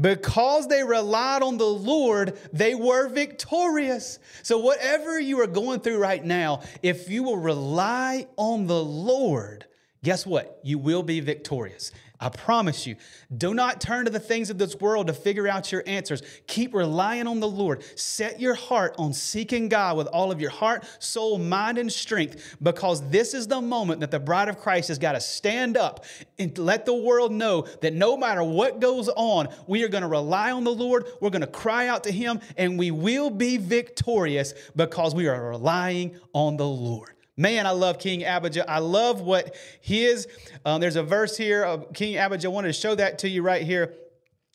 Because 0.00 0.68
they 0.68 0.82
relied 0.82 1.42
on 1.42 1.58
the 1.58 1.64
Lord, 1.64 2.38
they 2.50 2.74
were 2.74 3.08
victorious. 3.08 4.18
So, 4.42 4.58
whatever 4.58 5.20
you 5.20 5.40
are 5.42 5.46
going 5.46 5.80
through 5.80 5.98
right 5.98 6.24
now, 6.24 6.62
if 6.82 7.10
you 7.10 7.22
will 7.22 7.36
rely 7.36 8.26
on 8.38 8.66
the 8.66 8.82
Lord, 8.82 9.66
guess 10.02 10.24
what? 10.24 10.60
You 10.62 10.78
will 10.78 11.02
be 11.02 11.20
victorious. 11.20 11.92
I 12.22 12.28
promise 12.28 12.86
you. 12.86 12.94
Do 13.36 13.52
not 13.52 13.80
turn 13.80 14.04
to 14.04 14.10
the 14.10 14.20
things 14.20 14.48
of 14.48 14.56
this 14.56 14.76
world 14.76 15.08
to 15.08 15.12
figure 15.12 15.48
out 15.48 15.72
your 15.72 15.82
answers. 15.88 16.22
Keep 16.46 16.72
relying 16.72 17.26
on 17.26 17.40
the 17.40 17.48
Lord. 17.48 17.82
Set 17.98 18.40
your 18.40 18.54
heart 18.54 18.94
on 18.96 19.12
seeking 19.12 19.68
God 19.68 19.96
with 19.96 20.06
all 20.06 20.30
of 20.30 20.40
your 20.40 20.52
heart, 20.52 20.86
soul, 21.00 21.36
mind, 21.36 21.78
and 21.78 21.92
strength 21.92 22.56
because 22.62 23.10
this 23.10 23.34
is 23.34 23.48
the 23.48 23.60
moment 23.60 23.98
that 24.02 24.12
the 24.12 24.20
bride 24.20 24.48
of 24.48 24.56
Christ 24.56 24.86
has 24.86 25.00
got 25.00 25.12
to 25.12 25.20
stand 25.20 25.76
up 25.76 26.04
and 26.38 26.56
let 26.58 26.86
the 26.86 26.94
world 26.94 27.32
know 27.32 27.66
that 27.80 27.92
no 27.92 28.16
matter 28.16 28.44
what 28.44 28.78
goes 28.78 29.08
on, 29.08 29.48
we 29.66 29.82
are 29.82 29.88
going 29.88 30.02
to 30.02 30.08
rely 30.08 30.52
on 30.52 30.62
the 30.62 30.72
Lord. 30.72 31.08
We're 31.20 31.30
going 31.30 31.40
to 31.40 31.48
cry 31.48 31.88
out 31.88 32.04
to 32.04 32.12
Him 32.12 32.38
and 32.56 32.78
we 32.78 32.92
will 32.92 33.30
be 33.30 33.56
victorious 33.56 34.54
because 34.76 35.12
we 35.12 35.26
are 35.26 35.50
relying 35.50 36.20
on 36.32 36.56
the 36.56 36.68
Lord. 36.68 37.16
Man, 37.42 37.66
I 37.66 37.70
love 37.70 37.98
King 37.98 38.24
Abijah. 38.24 38.70
I 38.70 38.78
love 38.78 39.20
what 39.20 39.56
his, 39.80 40.28
um, 40.64 40.80
there's 40.80 40.94
a 40.94 41.02
verse 41.02 41.36
here 41.36 41.64
of 41.64 41.92
King 41.92 42.16
Abijah. 42.16 42.46
I 42.46 42.50
wanted 42.52 42.68
to 42.68 42.72
show 42.72 42.94
that 42.94 43.18
to 43.18 43.28
you 43.28 43.42
right 43.42 43.62
here. 43.62 43.94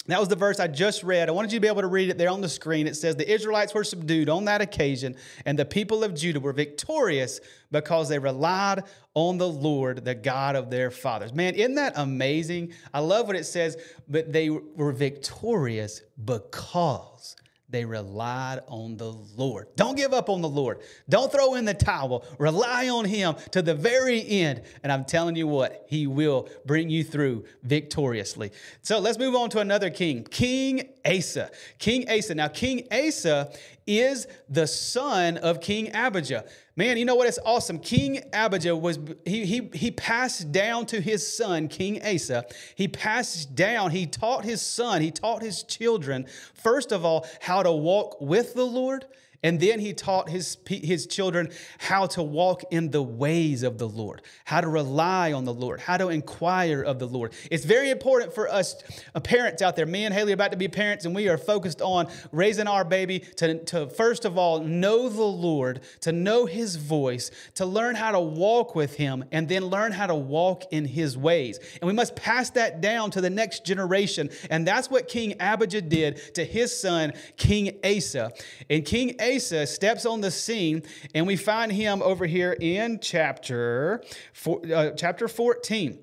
That 0.05 0.21
was 0.21 0.29
the 0.29 0.37
verse 0.37 0.57
I 0.61 0.67
just 0.67 1.03
read. 1.03 1.27
I 1.27 1.33
wanted 1.33 1.51
you 1.51 1.57
to 1.57 1.61
be 1.61 1.67
able 1.67 1.81
to 1.81 1.89
read 1.89 2.09
it 2.09 2.17
there 2.17 2.29
on 2.29 2.39
the 2.39 2.47
screen. 2.47 2.87
It 2.87 2.95
says, 2.95 3.17
The 3.17 3.29
Israelites 3.29 3.73
were 3.73 3.83
subdued 3.83 4.29
on 4.29 4.45
that 4.45 4.61
occasion, 4.61 5.17
and 5.45 5.59
the 5.59 5.65
people 5.65 6.05
of 6.05 6.15
Judah 6.15 6.39
were 6.39 6.53
victorious 6.53 7.41
because 7.73 8.07
they 8.07 8.19
relied 8.19 8.85
on 9.15 9.37
the 9.37 9.49
Lord, 9.49 10.05
the 10.05 10.15
God 10.15 10.55
of 10.55 10.69
their 10.69 10.89
fathers. 10.89 11.33
Man, 11.33 11.55
isn't 11.55 11.75
that 11.75 11.91
amazing? 11.97 12.71
I 12.93 12.99
love 12.99 13.27
what 13.27 13.35
it 13.35 13.43
says, 13.43 13.75
but 14.07 14.31
they 14.31 14.49
were 14.49 14.93
victorious 14.93 16.03
because 16.23 17.35
they 17.69 17.83
relied 17.83 18.61
on 18.67 18.95
the 18.95 19.11
Lord. 19.11 19.67
Don't 19.75 19.95
give 19.95 20.13
up 20.13 20.29
on 20.29 20.41
the 20.41 20.47
Lord. 20.47 20.79
Don't 21.09 21.29
throw 21.29 21.55
in 21.55 21.65
the 21.65 21.73
towel. 21.73 22.25
Rely 22.39 22.87
on 22.87 23.03
Him 23.03 23.35
to 23.51 23.61
the 23.61 23.75
very 23.75 24.25
end. 24.25 24.61
And 24.83 24.91
I'm 24.91 25.03
telling 25.03 25.35
you 25.35 25.47
what, 25.47 25.85
He 25.89 26.07
will 26.07 26.47
bring 26.65 26.89
you 26.89 27.03
through 27.03 27.43
victoriously. 27.63 28.51
So 28.83 28.99
let's 28.99 29.19
move 29.19 29.35
on 29.35 29.49
to 29.49 29.59
another 29.59 29.89
king, 29.89 30.23
King 30.23 30.89
Asa. 31.05 31.51
King 31.77 32.09
Asa. 32.09 32.35
Now, 32.35 32.47
King 32.47 32.87
Asa 32.89 33.51
is 33.85 34.27
the 34.47 34.67
son 34.67 35.37
of 35.37 35.59
King 35.59 35.93
Abijah. 35.93 36.45
Man, 36.77 36.97
you 36.97 37.05
know 37.05 37.15
what? 37.15 37.27
It's 37.27 37.39
awesome. 37.43 37.79
King 37.79 38.21
Abijah 38.33 38.75
was 38.75 38.99
he 39.25 39.45
he 39.45 39.69
he 39.73 39.89
passed 39.89 40.51
down 40.51 40.85
to 40.85 41.01
his 41.01 41.35
son 41.35 41.67
King 41.67 41.99
Asa. 42.05 42.45
He 42.75 42.87
passed 42.87 43.55
down. 43.55 43.89
He 43.89 44.05
taught 44.05 44.45
his 44.45 44.61
son. 44.61 45.01
He 45.01 45.09
taught 45.09 45.41
his 45.41 45.63
children 45.63 46.27
first 46.53 46.91
of 46.91 47.03
all 47.03 47.25
how 47.41 47.63
to 47.63 47.71
walk 47.71 48.21
with 48.21 48.53
the 48.53 48.63
Lord 48.63 49.05
and 49.43 49.59
then 49.59 49.79
he 49.79 49.93
taught 49.93 50.29
his, 50.29 50.57
his 50.67 51.05
children 51.05 51.49
how 51.77 52.07
to 52.07 52.23
walk 52.23 52.63
in 52.71 52.91
the 52.91 53.03
ways 53.03 53.63
of 53.63 53.77
the 53.77 53.87
Lord, 53.87 54.23
how 54.45 54.61
to 54.61 54.67
rely 54.67 55.31
on 55.31 55.45
the 55.45 55.53
Lord, 55.53 55.79
how 55.79 55.97
to 55.97 56.09
inquire 56.09 56.81
of 56.81 56.97
the 56.99 57.05
Lord. 57.05 57.33
It's 57.51 57.65
very 57.65 57.91
important 57.91 58.33
for 58.33 58.49
us 58.49 58.75
uh, 59.13 59.19
parents 59.19 59.61
out 59.61 59.75
there. 59.75 59.85
Me 59.85 60.05
and 60.05 60.13
Haley 60.13 60.31
are 60.31 60.33
about 60.33 60.51
to 60.51 60.57
be 60.57 60.67
parents, 60.67 61.05
and 61.05 61.13
we 61.13 61.29
are 61.29 61.37
focused 61.37 61.81
on 61.81 62.07
raising 62.31 62.67
our 62.67 62.83
baby 62.83 63.19
to, 63.37 63.63
to 63.65 63.87
first 63.89 64.25
of 64.25 64.37
all 64.37 64.61
know 64.61 65.07
the 65.07 65.21
Lord, 65.21 65.81
to 66.01 66.11
know 66.11 66.45
his 66.45 66.75
voice, 66.75 67.29
to 67.55 67.65
learn 67.65 67.95
how 67.95 68.11
to 68.11 68.19
walk 68.19 68.75
with 68.75 68.95
him, 68.95 69.23
and 69.31 69.47
then 69.47 69.65
learn 69.65 69.91
how 69.91 70.07
to 70.07 70.15
walk 70.15 70.63
in 70.71 70.85
his 70.85 71.17
ways. 71.17 71.59
And 71.79 71.87
we 71.87 71.93
must 71.93 72.15
pass 72.15 72.49
that 72.51 72.81
down 72.81 73.11
to 73.11 73.21
the 73.21 73.29
next 73.29 73.65
generation. 73.65 74.29
And 74.49 74.67
that's 74.67 74.89
what 74.89 75.07
King 75.07 75.35
Abijah 75.39 75.81
did 75.81 76.33
to 76.33 76.43
his 76.43 76.77
son, 76.77 77.13
King 77.37 77.77
Asa. 77.83 78.31
And 78.69 78.83
King 78.83 79.15
Asa 79.21 79.26
Asa 79.35 79.67
steps 79.67 80.05
on 80.05 80.21
the 80.21 80.31
scene, 80.31 80.83
and 81.13 81.27
we 81.27 81.35
find 81.35 81.71
him 81.71 82.01
over 82.01 82.25
here 82.25 82.53
in 82.59 82.99
chapter, 83.01 84.03
four, 84.33 84.61
uh, 84.73 84.91
chapter 84.91 85.27
14. 85.27 85.99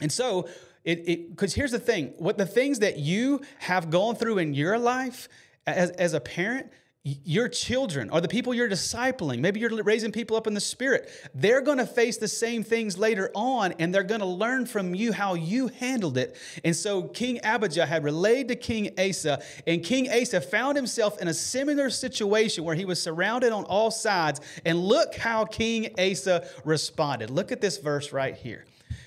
And 0.00 0.10
so, 0.10 0.48
it 0.84 1.30
because 1.30 1.54
here's 1.54 1.70
the 1.70 1.78
thing: 1.78 2.14
what 2.18 2.38
the 2.38 2.46
things 2.46 2.80
that 2.80 2.98
you 2.98 3.40
have 3.58 3.90
gone 3.90 4.16
through 4.16 4.38
in 4.38 4.54
your 4.54 4.78
life 4.78 5.28
as, 5.66 5.90
as 5.90 6.12
a 6.14 6.20
parent, 6.20 6.70
your 7.04 7.48
children 7.48 8.10
or 8.10 8.20
the 8.20 8.28
people 8.28 8.54
you're 8.54 8.68
discipling, 8.68 9.40
maybe 9.40 9.58
you're 9.58 9.82
raising 9.82 10.12
people 10.12 10.36
up 10.36 10.46
in 10.46 10.54
the 10.54 10.60
spirit, 10.60 11.10
they're 11.34 11.60
going 11.60 11.78
to 11.78 11.86
face 11.86 12.16
the 12.16 12.28
same 12.28 12.62
things 12.62 12.96
later 12.96 13.30
on 13.34 13.72
and 13.80 13.92
they're 13.92 14.04
going 14.04 14.20
to 14.20 14.26
learn 14.26 14.66
from 14.66 14.94
you 14.94 15.12
how 15.12 15.34
you 15.34 15.66
handled 15.66 16.16
it. 16.16 16.36
And 16.62 16.76
so 16.76 17.02
King 17.02 17.40
Abijah 17.42 17.86
had 17.86 18.04
relayed 18.04 18.48
to 18.48 18.56
King 18.56 18.90
Asa, 18.98 19.42
and 19.66 19.82
King 19.82 20.10
Asa 20.10 20.40
found 20.40 20.76
himself 20.76 21.20
in 21.20 21.26
a 21.26 21.34
similar 21.34 21.90
situation 21.90 22.62
where 22.62 22.76
he 22.76 22.84
was 22.84 23.02
surrounded 23.02 23.52
on 23.52 23.64
all 23.64 23.90
sides. 23.90 24.40
And 24.64 24.78
look 24.78 25.16
how 25.16 25.44
King 25.44 25.88
Asa 25.98 26.46
responded. 26.64 27.30
Look 27.30 27.50
at 27.50 27.60
this 27.60 27.78
verse 27.78 28.12
right 28.12 28.36
here. 28.36 28.64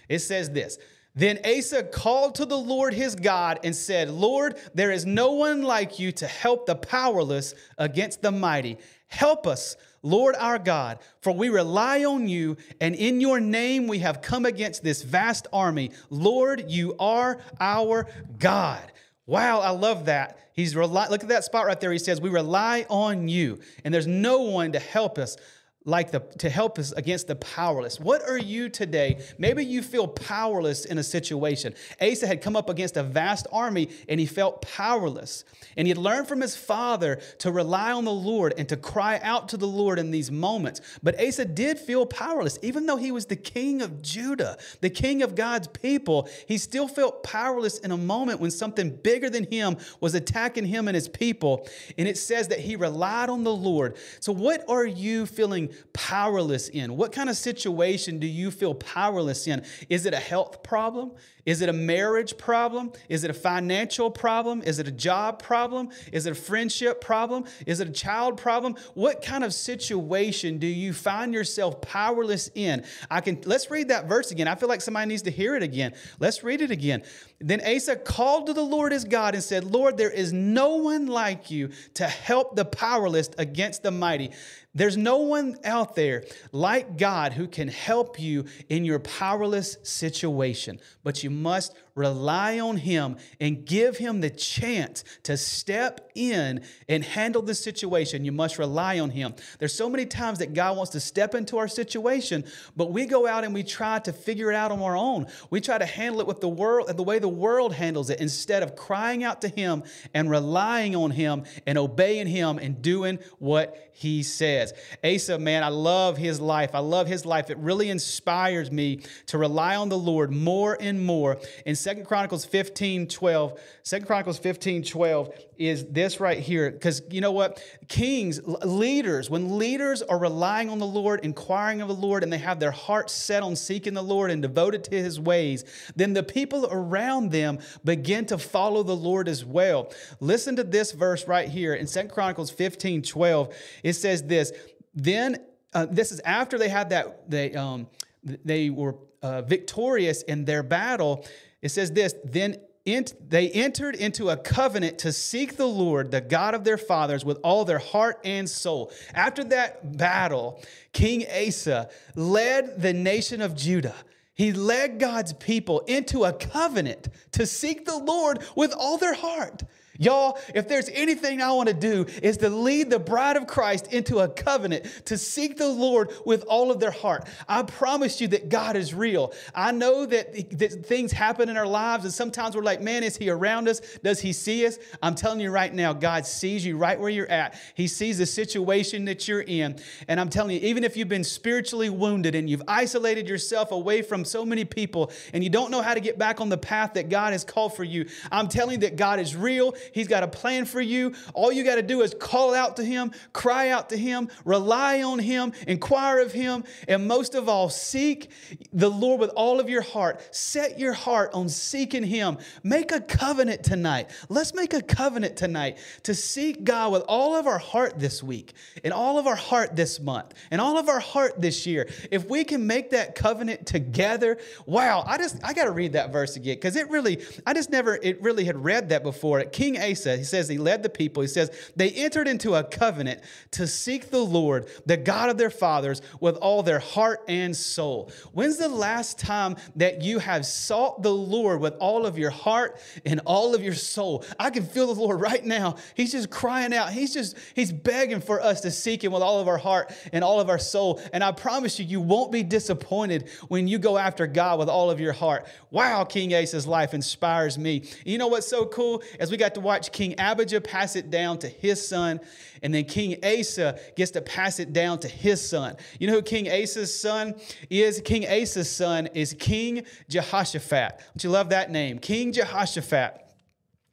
It 0.09 0.19
says 0.19 0.49
this 0.49 0.77
then 1.15 1.39
Asa 1.45 1.83
called 1.83 2.35
to 2.35 2.45
the 2.45 2.57
Lord 2.57 2.93
his 2.93 3.15
God 3.15 3.59
and 3.63 3.73
said, 3.75 4.09
Lord, 4.09 4.57
there 4.73 4.91
is 4.91 5.05
no 5.05 5.31
one 5.31 5.61
like 5.61 5.97
you 5.97 6.11
to 6.13 6.27
help 6.27 6.65
the 6.65 6.75
powerless 6.75 7.55
against 7.77 8.21
the 8.21 8.31
mighty. 8.31 8.77
Help 9.07 9.47
us, 9.47 9.77
Lord 10.03 10.35
our 10.37 10.59
God, 10.59 10.99
for 11.21 11.31
we 11.31 11.49
rely 11.49 12.03
on 12.03 12.27
you, 12.27 12.57
and 12.81 12.93
in 12.93 13.21
your 13.21 13.39
name 13.39 13.87
we 13.87 13.99
have 13.99 14.21
come 14.21 14.45
against 14.45 14.83
this 14.83 15.03
vast 15.03 15.47
army. 15.53 15.91
Lord, 16.09 16.69
you 16.69 16.95
are 16.99 17.39
our 17.59 18.07
God. 18.37 18.91
Wow, 19.25 19.61
I 19.61 19.69
love 19.69 20.05
that. 20.05 20.37
He's 20.53 20.75
rely, 20.75 21.07
look 21.07 21.23
at 21.23 21.29
that 21.29 21.43
spot 21.43 21.65
right 21.65 21.79
there. 21.79 21.91
He 21.91 21.97
says, 21.97 22.21
We 22.21 22.29
rely 22.29 22.85
on 22.89 23.27
you, 23.27 23.59
and 23.83 23.93
there's 23.93 24.07
no 24.07 24.41
one 24.41 24.73
to 24.73 24.79
help 24.79 25.17
us 25.17 25.37
like 25.85 26.09
the 26.09 26.19
to 26.39 26.49
help 26.49 26.79
us 26.79 26.91
against 26.93 27.27
the 27.27 27.35
powerless. 27.35 27.99
What 27.99 28.23
are 28.27 28.37
you 28.37 28.69
today? 28.69 29.19
Maybe 29.37 29.63
you 29.63 29.83
feel 29.83 30.07
powerless 30.07 30.83
in 30.83 30.97
a 30.97 31.03
situation. 31.03 31.75
Asa 32.01 32.25
had 32.25 32.41
come 32.41 32.55
up 32.55 32.69
against 32.69 32.97
a 32.97 33.03
vast 33.03 33.45
army 33.51 33.89
and 34.09 34.19
he 34.19 34.25
felt 34.25 34.63
powerless. 34.63 35.45
And 35.77 35.85
he 35.85 35.89
had 35.89 35.99
learned 35.99 36.27
from 36.27 36.41
his 36.41 36.55
father 36.55 37.19
to 37.39 37.51
rely 37.51 37.91
on 37.91 38.03
the 38.03 38.11
Lord 38.11 38.55
and 38.57 38.67
to 38.69 38.77
cry 38.77 39.19
out 39.21 39.49
to 39.49 39.57
the 39.57 39.67
Lord 39.67 39.99
in 39.99 40.09
these 40.09 40.31
moments. 40.31 40.81
But 41.03 41.21
Asa 41.21 41.45
did 41.45 41.77
feel 41.77 42.07
powerless. 42.07 42.57
Even 42.63 42.87
though 42.87 42.97
he 42.97 43.11
was 43.11 43.27
the 43.27 43.35
king 43.35 43.83
of 43.83 44.01
Judah, 44.01 44.57
the 44.81 44.89
king 44.89 45.21
of 45.21 45.35
God's 45.35 45.67
people, 45.67 46.27
he 46.47 46.57
still 46.57 46.87
felt 46.87 47.21
powerless 47.21 47.77
in 47.77 47.91
a 47.91 47.97
moment 47.97 48.39
when 48.39 48.49
something 48.49 48.89
bigger 48.89 49.29
than 49.29 49.43
him 49.51 49.77
was 49.99 50.15
attacking 50.15 50.65
him 50.65 50.87
and 50.87 50.95
his 50.95 51.07
people. 51.07 51.67
And 51.95 52.07
it 52.07 52.17
says 52.17 52.47
that 52.47 52.59
he 52.59 52.75
relied 52.75 53.29
on 53.29 53.43
the 53.43 53.53
Lord. 53.53 53.97
So 54.19 54.31
what 54.31 54.67
are 54.67 54.85
you 54.85 55.27
feeling 55.27 55.74
powerless 55.93 56.69
in? 56.69 56.97
What 56.97 57.11
kind 57.11 57.29
of 57.29 57.37
situation 57.37 58.19
do 58.19 58.27
you 58.27 58.51
feel 58.51 58.73
powerless 58.75 59.47
in? 59.47 59.63
Is 59.89 60.05
it 60.05 60.13
a 60.13 60.19
health 60.19 60.63
problem? 60.63 61.11
Is 61.45 61.61
it 61.61 61.69
a 61.69 61.73
marriage 61.73 62.37
problem? 62.37 62.91
Is 63.07 63.23
it 63.23 63.29
a 63.29 63.33
financial 63.33 64.09
problem? 64.09 64.63
Is 64.63 64.79
it 64.79 64.87
a 64.87 64.91
job 64.91 65.41
problem? 65.41 65.89
Is 66.11 66.25
it 66.25 66.31
a 66.31 66.35
friendship 66.35 67.01
problem? 67.01 67.45
Is 67.67 67.79
it 67.79 67.87
a 67.87 67.91
child 67.91 68.37
problem? 68.37 68.75
What 68.95 69.21
kind 69.21 69.43
of 69.43 69.53
situation 69.53 70.57
do 70.57 70.67
you 70.67 70.91
find 70.91 71.33
yourself 71.33 71.81
powerless 71.81 72.49
in? 72.55 72.83
I 73.11 73.21
can 73.21 73.41
let's 73.45 73.69
read 73.69 73.89
that 73.89 74.07
verse 74.07 74.31
again. 74.31 74.47
I 74.47 74.55
feel 74.55 74.69
like 74.69 74.81
somebody 74.81 75.07
needs 75.07 75.21
to 75.23 75.31
hear 75.31 75.55
it 75.55 75.61
again. 75.61 75.93
Let's 76.19 76.43
read 76.43 76.61
it 76.61 76.71
again. 76.71 77.03
Then 77.39 77.61
Asa 77.61 77.97
called 77.97 78.47
to 78.47 78.53
the 78.53 78.63
Lord 78.63 78.91
his 78.91 79.03
God 79.03 79.35
and 79.35 79.43
said, 79.43 79.65
Lord, 79.65 79.97
there 79.97 80.09
is 80.09 80.33
no 80.33 80.77
one 80.77 81.05
like 81.05 81.51
you 81.51 81.69
to 81.95 82.07
help 82.07 82.55
the 82.55 82.65
powerless 82.65 83.29
against 83.37 83.83
the 83.83 83.91
mighty. 83.91 84.31
There's 84.73 84.97
no 84.97 85.19
one 85.19 85.55
out 85.63 85.95
there 85.95 86.25
like 86.51 86.97
God 86.97 87.31
who 87.31 87.47
can 87.47 87.69
help 87.69 88.19
you 88.19 88.45
in 88.67 88.83
your 88.83 88.99
powerless 88.99 89.77
situation, 89.83 90.81
but 91.01 91.23
you 91.23 91.29
must 91.41 91.73
rely 91.95 92.59
on 92.59 92.77
Him 92.77 93.17
and 93.39 93.65
give 93.65 93.97
Him 93.97 94.21
the 94.21 94.29
chance 94.29 95.03
to 95.23 95.37
step 95.37 96.11
in 96.13 96.61
and 96.87 97.03
handle 97.03 97.41
the 97.41 97.55
situation, 97.55 98.25
you 98.25 98.31
must 98.31 98.59
rely 98.59 98.99
on 98.99 99.09
Him. 99.09 99.33
There's 99.59 99.73
so 99.73 99.89
many 99.89 100.05
times 100.05 100.39
that 100.39 100.53
God 100.53 100.77
wants 100.77 100.91
to 100.91 100.99
step 100.99 101.33
into 101.33 101.57
our 101.57 101.67
situation, 101.67 102.43
but 102.75 102.91
we 102.91 103.05
go 103.05 103.25
out 103.27 103.43
and 103.43 103.53
we 103.53 103.63
try 103.63 103.99
to 103.99 104.13
figure 104.13 104.51
it 104.51 104.55
out 104.55 104.71
on 104.71 104.81
our 104.81 104.97
own. 104.97 105.27
We 105.49 105.61
try 105.61 105.77
to 105.77 105.85
handle 105.85 106.21
it 106.21 106.27
with 106.27 106.41
the 106.41 106.49
world, 106.49 106.89
and 106.89 106.99
the 106.99 107.03
way 107.03 107.19
the 107.19 107.27
world 107.27 107.73
handles 107.73 108.09
it, 108.09 108.19
instead 108.19 108.61
of 108.61 108.75
crying 108.75 109.23
out 109.23 109.41
to 109.41 109.47
Him 109.47 109.83
and 110.13 110.29
relying 110.29 110.95
on 110.95 111.11
Him 111.11 111.43
and 111.65 111.77
obeying 111.77 112.27
Him 112.27 112.57
and 112.57 112.81
doing 112.81 113.19
what 113.39 113.91
He 113.93 114.23
says. 114.23 114.73
Asa, 115.03 115.39
man, 115.39 115.63
I 115.63 115.69
love 115.69 116.17
his 116.17 116.41
life. 116.41 116.71
I 116.73 116.79
love 116.79 117.07
his 117.07 117.25
life. 117.25 117.49
It 117.49 117.57
really 117.59 117.89
inspires 117.89 118.71
me 118.71 119.01
to 119.27 119.37
rely 119.37 119.75
on 119.75 119.89
the 119.89 119.97
Lord 119.97 120.31
more 120.31 120.77
and 120.79 121.05
more. 121.05 121.37
In 121.65 121.75
Second 121.85 122.07
Chronicles 122.07 122.45
15 122.45 123.05
12, 123.05 123.59
2 123.83 123.99
Chronicles 123.99 124.39
15 124.39 124.81
12 124.85 125.29
is 125.59 125.85
this 125.85 126.19
right 126.19 126.39
here. 126.39 126.71
Because 126.71 127.03
you 127.11 127.21
know 127.21 127.31
what? 127.31 127.61
Kings, 127.87 128.41
leaders, 128.43 129.29
when 129.29 129.59
leaders 129.59 130.01
are 130.01 130.17
relying 130.17 130.71
on 130.71 130.79
the 130.79 130.87
Lord, 130.87 131.19
inquiring 131.23 131.81
of 131.81 131.87
the 131.87 131.93
Lord, 131.93 132.23
and 132.23 132.33
they 132.33 132.39
have 132.39 132.59
their 132.59 132.71
hearts 132.71 133.13
set 133.13 133.43
on 133.43 133.55
seeking 133.55 133.93
the 133.93 134.01
Lord 134.01 134.31
and 134.31 134.41
devoted 134.41 134.83
to 134.85 134.95
his 134.95 135.19
ways, 135.19 135.63
then 135.95 136.13
the 136.13 136.23
people 136.23 136.67
around 136.71 137.29
them 137.29 137.59
begin 137.83 138.25
to 138.25 138.39
follow 138.39 138.81
the 138.81 138.95
Lord 138.95 139.27
as 139.27 139.45
well. 139.45 139.93
Listen 140.19 140.55
to 140.55 140.63
this 140.63 140.91
verse 140.91 141.27
right 141.27 141.47
here 141.47 141.75
in 141.75 141.85
Second 141.85 142.09
Chronicles 142.09 142.49
15 142.49 143.03
12. 143.03 143.55
It 143.83 143.93
says 143.93 144.23
this, 144.23 144.51
then 144.95 145.37
uh, 145.75 145.85
this 145.85 146.11
is 146.11 146.19
after 146.21 146.57
they 146.57 146.69
had 146.69 146.89
that, 146.89 147.29
they, 147.29 147.53
um, 147.53 147.85
they 148.23 148.71
were 148.71 148.95
uh, 149.25 149.41
victorious 149.41 150.21
in 150.23 150.45
their 150.45 150.61
battle. 150.61 151.25
It 151.65 151.69
says 151.69 151.91
this, 151.91 152.13
then 152.23 152.57
they 152.85 153.49
entered 153.49 153.95
into 153.95 154.29
a 154.29 154.37
covenant 154.37 154.99
to 154.99 155.11
seek 155.11 155.57
the 155.57 155.65
Lord, 155.65 156.11
the 156.11 156.21
God 156.21 156.53
of 156.53 156.63
their 156.63 156.77
fathers, 156.77 157.25
with 157.25 157.39
all 157.43 157.65
their 157.65 157.79
heart 157.79 158.19
and 158.23 158.47
soul. 158.47 158.91
After 159.15 159.43
that 159.45 159.97
battle, 159.97 160.61
King 160.93 161.25
Asa 161.27 161.89
led 162.13 162.79
the 162.79 162.93
nation 162.93 163.41
of 163.41 163.55
Judah. 163.55 163.95
He 164.35 164.53
led 164.53 164.99
God's 164.99 165.33
people 165.33 165.79
into 165.87 166.23
a 166.23 166.33
covenant 166.33 167.07
to 167.31 167.47
seek 167.47 167.85
the 167.85 167.97
Lord 167.97 168.43
with 168.55 168.71
all 168.71 168.99
their 168.99 169.15
heart. 169.15 169.63
Y'all, 169.97 170.37
if 170.53 170.67
there's 170.67 170.89
anything 170.89 171.41
I 171.41 171.51
want 171.51 171.69
to 171.69 171.73
do 171.73 172.05
is 172.21 172.37
to 172.37 172.49
lead 172.49 172.89
the 172.89 172.99
bride 172.99 173.37
of 173.37 173.47
Christ 173.47 173.93
into 173.93 174.19
a 174.19 174.27
covenant 174.27 174.85
to 175.05 175.17
seek 175.17 175.57
the 175.57 175.69
Lord 175.69 176.11
with 176.25 176.43
all 176.43 176.71
of 176.71 176.79
their 176.79 176.91
heart. 176.91 177.27
I 177.47 177.63
promise 177.63 178.19
you 178.19 178.27
that 178.29 178.49
God 178.49 178.75
is 178.75 178.93
real. 178.93 179.33
I 179.53 179.71
know 179.71 180.05
that, 180.05 180.33
that 180.57 180.85
things 180.85 181.11
happen 181.11 181.49
in 181.49 181.57
our 181.57 181.67
lives 181.67 182.03
and 182.03 182.13
sometimes 182.13 182.55
we're 182.55 182.63
like, 182.63 182.81
man, 182.81 183.03
is 183.03 183.17
he 183.17 183.29
around 183.29 183.67
us? 183.67 183.79
Does 184.03 184.19
he 184.19 184.33
see 184.33 184.65
us? 184.65 184.77
I'm 185.01 185.15
telling 185.15 185.39
you 185.39 185.51
right 185.51 185.73
now, 185.73 185.93
God 185.93 186.25
sees 186.25 186.65
you 186.65 186.77
right 186.77 186.99
where 186.99 187.09
you're 187.09 187.29
at. 187.29 187.55
He 187.73 187.87
sees 187.87 188.17
the 188.17 188.25
situation 188.25 189.05
that 189.05 189.27
you're 189.27 189.41
in. 189.41 189.77
And 190.07 190.19
I'm 190.19 190.29
telling 190.29 190.55
you, 190.55 190.67
even 190.67 190.83
if 190.83 190.97
you've 190.97 191.09
been 191.09 191.23
spiritually 191.23 191.89
wounded 191.89 192.35
and 192.35 192.49
you've 192.49 192.63
isolated 192.67 193.29
yourself 193.29 193.71
away 193.71 194.01
from 194.01 194.25
so 194.25 194.45
many 194.45 194.65
people 194.65 195.11
and 195.33 195.43
you 195.43 195.49
don't 195.49 195.71
know 195.71 195.81
how 195.81 195.93
to 195.93 195.99
get 195.99 196.17
back 196.17 196.41
on 196.41 196.49
the 196.49 196.57
path 196.57 196.93
that 196.95 197.09
God 197.09 197.31
has 197.33 197.43
called 197.43 197.75
for 197.75 197.83
you, 197.83 198.05
I'm 198.31 198.47
telling 198.47 198.73
you 198.73 198.89
that 198.89 198.95
God 198.95 199.19
is 199.19 199.35
real. 199.35 199.73
He's 199.93 200.07
got 200.07 200.23
a 200.23 200.27
plan 200.27 200.65
for 200.65 200.81
you. 200.81 201.13
All 201.33 201.51
you 201.51 201.63
got 201.63 201.75
to 201.75 201.81
do 201.81 202.01
is 202.01 202.15
call 202.19 202.53
out 202.53 202.77
to 202.77 202.83
Him, 202.83 203.11
cry 203.33 203.69
out 203.69 203.89
to 203.89 203.97
Him, 203.97 204.29
rely 204.43 205.03
on 205.03 205.19
Him, 205.19 205.53
inquire 205.67 206.19
of 206.19 206.31
Him, 206.31 206.63
and 206.87 207.07
most 207.07 207.35
of 207.35 207.49
all, 207.49 207.69
seek 207.69 208.29
the 208.73 208.89
Lord 208.89 209.19
with 209.19 209.31
all 209.31 209.59
of 209.59 209.69
your 209.69 209.81
heart. 209.81 210.35
Set 210.35 210.79
your 210.79 210.93
heart 210.93 211.31
on 211.33 211.49
seeking 211.49 212.03
Him. 212.03 212.37
Make 212.63 212.91
a 212.91 212.99
covenant 212.99 213.63
tonight. 213.63 214.09
Let's 214.29 214.53
make 214.53 214.73
a 214.73 214.81
covenant 214.81 215.37
tonight 215.37 215.77
to 216.03 216.13
seek 216.13 216.63
God 216.63 216.91
with 216.91 217.03
all 217.07 217.35
of 217.35 217.47
our 217.47 217.59
heart 217.59 217.99
this 217.99 218.23
week, 218.23 218.53
and 218.83 218.93
all 218.93 219.19
of 219.19 219.27
our 219.27 219.35
heart 219.35 219.75
this 219.75 219.99
month, 219.99 220.33
and 220.51 220.61
all 220.61 220.77
of 220.77 220.89
our 220.89 220.99
heart 220.99 221.41
this 221.41 221.65
year. 221.65 221.89
If 222.11 222.29
we 222.29 222.43
can 222.43 222.67
make 222.67 222.91
that 222.91 223.15
covenant 223.15 223.65
together, 223.65 224.37
wow, 224.65 225.03
I 225.05 225.17
just, 225.17 225.37
I 225.43 225.53
got 225.53 225.65
to 225.65 225.71
read 225.71 225.93
that 225.93 226.11
verse 226.11 226.35
again 226.35 226.55
because 226.55 226.75
it 226.75 226.89
really, 226.89 227.23
I 227.45 227.53
just 227.53 227.69
never, 227.69 227.97
it 228.01 228.21
really 228.21 228.45
had 228.45 228.63
read 228.63 228.89
that 228.89 229.03
before. 229.03 229.43
King 229.43 229.74
Asa 229.77 230.17
he 230.17 230.23
says 230.23 230.47
he 230.47 230.57
led 230.57 230.83
the 230.83 230.89
people. 230.89 231.21
He 231.21 231.27
says 231.27 231.51
they 231.75 231.89
entered 231.91 232.27
into 232.27 232.55
a 232.55 232.63
covenant 232.63 233.21
to 233.51 233.67
seek 233.67 234.09
the 234.09 234.23
Lord, 234.23 234.67
the 234.85 234.97
God 234.97 235.29
of 235.29 235.37
their 235.37 235.49
fathers, 235.49 236.01
with 236.19 236.35
all 236.37 236.63
their 236.63 236.79
heart 236.79 237.23
and 237.27 237.55
soul. 237.55 238.11
When's 238.33 238.57
the 238.57 238.69
last 238.69 239.19
time 239.19 239.55
that 239.75 240.01
you 240.01 240.19
have 240.19 240.45
sought 240.45 241.01
the 241.01 241.13
Lord 241.13 241.61
with 241.61 241.75
all 241.79 242.05
of 242.05 242.17
your 242.17 242.29
heart 242.29 242.79
and 243.05 243.21
all 243.25 243.55
of 243.55 243.63
your 243.63 243.73
soul? 243.73 244.23
I 244.39 244.49
can 244.49 244.63
feel 244.63 244.93
the 244.93 244.99
Lord 244.99 245.21
right 245.21 245.43
now. 245.43 245.75
He's 245.95 246.11
just 246.11 246.29
crying 246.29 246.73
out. 246.73 246.91
He's 246.91 247.13
just, 247.13 247.37
he's 247.53 247.71
begging 247.71 248.21
for 248.21 248.41
us 248.41 248.61
to 248.61 248.71
seek 248.71 249.03
him 249.03 249.11
with 249.11 249.21
all 249.21 249.39
of 249.39 249.47
our 249.47 249.57
heart 249.57 249.91
and 250.13 250.23
all 250.23 250.39
of 250.39 250.49
our 250.49 250.59
soul. 250.59 251.01
And 251.13 251.23
I 251.23 251.31
promise 251.31 251.79
you, 251.79 251.85
you 251.85 252.01
won't 252.01 252.31
be 252.31 252.43
disappointed 252.43 253.29
when 253.47 253.67
you 253.67 253.79
go 253.79 253.97
after 253.97 254.27
God 254.27 254.59
with 254.59 254.69
all 254.69 254.89
of 254.91 254.99
your 254.99 255.13
heart. 255.13 255.47
Wow, 255.71 256.03
King 256.05 256.33
Asa's 256.33 256.67
life 256.67 256.93
inspires 256.93 257.57
me. 257.57 257.83
You 258.05 258.17
know 258.17 258.27
what's 258.27 258.47
so 258.47 258.65
cool? 258.65 259.03
As 259.19 259.31
we 259.31 259.37
got 259.37 259.55
to 259.55 259.61
watch 259.65 259.91
King 259.91 260.15
Abijah 260.17 260.61
pass 260.61 260.95
it 260.95 261.09
down 261.09 261.39
to 261.39 261.49
his 261.49 261.85
son, 261.85 262.21
and 262.63 262.73
then 262.73 262.85
King 262.85 263.17
Asa 263.23 263.77
gets 263.97 264.11
to 264.11 264.21
pass 264.21 264.59
it 264.59 264.71
down 264.71 264.99
to 264.99 265.09
his 265.09 265.47
son. 265.47 265.75
You 265.99 266.07
know 266.07 266.13
who 266.13 266.21
King 266.21 266.47
Asa's 266.49 266.97
son 266.97 267.35
is? 267.69 268.01
King 268.05 268.25
Asa's 268.25 268.73
son 268.73 269.07
is 269.07 269.35
King 269.37 269.83
Jehoshaphat. 270.07 270.99
Don't 270.99 271.23
you 271.23 271.29
love 271.31 271.49
that 271.49 271.69
name? 271.69 271.99
King 271.99 272.31
Jehoshaphat. 272.31 273.21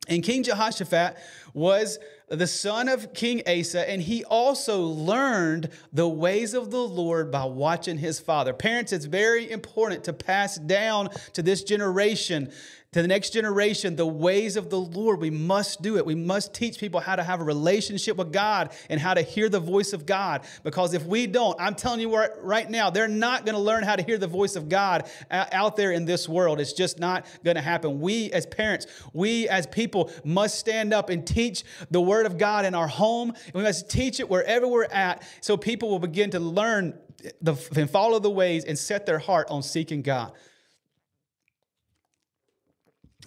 And 0.08 0.22
King 0.22 0.42
Jehoshaphat 0.42 1.16
was 1.54 1.98
the 2.28 2.46
son 2.46 2.88
of 2.88 3.12
King 3.12 3.42
Asa, 3.46 3.88
and 3.88 4.00
he 4.00 4.24
also 4.24 4.80
learned 4.80 5.68
the 5.92 6.08
ways 6.08 6.54
of 6.54 6.70
the 6.70 6.78
Lord 6.78 7.30
by 7.30 7.44
watching 7.44 7.98
his 7.98 8.18
father. 8.18 8.52
Parents, 8.52 8.92
it's 8.92 9.04
very 9.04 9.50
important 9.50 10.04
to 10.04 10.12
pass 10.12 10.56
down 10.56 11.10
to 11.34 11.42
this 11.42 11.62
generation 11.62 12.50
to 12.92 13.00
the 13.00 13.08
next 13.08 13.30
generation 13.30 13.96
the 13.96 14.06
ways 14.06 14.56
of 14.56 14.68
the 14.68 14.78
Lord. 14.78 15.18
We 15.18 15.30
must 15.30 15.80
do 15.80 15.96
it. 15.96 16.04
We 16.04 16.14
must 16.14 16.52
teach 16.52 16.78
people 16.78 17.00
how 17.00 17.16
to 17.16 17.22
have 17.22 17.40
a 17.40 17.44
relationship 17.44 18.18
with 18.18 18.32
God 18.32 18.72
and 18.90 19.00
how 19.00 19.14
to 19.14 19.22
hear 19.22 19.48
the 19.48 19.60
voice 19.60 19.94
of 19.94 20.04
God. 20.04 20.42
Because 20.62 20.92
if 20.92 21.06
we 21.06 21.26
don't, 21.26 21.58
I'm 21.58 21.74
telling 21.74 22.00
you 22.00 22.14
right 22.14 22.68
now, 22.68 22.90
they're 22.90 23.08
not 23.08 23.46
going 23.46 23.54
to 23.54 23.60
learn 23.60 23.82
how 23.82 23.96
to 23.96 24.02
hear 24.02 24.18
the 24.18 24.26
voice 24.26 24.56
of 24.56 24.68
God 24.68 25.08
out 25.30 25.76
there 25.76 25.92
in 25.92 26.04
this 26.04 26.28
world. 26.28 26.60
It's 26.60 26.74
just 26.74 26.98
not 26.98 27.24
going 27.42 27.56
to 27.56 27.62
happen. 27.62 27.98
We 27.98 28.30
as 28.32 28.44
parents, 28.44 28.86
we 29.14 29.48
as 29.48 29.66
people 29.66 30.10
must 30.22 30.58
stand 30.58 30.92
up 30.92 31.08
and 31.08 31.26
teach 31.26 31.64
the 31.90 32.00
word 32.00 32.26
of 32.26 32.36
God 32.36 32.66
in 32.66 32.74
our 32.74 32.88
home. 32.88 33.32
We 33.54 33.62
must 33.62 33.88
teach 33.88 34.20
it 34.20 34.28
wherever 34.28 34.68
we're 34.68 34.84
at 34.84 35.26
so 35.40 35.56
people 35.56 35.88
will 35.88 35.98
begin 35.98 36.30
to 36.32 36.40
learn 36.40 36.98
the, 37.40 37.54
and 37.74 37.88
follow 37.88 38.18
the 38.18 38.30
ways 38.30 38.64
and 38.66 38.78
set 38.78 39.06
their 39.06 39.18
heart 39.18 39.48
on 39.48 39.62
seeking 39.62 40.02
God. 40.02 40.32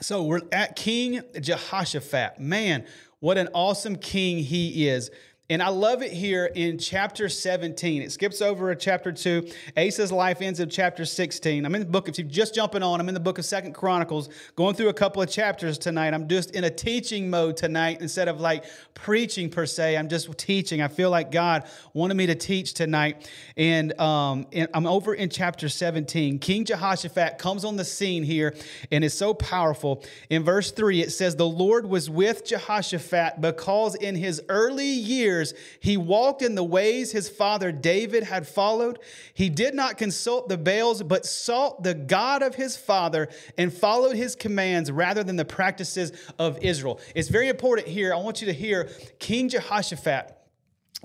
So 0.02 0.24
we're 0.24 0.42
at 0.52 0.76
King 0.76 1.22
Jehoshaphat. 1.40 2.40
Man, 2.40 2.86
what 3.20 3.38
an 3.38 3.48
awesome 3.54 3.96
king 3.96 4.40
he 4.40 4.88
is. 4.88 5.10
And 5.48 5.62
I 5.62 5.70
love 5.70 6.02
it 6.02 6.12
here 6.12 6.48
in 6.56 6.80
chapter 6.80 7.30
17. 7.30 8.02
It 8.02 8.12
skips 8.12 8.42
over 8.42 8.72
a 8.72 8.76
chapter 8.76 9.12
2. 9.12 9.48
Asa's 9.78 10.12
life 10.12 10.42
ends 10.42 10.60
in 10.60 10.72
chapter 10.72 11.06
16. 11.06 11.64
I'm 11.64 11.76
in 11.76 11.82
the 11.82 11.88
book, 11.88 12.10
if 12.10 12.18
you're 12.18 12.28
just 12.28 12.56
jumping 12.56 12.82
on, 12.82 13.00
I'm 13.00 13.08
in 13.10 13.14
the 13.14 13.20
book 13.20 13.38
of 13.38 13.46
Second 13.46 13.74
Chronicles, 13.74 14.30
going 14.56 14.74
through 14.74 14.90
a 14.90 14.94
couple 14.94 15.22
of 15.22 15.30
chapters 15.30 15.78
tonight. 15.78 16.16
I'm 16.16 16.28
just 16.28 16.56
in 16.56 16.64
a 16.64 16.72
teaching 16.72 17.30
mode 17.30 17.58
tonight 17.58 18.02
instead 18.02 18.28
of 18.28 18.40
like 18.40 18.66
preaching 18.96 19.52
per 19.52 19.68
se. 19.68 19.96
I'm 19.96 20.10
just 20.10 20.36
teaching. 20.36 20.82
I 20.82 20.88
feel 20.88 21.12
like 21.12 21.30
God 21.30 21.66
wanted 21.94 22.16
me 22.16 22.26
to 22.26 22.36
teach 22.36 22.74
tonight. 22.74 23.30
And, 23.56 24.00
um, 24.02 24.48
and 24.52 24.68
I'm 24.74 24.88
over 24.88 25.14
in 25.14 25.30
chapter 25.30 25.70
17. 25.70 26.40
King 26.40 26.66
Jehoshaphat 26.66 27.38
comes 27.38 27.64
on 27.66 27.76
the 27.76 27.86
scene 27.86 28.24
here 28.24 28.56
and 28.92 29.04
is 29.04 29.14
so 29.14 29.36
powerful. 29.36 30.04
In 30.32 30.44
verse 30.44 30.72
3, 30.72 31.02
it 31.02 31.12
says, 31.12 31.36
The 31.36 31.46
Lord 31.46 31.86
was 31.86 32.10
with 32.10 32.46
Jehoshaphat 32.46 33.42
because 33.42 33.94
in 33.94 34.16
his 34.16 34.42
early 34.50 34.88
years, 34.88 35.35
years, 35.36 35.54
he 35.80 35.98
walked 35.98 36.42
in 36.42 36.56
the 36.56 36.64
ways 36.64 37.12
his 37.12 37.30
father 37.30 37.72
David 37.72 38.24
had 38.24 38.48
followed. 38.48 39.00
He 39.34 39.50
did 39.50 39.76
not 39.76 39.98
consult 39.98 40.50
the 40.50 40.58
Baals, 40.58 41.04
but 41.04 41.26
sought 41.26 41.84
the 41.84 41.94
God 41.94 42.42
of 42.42 42.56
his 42.56 42.78
father 42.78 43.30
and 43.58 43.74
followed 43.74 44.16
his 44.16 44.36
commands 44.36 44.92
rather 44.92 45.24
than 45.24 45.36
the 45.36 45.46
practices 45.46 46.12
of 46.40 46.58
Israel. 46.64 47.00
It's 47.14 47.30
very 47.30 47.50
important 47.50 47.88
here. 47.88 48.14
I 48.14 48.18
want 48.18 48.42
you 48.42 48.48
to 48.48 48.54
hear 48.54 48.90
King 49.20 49.50
Jehoshaphat. 49.50 50.35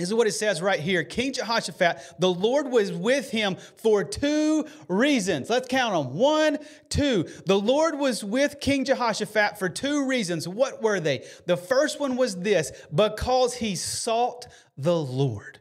This 0.01 0.09
is 0.09 0.15
what 0.15 0.27
it 0.27 0.33
says 0.33 0.63
right 0.63 0.81
here. 0.81 1.05
King 1.05 1.35
Jehoshaphat, 1.35 2.15
the 2.19 2.33
Lord 2.33 2.71
was 2.71 2.91
with 2.91 3.31
him 3.31 3.57
for 3.77 4.03
two 4.03 4.65
reasons. 4.89 5.51
Let's 5.51 5.69
count 5.69 5.93
them. 5.93 6.17
One, 6.17 6.57
two. 6.89 7.29
The 7.45 7.59
Lord 7.59 7.99
was 7.99 8.25
with 8.25 8.61
King 8.61 8.87
Jehoshaphat 8.87 9.59
for 9.59 9.69
two 9.69 10.07
reasons. 10.07 10.49
What 10.49 10.83
were 10.83 11.01
they? 11.01 11.27
The 11.45 11.59
first 11.59 12.01
one 12.01 12.17
was 12.17 12.37
this 12.37 12.73
because 12.95 13.55
he 13.55 13.77
sought 13.77 14.47
the 14.79 14.97
Lord. 14.97 15.61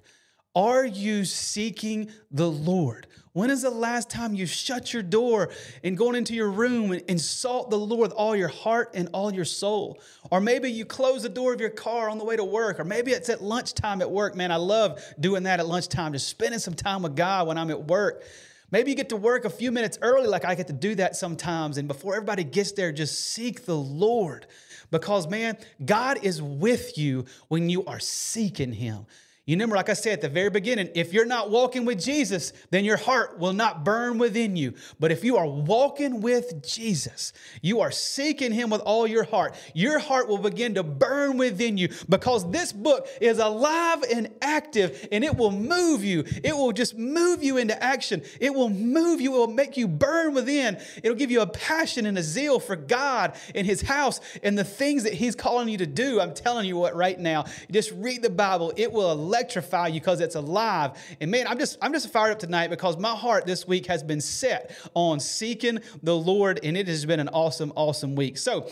Are 0.55 0.85
you 0.85 1.25
seeking 1.25 2.09
the 2.31 2.49
Lord? 2.49 3.07
When 3.39 3.51
is 3.51 3.61
the 3.61 3.69
last 3.69 4.09
time 4.09 4.33
you 4.33 4.45
shut 4.45 4.93
your 4.93 5.01
door 5.01 5.49
and 5.81 5.97
going 5.97 6.15
into 6.15 6.33
your 6.33 6.51
room 6.51 6.91
and, 7.07 7.21
sought 7.21 7.69
the 7.69 7.77
Lord 7.77 8.01
with 8.01 8.11
all 8.11 8.35
your 8.35 8.49
heart 8.49 8.91
and 8.95 9.07
all 9.13 9.33
your 9.33 9.45
soul? 9.45 10.01
Or 10.29 10.41
maybe 10.41 10.69
you 10.69 10.83
close 10.83 11.23
the 11.23 11.29
door 11.29 11.53
of 11.53 11.61
your 11.61 11.69
car 11.69 12.09
on 12.09 12.17
the 12.17 12.25
way 12.25 12.35
to 12.35 12.43
work, 12.43 12.81
or 12.81 12.83
maybe 12.83 13.11
it's 13.11 13.29
at 13.29 13.41
lunchtime 13.41 14.01
at 14.01 14.11
work. 14.11 14.35
Man, 14.35 14.51
I 14.51 14.57
love 14.57 15.01
doing 15.21 15.43
that 15.43 15.61
at 15.61 15.67
lunchtime, 15.67 16.11
just 16.11 16.27
spending 16.27 16.59
some 16.59 16.73
time 16.73 17.01
with 17.01 17.15
God 17.15 17.47
when 17.47 17.57
I'm 17.57 17.69
at 17.69 17.87
work. 17.87 18.23
Maybe 18.71 18.91
you 18.91 18.97
get 18.97 19.07
to 19.07 19.15
work 19.15 19.45
a 19.45 19.49
few 19.49 19.71
minutes 19.71 19.97
early, 20.01 20.27
like 20.27 20.43
I 20.43 20.53
get 20.53 20.67
to 20.67 20.73
do 20.73 20.95
that 20.95 21.15
sometimes. 21.15 21.77
And 21.77 21.87
before 21.87 22.15
everybody 22.15 22.43
gets 22.43 22.73
there, 22.73 22.91
just 22.91 23.21
seek 23.21 23.63
the 23.63 23.77
Lord. 23.77 24.47
Because, 24.91 25.29
man, 25.29 25.57
God 25.85 26.25
is 26.25 26.41
with 26.41 26.97
you 26.97 27.23
when 27.47 27.69
you 27.69 27.85
are 27.85 28.01
seeking 28.01 28.73
Him. 28.73 29.05
You 29.49 29.55
remember, 29.55 29.77
like 29.77 29.89
I 29.89 29.93
said 29.93 30.13
at 30.13 30.21
the 30.21 30.29
very 30.29 30.51
beginning, 30.51 30.89
if 30.93 31.11
you're 31.11 31.25
not 31.25 31.49
walking 31.49 31.83
with 31.83 31.99
Jesus, 31.99 32.53
then 32.69 32.85
your 32.85 32.97
heart 32.97 33.39
will 33.39 33.51
not 33.51 33.83
burn 33.83 34.19
within 34.19 34.55
you. 34.55 34.75
But 34.99 35.11
if 35.11 35.23
you 35.23 35.37
are 35.37 35.47
walking 35.47 36.21
with 36.21 36.61
Jesus, 36.61 37.33
you 37.63 37.79
are 37.79 37.89
seeking 37.89 38.51
Him 38.51 38.69
with 38.69 38.81
all 38.81 39.07
your 39.07 39.23
heart, 39.23 39.55
your 39.73 39.97
heart 39.97 40.27
will 40.27 40.37
begin 40.37 40.75
to 40.75 40.83
burn 40.83 41.39
within 41.39 41.79
you 41.79 41.89
because 42.07 42.51
this 42.51 42.71
book 42.71 43.07
is 43.19 43.39
alive 43.39 44.03
and 44.13 44.29
active 44.39 45.07
and 45.11 45.23
it 45.23 45.35
will 45.35 45.49
move 45.49 46.03
you. 46.03 46.25
It 46.43 46.55
will 46.55 46.71
just 46.71 46.95
move 46.95 47.43
you 47.43 47.57
into 47.57 47.81
action. 47.83 48.21
It 48.39 48.53
will 48.53 48.69
move 48.69 49.19
you, 49.19 49.33
it 49.33 49.37
will 49.39 49.47
make 49.47 49.77
you 49.77 49.87
burn 49.87 50.35
within. 50.35 50.77
It'll 51.01 51.17
give 51.17 51.31
you 51.31 51.41
a 51.41 51.47
passion 51.47 52.05
and 52.05 52.19
a 52.19 52.23
zeal 52.23 52.59
for 52.59 52.75
God 52.75 53.35
and 53.55 53.65
His 53.65 53.81
house 53.81 54.21
and 54.43 54.55
the 54.55 54.63
things 54.63 55.05
that 55.05 55.13
He's 55.13 55.33
calling 55.33 55.69
you 55.69 55.79
to 55.79 55.87
do. 55.87 56.21
I'm 56.21 56.35
telling 56.35 56.67
you 56.67 56.77
what, 56.77 56.95
right 56.95 57.19
now, 57.19 57.45
just 57.71 57.91
read 57.93 58.21
the 58.21 58.29
Bible, 58.29 58.73
it 58.77 58.91
will 58.91 59.11
electrify 59.39 59.87
you 59.87 59.99
because 59.99 60.19
it's 60.19 60.35
alive. 60.35 60.91
And 61.21 61.31
man, 61.31 61.47
I'm 61.47 61.57
just 61.57 61.77
I'm 61.81 61.93
just 61.93 62.11
fired 62.11 62.31
up 62.31 62.39
tonight 62.39 62.69
because 62.69 62.97
my 62.97 63.15
heart 63.15 63.45
this 63.45 63.65
week 63.67 63.85
has 63.85 64.03
been 64.03 64.21
set 64.21 64.75
on 64.93 65.19
seeking 65.19 65.79
the 66.03 66.15
Lord, 66.15 66.59
and 66.63 66.75
it 66.75 66.87
has 66.87 67.05
been 67.05 67.19
an 67.19 67.29
awesome, 67.29 67.71
awesome 67.75 68.15
week. 68.15 68.37
So 68.37 68.69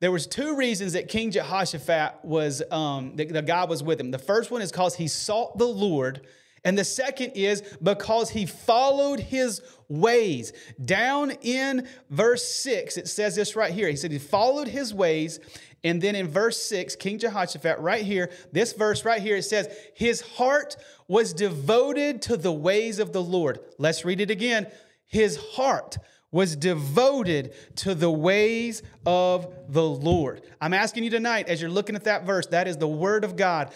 there 0.00 0.12
was 0.12 0.26
two 0.26 0.56
reasons 0.56 0.92
that 0.92 1.08
King 1.08 1.30
Jehoshaphat 1.30 2.24
was 2.24 2.62
um, 2.70 3.16
that 3.16 3.32
the 3.32 3.42
God 3.42 3.70
was 3.70 3.82
with 3.82 3.98
him. 3.98 4.10
The 4.10 4.18
first 4.18 4.50
one 4.50 4.62
is 4.62 4.70
because 4.70 4.94
he 4.94 5.08
sought 5.08 5.58
the 5.58 5.66
Lord. 5.66 6.26
And 6.62 6.76
the 6.76 6.84
second 6.84 7.30
is 7.36 7.62
because 7.82 8.28
he 8.28 8.44
followed 8.44 9.18
his 9.18 9.62
ways. 9.88 10.52
Down 10.84 11.30
in 11.40 11.88
verse 12.10 12.44
6, 12.44 12.98
it 12.98 13.08
says 13.08 13.34
this 13.34 13.56
right 13.56 13.72
here. 13.72 13.88
He 13.88 13.96
said 13.96 14.12
he 14.12 14.18
followed 14.18 14.68
his 14.68 14.92
ways 14.92 15.40
and 15.82 16.02
then 16.02 16.14
in 16.14 16.28
verse 16.28 16.62
6, 16.62 16.96
King 16.96 17.18
Jehoshaphat, 17.18 17.78
right 17.78 18.04
here, 18.04 18.30
this 18.52 18.72
verse 18.72 19.04
right 19.04 19.22
here, 19.22 19.36
it 19.36 19.44
says, 19.44 19.68
His 19.94 20.20
heart 20.20 20.76
was 21.08 21.32
devoted 21.32 22.22
to 22.22 22.36
the 22.36 22.52
ways 22.52 22.98
of 22.98 23.12
the 23.12 23.22
Lord. 23.22 23.60
Let's 23.78 24.04
read 24.04 24.20
it 24.20 24.30
again. 24.30 24.66
His 25.06 25.36
heart 25.36 25.96
was 26.30 26.54
devoted 26.54 27.54
to 27.76 27.94
the 27.94 28.10
ways 28.10 28.82
of 29.04 29.52
the 29.68 29.84
Lord. 29.84 30.42
I'm 30.60 30.74
asking 30.74 31.04
you 31.04 31.10
tonight, 31.10 31.48
as 31.48 31.60
you're 31.60 31.70
looking 31.70 31.96
at 31.96 32.04
that 32.04 32.24
verse, 32.24 32.46
that 32.48 32.68
is 32.68 32.76
the 32.76 32.86
word 32.86 33.24
of 33.24 33.36
God. 33.36 33.72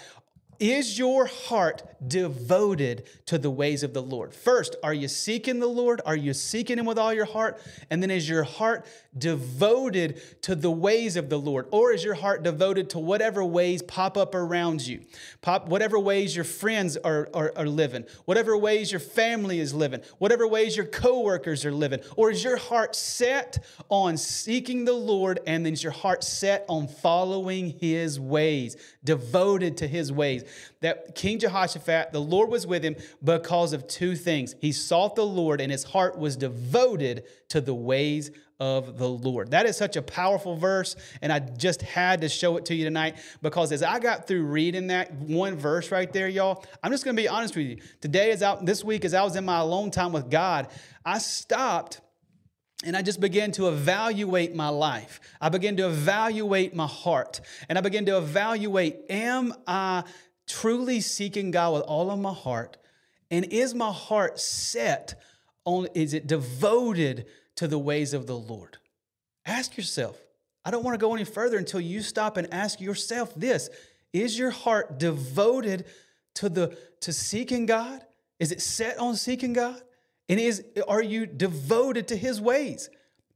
Is 0.64 0.98
your 0.98 1.26
heart 1.26 1.82
devoted 2.08 3.06
to 3.26 3.36
the 3.36 3.50
ways 3.50 3.82
of 3.82 3.92
the 3.92 4.00
Lord? 4.00 4.32
First, 4.32 4.76
are 4.82 4.94
you 4.94 5.08
seeking 5.08 5.58
the 5.58 5.66
Lord? 5.66 6.00
Are 6.06 6.16
you 6.16 6.32
seeking 6.32 6.78
Him 6.78 6.86
with 6.86 6.96
all 6.96 7.12
your 7.12 7.26
heart? 7.26 7.60
And 7.90 8.02
then 8.02 8.10
is 8.10 8.26
your 8.26 8.44
heart 8.44 8.86
devoted 9.16 10.22
to 10.40 10.54
the 10.54 10.70
ways 10.70 11.16
of 11.16 11.28
the 11.28 11.38
Lord? 11.38 11.66
Or 11.70 11.92
is 11.92 12.02
your 12.02 12.14
heart 12.14 12.42
devoted 12.42 12.88
to 12.90 12.98
whatever 12.98 13.44
ways 13.44 13.82
pop 13.82 14.16
up 14.16 14.34
around 14.34 14.86
you? 14.86 15.02
Pop, 15.42 15.68
whatever 15.68 15.98
ways 15.98 16.34
your 16.34 16.46
friends 16.46 16.96
are, 16.96 17.28
are, 17.34 17.52
are 17.56 17.66
living, 17.66 18.06
whatever 18.24 18.56
ways 18.56 18.90
your 18.90 19.00
family 19.00 19.60
is 19.60 19.74
living, 19.74 20.00
whatever 20.16 20.48
ways 20.48 20.78
your 20.78 20.86
coworkers 20.86 21.66
are 21.66 21.72
living? 21.72 22.00
Or 22.16 22.30
is 22.30 22.42
your 22.42 22.56
heart 22.56 22.96
set 22.96 23.62
on 23.90 24.16
seeking 24.16 24.86
the 24.86 24.94
Lord 24.94 25.40
and 25.46 25.66
then 25.66 25.74
is 25.74 25.82
your 25.82 25.92
heart 25.92 26.24
set 26.24 26.64
on 26.68 26.88
following 26.88 27.78
His 27.78 28.18
ways, 28.18 28.78
devoted 29.04 29.76
to 29.76 29.86
His 29.86 30.10
ways? 30.10 30.44
That 30.80 31.14
King 31.14 31.38
Jehoshaphat, 31.38 32.12
the 32.12 32.20
Lord 32.20 32.50
was 32.50 32.66
with 32.66 32.82
him 32.82 32.96
because 33.22 33.72
of 33.72 33.86
two 33.86 34.16
things. 34.16 34.54
He 34.60 34.72
sought 34.72 35.16
the 35.16 35.26
Lord 35.26 35.60
and 35.60 35.70
his 35.70 35.84
heart 35.84 36.18
was 36.18 36.36
devoted 36.36 37.24
to 37.48 37.60
the 37.60 37.74
ways 37.74 38.30
of 38.60 38.98
the 38.98 39.08
Lord. 39.08 39.50
That 39.50 39.66
is 39.66 39.76
such 39.76 39.96
a 39.96 40.02
powerful 40.02 40.56
verse, 40.56 40.96
and 41.20 41.32
I 41.32 41.40
just 41.40 41.82
had 41.82 42.20
to 42.20 42.28
show 42.28 42.56
it 42.56 42.64
to 42.66 42.74
you 42.74 42.84
tonight 42.84 43.16
because 43.42 43.72
as 43.72 43.82
I 43.82 43.98
got 43.98 44.26
through 44.26 44.44
reading 44.44 44.86
that 44.88 45.12
one 45.12 45.56
verse 45.56 45.90
right 45.90 46.12
there, 46.12 46.28
y'all, 46.28 46.64
I'm 46.82 46.92
just 46.92 47.04
going 47.04 47.16
to 47.16 47.22
be 47.22 47.28
honest 47.28 47.56
with 47.56 47.66
you. 47.66 47.78
Today, 48.00 48.30
is 48.30 48.42
out 48.42 48.64
this 48.64 48.84
week, 48.84 49.04
as 49.04 49.12
I 49.12 49.22
was 49.22 49.36
in 49.36 49.44
my 49.44 49.58
alone 49.58 49.90
time 49.90 50.12
with 50.12 50.30
God, 50.30 50.68
I 51.04 51.18
stopped 51.18 52.00
and 52.84 52.96
I 52.96 53.02
just 53.02 53.20
began 53.20 53.50
to 53.52 53.68
evaluate 53.68 54.54
my 54.54 54.68
life. 54.68 55.20
I 55.40 55.48
began 55.48 55.76
to 55.78 55.86
evaluate 55.86 56.74
my 56.74 56.86
heart. 56.86 57.40
And 57.68 57.78
I 57.78 57.80
began 57.80 58.04
to 58.06 58.18
evaluate 58.18 58.96
am 59.08 59.54
I 59.66 60.04
truly 60.46 61.00
seeking 61.00 61.50
God 61.50 61.74
with 61.74 61.82
all 61.82 62.10
of 62.10 62.18
my 62.18 62.32
heart? 62.32 62.76
And 63.30 63.46
is 63.46 63.74
my 63.74 63.92
heart 63.92 64.38
set 64.38 65.20
on, 65.64 65.88
is 65.94 66.14
it 66.14 66.26
devoted 66.26 67.26
to 67.56 67.66
the 67.66 67.78
ways 67.78 68.14
of 68.14 68.26
the 68.26 68.36
Lord? 68.36 68.78
Ask 69.46 69.76
yourself. 69.76 70.18
I 70.64 70.70
don't 70.70 70.84
want 70.84 70.94
to 70.94 71.04
go 71.04 71.14
any 71.14 71.24
further 71.24 71.58
until 71.58 71.80
you 71.80 72.00
stop 72.00 72.36
and 72.36 72.52
ask 72.52 72.80
yourself 72.80 73.34
this 73.34 73.68
Is 74.12 74.38
your 74.38 74.50
heart 74.50 74.98
devoted 74.98 75.84
to, 76.34 76.48
the, 76.48 76.76
to 77.00 77.12
seeking 77.12 77.66
God? 77.66 78.02
Is 78.38 78.52
it 78.52 78.60
set 78.60 78.98
on 78.98 79.16
seeking 79.16 79.52
God? 79.52 79.80
And 80.28 80.40
is, 80.40 80.64
are 80.88 81.02
you 81.02 81.26
devoted 81.26 82.08
to 82.08 82.16
his 82.16 82.40
ways? 82.40 82.88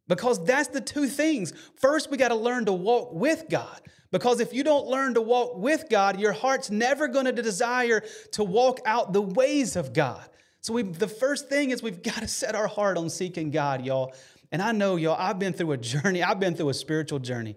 Because 0.06 0.42
that's 0.44 0.68
the 0.68 0.80
two 0.80 1.06
things. 1.06 1.52
First, 1.76 2.10
we 2.10 2.16
got 2.16 2.28
to 2.28 2.34
learn 2.34 2.64
to 2.64 2.72
walk 2.72 3.12
with 3.12 3.44
God. 3.50 3.80
Because 4.10 4.40
if 4.40 4.52
you 4.54 4.64
don't 4.64 4.86
learn 4.86 5.14
to 5.14 5.20
walk 5.20 5.56
with 5.56 5.88
God, 5.90 6.18
your 6.18 6.32
heart's 6.32 6.70
never 6.70 7.08
going 7.08 7.26
to 7.26 7.32
desire 7.32 8.02
to 8.32 8.44
walk 8.44 8.80
out 8.86 9.12
the 9.12 9.20
ways 9.20 9.76
of 9.76 9.92
God. 9.92 10.24
So 10.60 10.72
we, 10.72 10.82
the 10.82 11.08
first 11.08 11.48
thing 11.48 11.70
is 11.70 11.82
we've 11.82 12.02
got 12.14 12.16
to 12.20 12.28
set 12.28 12.54
our 12.54 12.68
heart 12.68 12.96
on 12.96 13.10
seeking 13.10 13.50
God, 13.50 13.84
y'all. 13.84 14.14
And 14.50 14.62
I 14.62 14.72
know, 14.72 14.96
y'all, 14.96 15.16
I've 15.18 15.38
been 15.38 15.52
through 15.52 15.72
a 15.72 15.76
journey, 15.76 16.22
I've 16.22 16.40
been 16.40 16.54
through 16.54 16.70
a 16.70 16.74
spiritual 16.74 17.18
journey. 17.18 17.56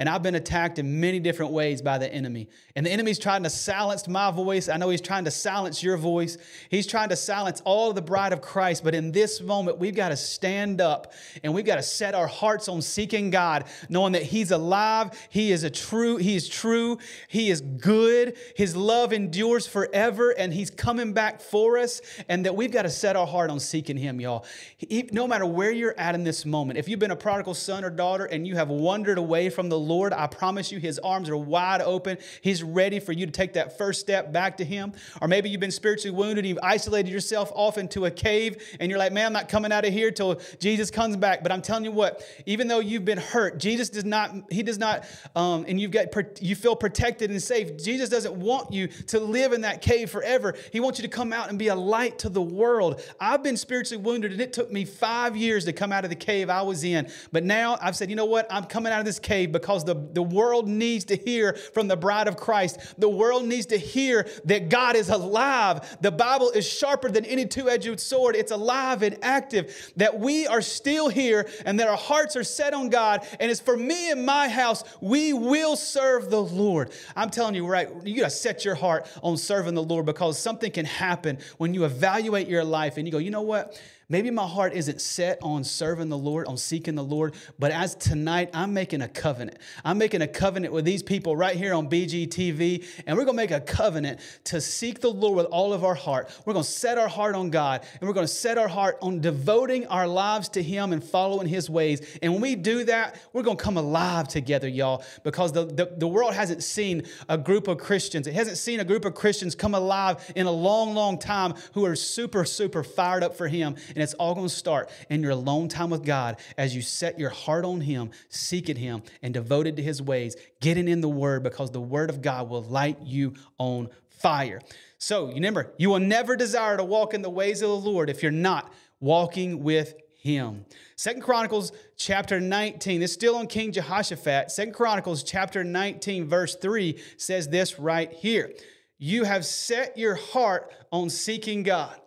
And 0.00 0.08
I've 0.08 0.22
been 0.22 0.36
attacked 0.36 0.78
in 0.78 1.00
many 1.00 1.18
different 1.18 1.50
ways 1.50 1.82
by 1.82 1.98
the 1.98 2.12
enemy. 2.12 2.48
And 2.76 2.86
the 2.86 2.90
enemy's 2.90 3.18
trying 3.18 3.42
to 3.42 3.50
silence 3.50 4.06
my 4.06 4.30
voice. 4.30 4.68
I 4.68 4.76
know 4.76 4.90
he's 4.90 5.00
trying 5.00 5.24
to 5.24 5.32
silence 5.32 5.82
your 5.82 5.96
voice. 5.96 6.38
He's 6.70 6.86
trying 6.86 7.08
to 7.08 7.16
silence 7.16 7.60
all 7.64 7.88
of 7.88 7.96
the 7.96 8.02
bride 8.02 8.32
of 8.32 8.40
Christ. 8.40 8.84
But 8.84 8.94
in 8.94 9.10
this 9.10 9.40
moment, 9.40 9.78
we've 9.78 9.96
got 9.96 10.10
to 10.10 10.16
stand 10.16 10.80
up 10.80 11.12
and 11.42 11.52
we've 11.52 11.64
got 11.64 11.76
to 11.76 11.82
set 11.82 12.14
our 12.14 12.28
hearts 12.28 12.68
on 12.68 12.80
seeking 12.80 13.30
God, 13.30 13.64
knowing 13.88 14.12
that 14.12 14.22
He's 14.22 14.52
alive. 14.52 15.10
He 15.30 15.50
is 15.50 15.64
a 15.64 15.70
true, 15.70 16.16
He 16.16 16.36
is 16.36 16.48
true, 16.48 16.98
He 17.26 17.50
is 17.50 17.60
good. 17.60 18.36
His 18.54 18.76
love 18.76 19.12
endures 19.12 19.66
forever, 19.66 20.30
and 20.30 20.54
He's 20.54 20.70
coming 20.70 21.12
back 21.12 21.40
for 21.40 21.76
us. 21.76 22.00
And 22.28 22.46
that 22.46 22.54
we've 22.54 22.70
got 22.70 22.82
to 22.82 22.90
set 22.90 23.16
our 23.16 23.26
heart 23.26 23.50
on 23.50 23.58
seeking 23.58 23.96
Him, 23.96 24.20
y'all. 24.20 24.44
He, 24.76 25.08
no 25.10 25.26
matter 25.26 25.44
where 25.44 25.72
you're 25.72 25.98
at 25.98 26.14
in 26.14 26.22
this 26.22 26.46
moment, 26.46 26.78
if 26.78 26.88
you've 26.88 27.00
been 27.00 27.10
a 27.10 27.16
prodigal 27.16 27.54
son 27.54 27.84
or 27.84 27.90
daughter 27.90 28.26
and 28.26 28.46
you 28.46 28.54
have 28.54 28.68
wandered 28.68 29.18
away 29.18 29.50
from 29.50 29.68
the 29.68 29.87
Lord, 29.88 30.12
I 30.12 30.26
promise 30.26 30.70
you, 30.70 30.78
His 30.78 30.98
arms 30.98 31.28
are 31.28 31.36
wide 31.36 31.80
open. 31.80 32.18
He's 32.42 32.62
ready 32.62 33.00
for 33.00 33.12
you 33.12 33.26
to 33.26 33.32
take 33.32 33.54
that 33.54 33.78
first 33.78 34.00
step 34.00 34.32
back 34.32 34.58
to 34.58 34.64
Him. 34.64 34.92
Or 35.20 35.28
maybe 35.28 35.48
you've 35.48 35.60
been 35.60 35.70
spiritually 35.70 36.16
wounded, 36.16 36.44
you've 36.46 36.58
isolated 36.62 37.10
yourself 37.10 37.50
off 37.54 37.78
into 37.78 38.04
a 38.04 38.10
cave, 38.10 38.76
and 38.78 38.90
you're 38.90 38.98
like, 38.98 39.12
man, 39.12 39.26
I'm 39.26 39.32
not 39.32 39.48
coming 39.48 39.72
out 39.72 39.84
of 39.84 39.92
here 39.92 40.10
till 40.10 40.40
Jesus 40.58 40.90
comes 40.90 41.16
back. 41.16 41.42
But 41.42 41.50
I'm 41.50 41.62
telling 41.62 41.84
you 41.84 41.92
what, 41.92 42.22
even 42.46 42.68
though 42.68 42.80
you've 42.80 43.04
been 43.04 43.18
hurt, 43.18 43.58
Jesus 43.58 43.88
does 43.88 44.04
not, 44.04 44.34
He 44.50 44.62
does 44.62 44.78
not, 44.78 45.06
um, 45.34 45.64
and 45.66 45.80
you've 45.80 45.90
got, 45.90 46.06
you 46.42 46.54
feel 46.54 46.76
protected 46.76 47.30
and 47.30 47.42
safe. 47.42 47.82
Jesus 47.82 48.08
doesn't 48.08 48.34
want 48.34 48.72
you 48.72 48.88
to 49.08 49.18
live 49.18 49.52
in 49.52 49.62
that 49.62 49.80
cave 49.80 50.10
forever. 50.10 50.54
He 50.72 50.80
wants 50.80 50.98
you 50.98 51.02
to 51.02 51.08
come 51.08 51.32
out 51.32 51.48
and 51.48 51.58
be 51.58 51.68
a 51.68 51.74
light 51.74 52.18
to 52.20 52.28
the 52.28 52.42
world. 52.42 53.02
I've 53.18 53.42
been 53.42 53.56
spiritually 53.56 54.02
wounded, 54.02 54.32
and 54.32 54.40
it 54.40 54.52
took 54.52 54.70
me 54.70 54.84
five 54.84 55.36
years 55.36 55.64
to 55.64 55.72
come 55.72 55.92
out 55.92 56.04
of 56.04 56.10
the 56.10 56.16
cave 56.16 56.50
I 56.50 56.62
was 56.62 56.84
in. 56.84 57.10
But 57.32 57.44
now 57.44 57.78
I've 57.80 57.96
said, 57.96 58.10
you 58.10 58.16
know 58.16 58.24
what? 58.24 58.46
I'm 58.50 58.64
coming 58.64 58.92
out 58.92 59.00
of 59.00 59.06
this 59.06 59.18
cave 59.18 59.52
because 59.52 59.77
the, 59.84 59.94
the 60.12 60.22
world 60.22 60.68
needs 60.68 61.04
to 61.06 61.16
hear 61.16 61.54
from 61.74 61.88
the 61.88 61.96
bride 61.96 62.28
of 62.28 62.36
Christ. 62.36 62.94
The 62.98 63.08
world 63.08 63.44
needs 63.44 63.66
to 63.66 63.78
hear 63.78 64.28
that 64.44 64.68
God 64.68 64.96
is 64.96 65.08
alive. 65.08 65.98
The 66.00 66.12
Bible 66.12 66.50
is 66.50 66.68
sharper 66.68 67.10
than 67.10 67.24
any 67.24 67.46
two 67.46 67.68
edged 67.68 68.00
sword, 68.00 68.36
it's 68.36 68.52
alive 68.52 69.02
and 69.02 69.18
active. 69.22 69.92
That 69.96 70.18
we 70.18 70.46
are 70.46 70.62
still 70.62 71.08
here 71.08 71.48
and 71.64 71.78
that 71.80 71.88
our 71.88 71.96
hearts 71.96 72.36
are 72.36 72.44
set 72.44 72.74
on 72.74 72.90
God. 72.90 73.26
And 73.40 73.50
it's 73.50 73.60
for 73.60 73.76
me 73.76 74.10
and 74.10 74.24
my 74.24 74.48
house, 74.48 74.84
we 75.00 75.32
will 75.32 75.76
serve 75.76 76.30
the 76.30 76.42
Lord. 76.42 76.92
I'm 77.16 77.30
telling 77.30 77.54
you, 77.54 77.66
right, 77.66 77.88
you 78.04 78.16
got 78.16 78.24
to 78.24 78.30
set 78.30 78.64
your 78.64 78.74
heart 78.74 79.08
on 79.22 79.36
serving 79.36 79.74
the 79.74 79.82
Lord 79.82 80.06
because 80.06 80.38
something 80.38 80.70
can 80.70 80.84
happen 80.84 81.38
when 81.58 81.74
you 81.74 81.84
evaluate 81.84 82.48
your 82.48 82.64
life 82.64 82.96
and 82.96 83.06
you 83.06 83.12
go, 83.12 83.18
you 83.18 83.30
know 83.30 83.42
what? 83.42 83.80
Maybe 84.10 84.30
my 84.30 84.46
heart 84.46 84.72
isn't 84.72 85.02
set 85.02 85.38
on 85.42 85.64
serving 85.64 86.08
the 86.08 86.16
Lord, 86.16 86.46
on 86.46 86.56
seeking 86.56 86.94
the 86.94 87.04
Lord, 87.04 87.34
but 87.58 87.72
as 87.72 87.94
tonight 87.94 88.48
I'm 88.54 88.72
making 88.72 89.02
a 89.02 89.08
covenant. 89.08 89.58
I'm 89.84 89.98
making 89.98 90.22
a 90.22 90.26
covenant 90.26 90.72
with 90.72 90.86
these 90.86 91.02
people 91.02 91.36
right 91.36 91.54
here 91.54 91.74
on 91.74 91.90
BGTV, 91.90 92.86
and 93.06 93.18
we're 93.18 93.26
to 93.26 93.34
make 93.34 93.50
a 93.50 93.60
covenant 93.60 94.20
to 94.44 94.62
seek 94.62 95.02
the 95.02 95.10
Lord 95.10 95.36
with 95.36 95.44
all 95.48 95.74
of 95.74 95.84
our 95.84 95.94
heart. 95.94 96.30
We're 96.46 96.54
to 96.54 96.64
set 96.64 96.96
our 96.96 97.06
heart 97.06 97.34
on 97.34 97.50
God, 97.50 97.84
and 98.00 98.08
we're 98.08 98.14
to 98.14 98.26
set 98.26 98.56
our 98.56 98.66
heart 98.66 98.96
on 99.02 99.20
devoting 99.20 99.86
our 99.88 100.08
lives 100.08 100.48
to 100.50 100.62
Him 100.62 100.94
and 100.94 101.04
following 101.04 101.46
His 101.46 101.68
ways. 101.68 102.18
And 102.22 102.32
when 102.32 102.40
we 102.40 102.54
do 102.54 102.84
that, 102.84 103.20
we're 103.34 103.42
to 103.42 103.56
come 103.56 103.76
alive 103.76 104.26
together, 104.26 104.68
y'all, 104.68 105.04
because 105.22 105.52
the, 105.52 105.66
the, 105.66 105.92
the 105.98 106.08
world 106.08 106.32
hasn't 106.32 106.62
seen 106.62 107.02
a 107.28 107.36
group 107.36 107.68
of 107.68 107.76
Christians. 107.76 108.26
It 108.26 108.32
hasn't 108.32 108.56
seen 108.56 108.80
a 108.80 108.84
group 108.84 109.04
of 109.04 109.14
Christians 109.14 109.54
come 109.54 109.74
alive 109.74 110.32
in 110.34 110.46
a 110.46 110.50
long, 110.50 110.94
long 110.94 111.18
time 111.18 111.52
who 111.74 111.84
are 111.84 111.94
super, 111.94 112.46
super 112.46 112.82
fired 112.82 113.22
up 113.22 113.36
for 113.36 113.48
Him. 113.48 113.76
And 113.98 114.02
it's 114.04 114.14
all 114.14 114.32
going 114.32 114.46
to 114.46 114.54
start 114.54 114.90
in 115.10 115.24
your 115.24 115.32
alone 115.32 115.66
time 115.66 115.90
with 115.90 116.04
God 116.04 116.38
as 116.56 116.72
you 116.72 116.82
set 116.82 117.18
your 117.18 117.30
heart 117.30 117.64
on 117.64 117.80
Him, 117.80 118.12
seeking 118.28 118.76
Him, 118.76 119.02
and 119.22 119.34
devoted 119.34 119.74
to 119.74 119.82
His 119.82 120.00
ways, 120.00 120.36
getting 120.60 120.86
in 120.86 121.00
the 121.00 121.08
Word 121.08 121.42
because 121.42 121.72
the 121.72 121.80
Word 121.80 122.08
of 122.08 122.22
God 122.22 122.48
will 122.48 122.62
light 122.62 123.02
you 123.02 123.34
on 123.58 123.88
fire. 124.08 124.60
So 124.98 125.32
remember, 125.32 125.72
you 125.78 125.90
will 125.90 125.98
never 125.98 126.36
desire 126.36 126.76
to 126.76 126.84
walk 126.84 127.12
in 127.12 127.22
the 127.22 127.28
ways 127.28 127.60
of 127.60 127.70
the 127.70 127.76
Lord 127.76 128.08
if 128.08 128.22
you're 128.22 128.30
not 128.30 128.72
walking 129.00 129.64
with 129.64 129.96
him. 130.22 130.64
Second 130.94 131.22
Chronicles 131.22 131.72
chapter 131.96 132.38
19, 132.38 133.00
this 133.00 133.10
is 133.10 133.14
still 133.14 133.34
on 133.34 133.48
King 133.48 133.72
Jehoshaphat. 133.72 134.52
Second 134.52 134.74
Chronicles 134.74 135.24
chapter 135.24 135.64
19, 135.64 136.28
verse 136.28 136.54
3 136.54 137.02
says 137.16 137.48
this 137.48 137.80
right 137.80 138.12
here. 138.12 138.52
You 138.96 139.24
have 139.24 139.44
set 139.44 139.98
your 139.98 140.14
heart 140.14 140.72
on 140.92 141.10
seeking 141.10 141.64
God. 141.64 142.00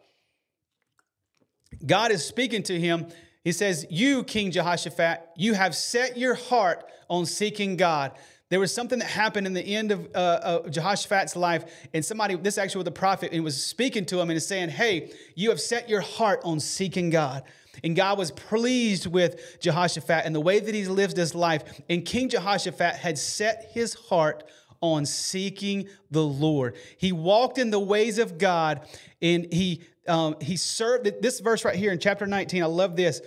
God 1.85 2.11
is 2.11 2.23
speaking 2.25 2.63
to 2.63 2.79
him. 2.79 3.07
He 3.43 3.51
says, 3.51 3.85
You, 3.89 4.23
King 4.23 4.51
Jehoshaphat, 4.51 5.29
you 5.35 5.53
have 5.53 5.75
set 5.75 6.17
your 6.17 6.35
heart 6.35 6.85
on 7.09 7.25
seeking 7.25 7.77
God. 7.77 8.11
There 8.49 8.59
was 8.59 8.73
something 8.73 8.99
that 8.99 9.07
happened 9.07 9.47
in 9.47 9.53
the 9.53 9.63
end 9.63 9.91
of, 9.91 10.09
uh, 10.13 10.39
of 10.43 10.71
Jehoshaphat's 10.71 11.37
life, 11.37 11.87
and 11.93 12.03
somebody, 12.03 12.35
this 12.35 12.57
actually 12.57 12.79
was 12.79 12.85
the 12.85 12.91
prophet, 12.91 13.31
and 13.31 13.43
was 13.43 13.63
speaking 13.63 14.05
to 14.07 14.19
him 14.19 14.29
and 14.29 14.37
is 14.37 14.45
saying, 14.45 14.69
Hey, 14.69 15.11
you 15.35 15.49
have 15.49 15.61
set 15.61 15.89
your 15.89 16.01
heart 16.01 16.41
on 16.43 16.59
seeking 16.59 17.09
God. 17.09 17.43
And 17.83 17.95
God 17.95 18.17
was 18.17 18.31
pleased 18.31 19.07
with 19.07 19.59
Jehoshaphat 19.61 20.25
and 20.25 20.35
the 20.35 20.41
way 20.41 20.59
that 20.59 20.75
he 20.75 20.85
lived 20.85 21.17
his 21.17 21.33
life. 21.33 21.81
And 21.89 22.05
King 22.05 22.29
Jehoshaphat 22.29 22.95
had 22.95 23.17
set 23.17 23.71
his 23.73 23.93
heart 23.93 24.43
on 24.81 25.05
seeking 25.05 25.87
the 26.09 26.23
Lord. 26.23 26.75
He 26.97 27.11
walked 27.11 27.57
in 27.57 27.69
the 27.69 27.79
ways 27.79 28.17
of 28.17 28.37
God 28.37 28.81
and 29.21 29.51
he 29.53 29.83
um, 30.07 30.35
he 30.41 30.57
served 30.57 31.21
this 31.21 31.39
verse 31.39 31.63
right 31.65 31.75
here 31.75 31.91
in 31.91 31.99
chapter 31.99 32.25
19. 32.25 32.63
I 32.63 32.65
love 32.65 32.95
this. 32.95 33.21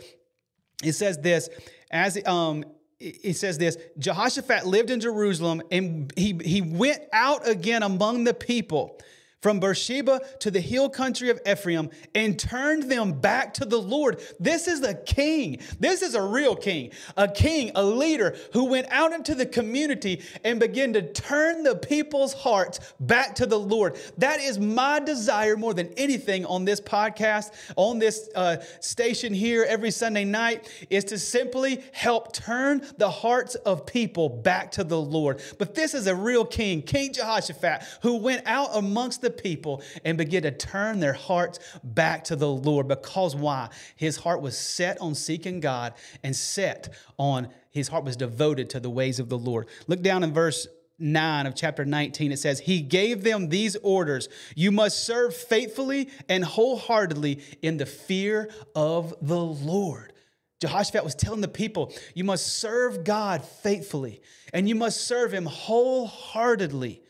It 0.83 0.93
says 0.95 1.19
this 1.19 1.49
as 1.91 2.19
um, 2.27 2.65
it 3.01 3.37
says 3.37 3.59
this 3.59 3.77
Jehoshaphat 3.99 4.67
lived 4.67 4.91
in 4.91 5.01
Jerusalem 5.01 5.63
and 5.71 6.13
he, 6.17 6.39
he 6.45 6.61
went 6.63 7.01
out 7.13 7.47
again 7.47 7.83
among 7.83 8.25
the 8.25 8.35
people 8.35 8.99
from 9.45 9.61
Beersheba 9.61 10.23
to 10.39 10.51
the 10.51 10.59
hill 10.59 10.89
country 10.89 11.29
of 11.29 11.39
Ephraim 11.47 11.91
and 12.15 12.39
turned 12.39 12.85
them 12.85 13.13
back 13.13 13.53
to 13.53 13.67
the 13.67 13.77
Lord. 13.77 14.23
This 14.41 14.67
is 14.67 14.81
a 14.83 14.95
king. 14.95 15.59
This 15.79 16.01
is 16.01 16.15
a 16.15 16.23
real 16.23 16.57
king, 16.57 16.93
a 17.19 17.29
king, 17.29 17.71
a 17.75 17.85
leader 17.85 18.39
who 18.55 18.65
went 18.65 18.87
out 18.91 19.13
into 19.13 19.35
the 19.35 19.45
community 19.45 20.23
and 20.45 20.59
began 20.59 20.95
to 20.95 21.13
turn 21.13 21.63
the 21.63 21.77
people's 21.77 22.33
hearts 22.33 22.95
back 23.01 23.35
to 23.35 23.45
the 23.45 23.59
Lord. 23.59 23.99
That 24.17 24.41
is 24.41 24.59
my 24.59 24.99
desire 24.99 25.59
more 25.59 25.75
than 25.75 25.93
anything 25.99 26.47
on 26.47 26.65
this 26.65 26.81
podcast, 26.81 27.51
on 27.77 27.99
this 27.99 28.31
uh, 28.35 28.63
station 28.81 29.35
here 29.35 29.67
every 29.69 29.91
Sunday 29.91 30.25
night, 30.25 30.71
is 30.89 31.05
to 31.05 31.19
simply 31.19 31.85
help 31.93 32.33
turn 32.33 32.81
the 32.97 33.11
hearts 33.11 33.57
of 33.57 33.85
people 33.85 34.31
back 34.31 34.71
to 34.71 34.85
the 34.85 34.99
Lord. 34.99 35.43
But 35.59 35.75
this 35.75 35.93
is 35.93 36.07
a 36.07 36.15
real 36.15 36.47
king, 36.47 36.81
King 36.81 37.13
Jehoshaphat, 37.13 37.83
who 38.01 38.17
went 38.17 38.41
out 38.47 38.71
amongst 38.73 39.21
the 39.21 39.34
people 39.37 39.83
and 40.05 40.19
begin 40.19 40.43
to 40.45 40.51
turn 40.51 41.01
their 41.01 41.13
hearts 41.13 41.59
back 41.83 42.25
to 42.25 42.37
the 42.37 42.51
Lord. 42.51 42.89
Because 42.89 43.37
why? 43.37 43.71
His 43.97 44.17
heart 44.17 44.41
was 44.41 44.57
set 44.57 45.01
on 45.01 45.15
seeking 45.15 45.61
God 45.61 45.95
and 46.23 46.35
set 46.35 46.95
on, 47.19 47.49
his 47.71 47.89
heart 47.89 48.05
was 48.05 48.17
devoted 48.17 48.71
to 48.71 48.81
the 48.81 48.91
ways 48.91 49.19
of 49.19 49.29
the 49.29 49.39
Lord. 49.39 49.69
Look 49.87 50.03
down 50.03 50.23
in 50.23 50.33
verse 50.33 50.67
9 50.99 51.47
of 51.47 51.55
chapter 51.55 51.85
19, 51.85 52.33
it 52.33 52.39
says, 52.39 52.61
He 52.61 52.81
gave 52.81 53.25
them 53.25 53.49
these 53.49 53.77
orders 53.77 54.29
You 54.55 54.71
must 54.71 55.05
serve 55.05 55.35
faithfully 55.35 56.09
and 56.29 56.45
wholeheartedly 56.45 57.41
in 57.63 57.77
the 57.77 57.87
fear 57.87 58.51
of 58.75 59.15
the 59.21 59.41
Lord. 59.41 60.13
Jehoshaphat 60.61 61.05
was 61.05 61.15
telling 61.15 61.41
the 61.41 61.49
people, 61.49 61.93
You 62.15 62.25
must 62.25 62.59
serve 62.59 63.05
God 63.05 63.45
faithfully 63.45 64.23
and 64.53 64.69
you 64.69 64.75
must 64.75 65.07
serve 65.07 65.35
Him 65.35 65.47
wholeheartedly. 65.47 67.03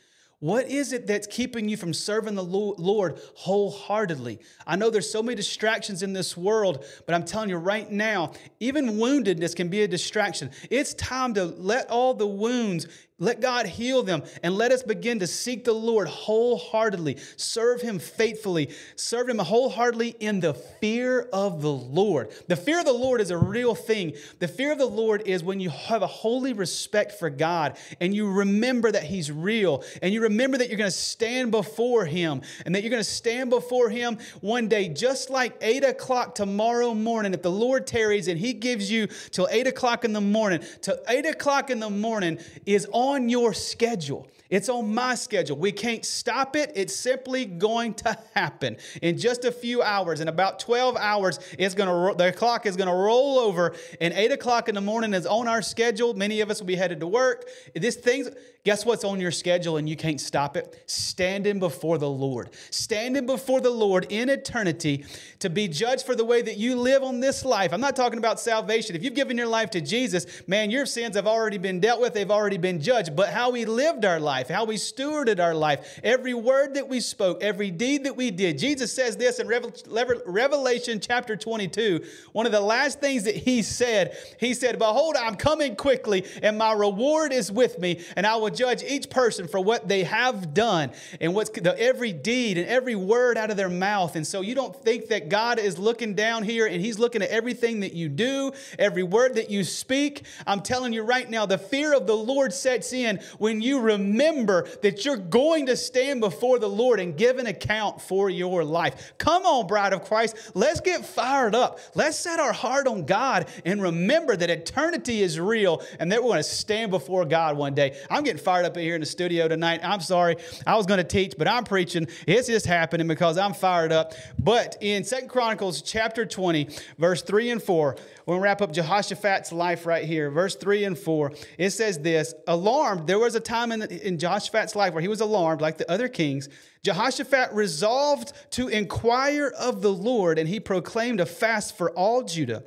What 0.44 0.68
is 0.68 0.92
it 0.92 1.06
that's 1.06 1.26
keeping 1.26 1.70
you 1.70 1.78
from 1.78 1.94
serving 1.94 2.34
the 2.34 2.44
Lord 2.44 3.18
wholeheartedly? 3.34 4.40
I 4.66 4.76
know 4.76 4.90
there's 4.90 5.10
so 5.10 5.22
many 5.22 5.36
distractions 5.36 6.02
in 6.02 6.12
this 6.12 6.36
world, 6.36 6.84
but 7.06 7.14
I'm 7.14 7.24
telling 7.24 7.48
you 7.48 7.56
right 7.56 7.90
now, 7.90 8.32
even 8.60 8.98
woundedness 8.98 9.56
can 9.56 9.68
be 9.68 9.84
a 9.84 9.88
distraction. 9.88 10.50
It's 10.68 10.92
time 10.92 11.32
to 11.32 11.46
let 11.46 11.88
all 11.88 12.12
the 12.12 12.26
wounds 12.26 12.86
let 13.20 13.40
God 13.40 13.66
heal 13.66 14.02
them 14.02 14.24
and 14.42 14.56
let 14.56 14.72
us 14.72 14.82
begin 14.82 15.20
to 15.20 15.28
seek 15.28 15.64
the 15.64 15.72
Lord 15.72 16.08
wholeheartedly, 16.08 17.18
serve 17.36 17.80
Him 17.80 18.00
faithfully, 18.00 18.70
serve 18.96 19.28
Him 19.28 19.38
wholeheartedly 19.38 20.16
in 20.18 20.40
the 20.40 20.52
fear 20.52 21.28
of 21.32 21.62
the 21.62 21.70
Lord. 21.70 22.32
The 22.48 22.56
fear 22.56 22.80
of 22.80 22.86
the 22.86 22.92
Lord 22.92 23.20
is 23.20 23.30
a 23.30 23.38
real 23.38 23.76
thing. 23.76 24.14
The 24.40 24.48
fear 24.48 24.72
of 24.72 24.78
the 24.78 24.86
Lord 24.86 25.22
is 25.26 25.44
when 25.44 25.60
you 25.60 25.70
have 25.70 26.02
a 26.02 26.08
holy 26.08 26.54
respect 26.54 27.12
for 27.12 27.30
God 27.30 27.76
and 28.00 28.12
you 28.12 28.28
remember 28.32 28.90
that 28.90 29.04
He's 29.04 29.30
real 29.30 29.84
and 30.02 30.12
you 30.12 30.22
remember 30.22 30.58
that 30.58 30.68
you're 30.68 30.76
going 30.76 30.90
to 30.90 30.96
stand 30.96 31.52
before 31.52 32.04
Him 32.06 32.42
and 32.66 32.74
that 32.74 32.82
you're 32.82 32.90
going 32.90 33.00
to 33.00 33.08
stand 33.08 33.48
before 33.48 33.90
Him 33.90 34.18
one 34.40 34.66
day, 34.66 34.88
just 34.88 35.30
like 35.30 35.56
8 35.60 35.84
o'clock 35.84 36.34
tomorrow 36.34 36.92
morning. 36.94 37.32
If 37.32 37.42
the 37.42 37.50
Lord 37.50 37.86
tarries 37.86 38.26
and 38.26 38.40
He 38.40 38.54
gives 38.54 38.90
you 38.90 39.06
till 39.30 39.46
8 39.52 39.68
o'clock 39.68 40.04
in 40.04 40.12
the 40.12 40.20
morning, 40.20 40.64
till 40.80 40.98
8 41.06 41.26
o'clock 41.26 41.70
in 41.70 41.78
the 41.78 41.90
morning 41.90 42.40
is 42.66 42.88
on 42.90 43.03
on 43.10 43.28
your 43.28 43.52
schedule. 43.52 44.26
It's 44.54 44.68
on 44.68 44.94
my 44.94 45.16
schedule. 45.16 45.56
We 45.56 45.72
can't 45.72 46.04
stop 46.04 46.54
it. 46.54 46.70
It's 46.76 46.94
simply 46.94 47.44
going 47.44 47.94
to 47.94 48.16
happen 48.36 48.76
in 49.02 49.18
just 49.18 49.44
a 49.44 49.50
few 49.50 49.82
hours. 49.82 50.20
In 50.20 50.28
about 50.28 50.60
12 50.60 50.96
hours, 50.96 51.40
it's 51.58 51.74
to 51.74 52.14
the 52.16 52.32
clock 52.32 52.64
is 52.64 52.76
to 52.76 52.84
roll 52.86 53.40
over, 53.40 53.74
and 54.00 54.14
8 54.14 54.30
o'clock 54.30 54.68
in 54.68 54.76
the 54.76 54.80
morning 54.80 55.12
is 55.12 55.26
on 55.26 55.48
our 55.48 55.60
schedule. 55.60 56.14
Many 56.14 56.40
of 56.40 56.52
us 56.52 56.60
will 56.60 56.68
be 56.68 56.76
headed 56.76 57.00
to 57.00 57.06
work. 57.08 57.48
This 57.74 57.96
thing's 57.96 58.30
Guess 58.64 58.86
what's 58.86 59.04
on 59.04 59.20
your 59.20 59.30
schedule 59.30 59.76
and 59.76 59.86
you 59.86 59.94
can't 59.94 60.18
stop 60.18 60.56
it? 60.56 60.82
Standing 60.86 61.58
before 61.58 61.98
the 61.98 62.08
Lord. 62.08 62.48
Standing 62.70 63.26
before 63.26 63.60
the 63.60 63.68
Lord 63.68 64.06
in 64.08 64.30
eternity 64.30 65.04
to 65.40 65.50
be 65.50 65.68
judged 65.68 66.06
for 66.06 66.14
the 66.14 66.24
way 66.24 66.40
that 66.40 66.56
you 66.56 66.76
live 66.76 67.02
on 67.02 67.20
this 67.20 67.44
life. 67.44 67.74
I'm 67.74 67.82
not 67.82 67.94
talking 67.94 68.18
about 68.18 68.40
salvation. 68.40 68.96
If 68.96 69.04
you've 69.04 69.14
given 69.14 69.36
your 69.36 69.48
life 69.48 69.68
to 69.72 69.82
Jesus, 69.82 70.42
man, 70.48 70.70
your 70.70 70.86
sins 70.86 71.14
have 71.14 71.26
already 71.26 71.58
been 71.58 71.78
dealt 71.78 72.00
with, 72.00 72.14
they've 72.14 72.30
already 72.30 72.56
been 72.56 72.80
judged. 72.80 73.14
But 73.14 73.28
how 73.28 73.50
we 73.50 73.66
lived 73.66 74.06
our 74.06 74.18
life, 74.18 74.43
how 74.48 74.64
we 74.64 74.76
stewarded 74.76 75.40
our 75.40 75.54
life, 75.54 76.00
every 76.02 76.34
word 76.34 76.74
that 76.74 76.88
we 76.88 77.00
spoke, 77.00 77.42
every 77.42 77.70
deed 77.70 78.04
that 78.04 78.16
we 78.16 78.30
did. 78.30 78.58
Jesus 78.58 78.92
says 78.92 79.16
this 79.16 79.38
in 79.38 79.48
Revelation 79.48 81.00
chapter 81.00 81.36
22. 81.36 82.04
One 82.32 82.46
of 82.46 82.52
the 82.52 82.60
last 82.60 83.00
things 83.00 83.24
that 83.24 83.36
he 83.36 83.62
said, 83.62 84.16
he 84.38 84.54
said, 84.54 84.78
Behold, 84.78 85.16
I'm 85.16 85.36
coming 85.36 85.76
quickly, 85.76 86.26
and 86.42 86.58
my 86.58 86.72
reward 86.72 87.32
is 87.32 87.50
with 87.50 87.78
me, 87.78 88.02
and 88.16 88.26
I 88.26 88.36
will 88.36 88.50
judge 88.50 88.82
each 88.82 89.10
person 89.10 89.48
for 89.48 89.60
what 89.60 89.88
they 89.88 90.04
have 90.04 90.54
done 90.54 90.92
and 91.20 91.34
what's 91.34 91.50
the, 91.50 91.78
every 91.78 92.12
deed 92.12 92.58
and 92.58 92.68
every 92.68 92.94
word 92.94 93.38
out 93.38 93.50
of 93.50 93.56
their 93.56 93.68
mouth. 93.68 94.16
And 94.16 94.26
so 94.26 94.40
you 94.40 94.54
don't 94.54 94.74
think 94.74 95.08
that 95.08 95.28
God 95.28 95.58
is 95.58 95.78
looking 95.78 96.14
down 96.14 96.42
here 96.42 96.66
and 96.66 96.80
He's 96.80 96.98
looking 96.98 97.22
at 97.22 97.30
everything 97.30 97.80
that 97.80 97.92
you 97.94 98.08
do, 98.08 98.52
every 98.78 99.02
word 99.02 99.36
that 99.36 99.50
you 99.50 99.64
speak. 99.64 100.24
I'm 100.46 100.60
telling 100.60 100.92
you 100.92 101.02
right 101.02 101.28
now, 101.28 101.46
the 101.46 101.58
fear 101.58 101.94
of 101.94 102.06
the 102.06 102.16
Lord 102.16 102.52
sets 102.52 102.92
in 102.92 103.20
when 103.38 103.60
you 103.60 103.80
remember 103.80 104.33
that 104.34 105.04
you're 105.04 105.16
going 105.16 105.66
to 105.66 105.76
stand 105.76 106.20
before 106.20 106.58
the 106.58 106.68
Lord 106.68 107.00
and 107.00 107.16
give 107.16 107.38
an 107.38 107.46
account 107.46 108.00
for 108.00 108.28
your 108.28 108.64
life. 108.64 109.14
Come 109.18 109.44
on, 109.44 109.66
bride 109.66 109.92
of 109.92 110.04
Christ, 110.04 110.52
let's 110.54 110.80
get 110.80 111.04
fired 111.06 111.54
up. 111.54 111.78
Let's 111.94 112.18
set 112.18 112.40
our 112.40 112.52
heart 112.52 112.86
on 112.86 113.04
God 113.04 113.48
and 113.64 113.80
remember 113.80 114.36
that 114.36 114.50
eternity 114.50 115.22
is 115.22 115.38
real 115.38 115.82
and 116.00 116.10
that 116.12 116.22
we're 116.22 116.30
going 116.30 116.38
to 116.38 116.44
stand 116.44 116.90
before 116.90 117.24
God 117.24 117.56
one 117.56 117.74
day. 117.74 117.98
I'm 118.10 118.24
getting 118.24 118.42
fired 118.42 118.66
up 118.66 118.76
here 118.76 118.94
in 118.94 119.00
the 119.00 119.06
studio 119.06 119.48
tonight. 119.48 119.80
I'm 119.82 120.00
sorry. 120.00 120.36
I 120.66 120.76
was 120.76 120.86
going 120.86 120.98
to 120.98 121.04
teach, 121.04 121.34
but 121.38 121.48
I'm 121.48 121.64
preaching. 121.64 122.08
It's 122.26 122.48
just 122.48 122.66
happening 122.66 123.06
because 123.06 123.38
I'm 123.38 123.54
fired 123.54 123.92
up. 123.92 124.14
But 124.38 124.76
in 124.80 125.04
Second 125.04 125.28
Chronicles 125.28 125.82
chapter 125.82 126.26
20, 126.26 126.68
verse 126.98 127.22
3 127.22 127.50
and 127.50 127.62
4, 127.62 127.96
we're 128.26 128.32
going 128.32 128.40
to 128.40 128.44
wrap 128.44 128.62
up 128.62 128.72
Jehoshaphat's 128.72 129.52
life 129.52 129.86
right 129.86 130.04
here. 130.04 130.30
Verse 130.30 130.56
3 130.56 130.84
and 130.84 130.98
4, 130.98 131.32
it 131.58 131.70
says 131.70 131.98
this 131.98 132.34
Alarmed, 132.46 133.06
there 133.06 133.18
was 133.18 133.34
a 133.34 133.40
time 133.40 133.72
in, 133.72 133.82
in 133.82 134.18
Jehoshaphat's 134.18 134.74
life 134.74 134.94
where 134.94 135.02
he 135.02 135.08
was 135.08 135.20
alarmed 135.20 135.60
like 135.60 135.78
the 135.78 135.90
other 135.90 136.08
kings. 136.08 136.48
Jehoshaphat 136.82 137.52
resolved 137.52 138.32
to 138.50 138.68
inquire 138.68 139.52
of 139.58 139.82
the 139.82 139.92
Lord, 139.92 140.38
and 140.38 140.48
he 140.48 140.60
proclaimed 140.60 141.20
a 141.20 141.26
fast 141.26 141.76
for 141.76 141.90
all 141.92 142.22
Judah. 142.22 142.64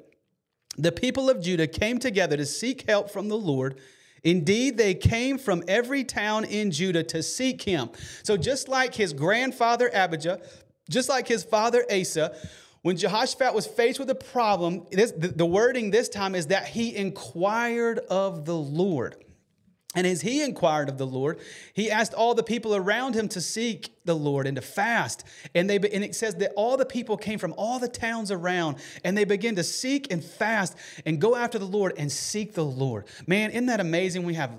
The 0.78 0.92
people 0.92 1.30
of 1.30 1.42
Judah 1.42 1.68
came 1.68 2.00
together 2.00 2.38
to 2.38 2.46
seek 2.46 2.88
help 2.88 3.10
from 3.10 3.28
the 3.28 3.38
Lord 3.38 3.80
Indeed, 4.24 4.78
they 4.78 4.94
came 4.94 5.38
from 5.38 5.64
every 5.70 6.04
town 6.04 6.44
in 6.44 6.72
Judah 6.72 7.04
to 7.04 7.24
seek 7.24 7.62
him. 7.62 7.90
So, 8.24 8.36
just 8.36 8.68
like 8.68 8.94
his 8.94 9.14
grandfather 9.14 9.90
Abijah, 9.94 10.42
just 10.90 11.08
like 11.08 11.28
his 11.28 11.44
father 11.44 11.86
Asa, 11.92 12.36
when 12.82 12.98
Jehoshaphat 12.98 13.54
was 13.54 13.68
faced 13.68 14.00
with 14.00 14.10
a 14.10 14.16
problem, 14.16 14.86
this, 14.92 15.12
the, 15.12 15.30
the 15.30 15.46
wording 15.46 15.92
this 15.92 16.10
time 16.10 16.36
is 16.36 16.48
that 16.48 16.68
he 16.68 16.96
inquired 16.96 18.00
of 18.10 18.46
the 18.46 18.56
Lord. 18.56 19.16
And 19.96 20.06
as 20.06 20.22
he 20.22 20.44
inquired 20.44 20.90
of 20.90 21.00
the 21.00 21.08
Lord, 21.08 21.40
he 21.74 21.90
asked 21.90 22.14
all 22.14 22.36
the 22.36 22.44
people 22.44 22.76
around 22.76 23.16
him 23.16 23.28
to 23.30 23.42
seek 23.42 23.96
the 24.06 24.14
Lord 24.14 24.46
and 24.46 24.56
to 24.56 24.62
fast. 24.62 25.24
And, 25.56 25.68
they, 25.68 25.78
and 25.78 26.04
it 26.04 26.14
says 26.14 26.36
that 26.36 26.52
all 26.56 26.78
the 26.78 26.86
people 26.86 27.18
came 27.18 27.40
from 27.40 27.56
all 27.58 27.80
the 27.80 27.88
towns 27.88 28.30
around 28.30 28.78
and 29.04 29.18
they 29.18 29.24
began 29.24 29.56
to 29.56 29.64
seek 29.64 30.12
and 30.12 30.24
fast 30.24 30.76
and 31.06 31.20
go 31.20 31.36
after 31.36 31.58
the 31.58 31.66
Lord 31.66 31.94
and 31.98 32.12
seek 32.12 32.54
the 32.54 32.64
Lord. 32.64 33.06
Man, 33.26 33.50
isn't 33.50 33.66
that 33.68 33.80
amazing? 33.80 34.24
We 34.24 34.36
have 34.36 34.52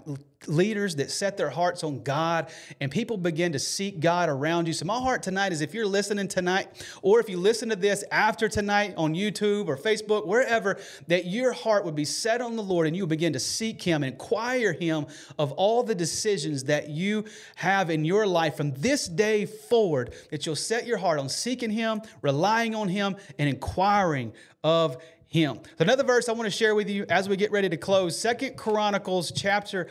leaders 0.47 0.97
that 0.97 1.11
set 1.11 1.37
their 1.37 1.51
hearts 1.51 1.83
on 1.83 2.03
God 2.03 2.51
and 2.81 2.91
people 2.91 3.17
begin 3.17 3.53
to 3.53 3.59
seek 3.59 3.99
God 4.01 4.29
around 4.29 4.67
you. 4.67 4.73
So, 4.73 4.85
my 4.85 4.99
heart 4.99 5.23
tonight 5.23 5.53
is 5.53 5.61
if 5.61 5.75
you're 5.75 5.87
listening 5.87 6.29
tonight, 6.29 6.69
or 7.03 7.19
if 7.19 7.29
you 7.29 7.39
listen 7.39 7.69
to 7.71 7.77
this 7.77 8.05
after 8.13 8.49
tonight 8.49 8.95
on 8.97 9.15
YouTube 9.15 9.67
or 9.67 9.77
Facebook, 9.77 10.27
wherever, 10.27 10.79
that 11.09 11.27
your 11.27 11.53
heart 11.53 11.85
would 11.85 11.97
be 11.97 12.05
set 12.05 12.41
on 12.41 12.57
the 12.57 12.63
Lord 12.63 12.87
and 12.87 12.97
you 12.97 13.07
begin 13.07 13.33
to 13.33 13.41
seek 13.41 13.83
Him 13.83 14.03
and 14.03 14.13
inquire 14.13 14.73
Him 14.73 15.07
of 15.39 15.53
all 15.53 15.83
the 15.83 15.95
decisions 15.95 16.65
that 16.65 16.89
you 16.89 17.25
have 17.57 17.91
in 17.91 18.05
your 18.05 18.27
life 18.27 18.57
from 18.57 18.73
this 18.75 19.09
day 19.09 19.47
forward, 19.47 20.15
that 20.31 20.47
you'll 20.47 20.57
set 20.57 20.87
your 20.87 20.99
heart 20.99 21.19
on 21.19 21.29
seeking 21.29 21.71
Him, 21.71 22.01
relying 22.23 22.75
on 22.75 22.89
Him, 22.89 23.17
and 23.39 23.49
inquiring 23.49 24.33
of 24.63 24.99
him. 25.31 25.61
Another 25.79 26.05
verse 26.05 26.29
I 26.31 26.33
want 26.33 26.47
to 26.47 26.51
share 26.51 26.75
with 26.75 26.89
you 26.89 27.05
as 27.11 27.29
we 27.29 27.37
get 27.37 27.53
ready 27.53 27.69
to 27.69 27.77
close, 27.77 28.19
Second 28.19 28.57
Chronicles 28.57 29.31
chapter 29.31 29.87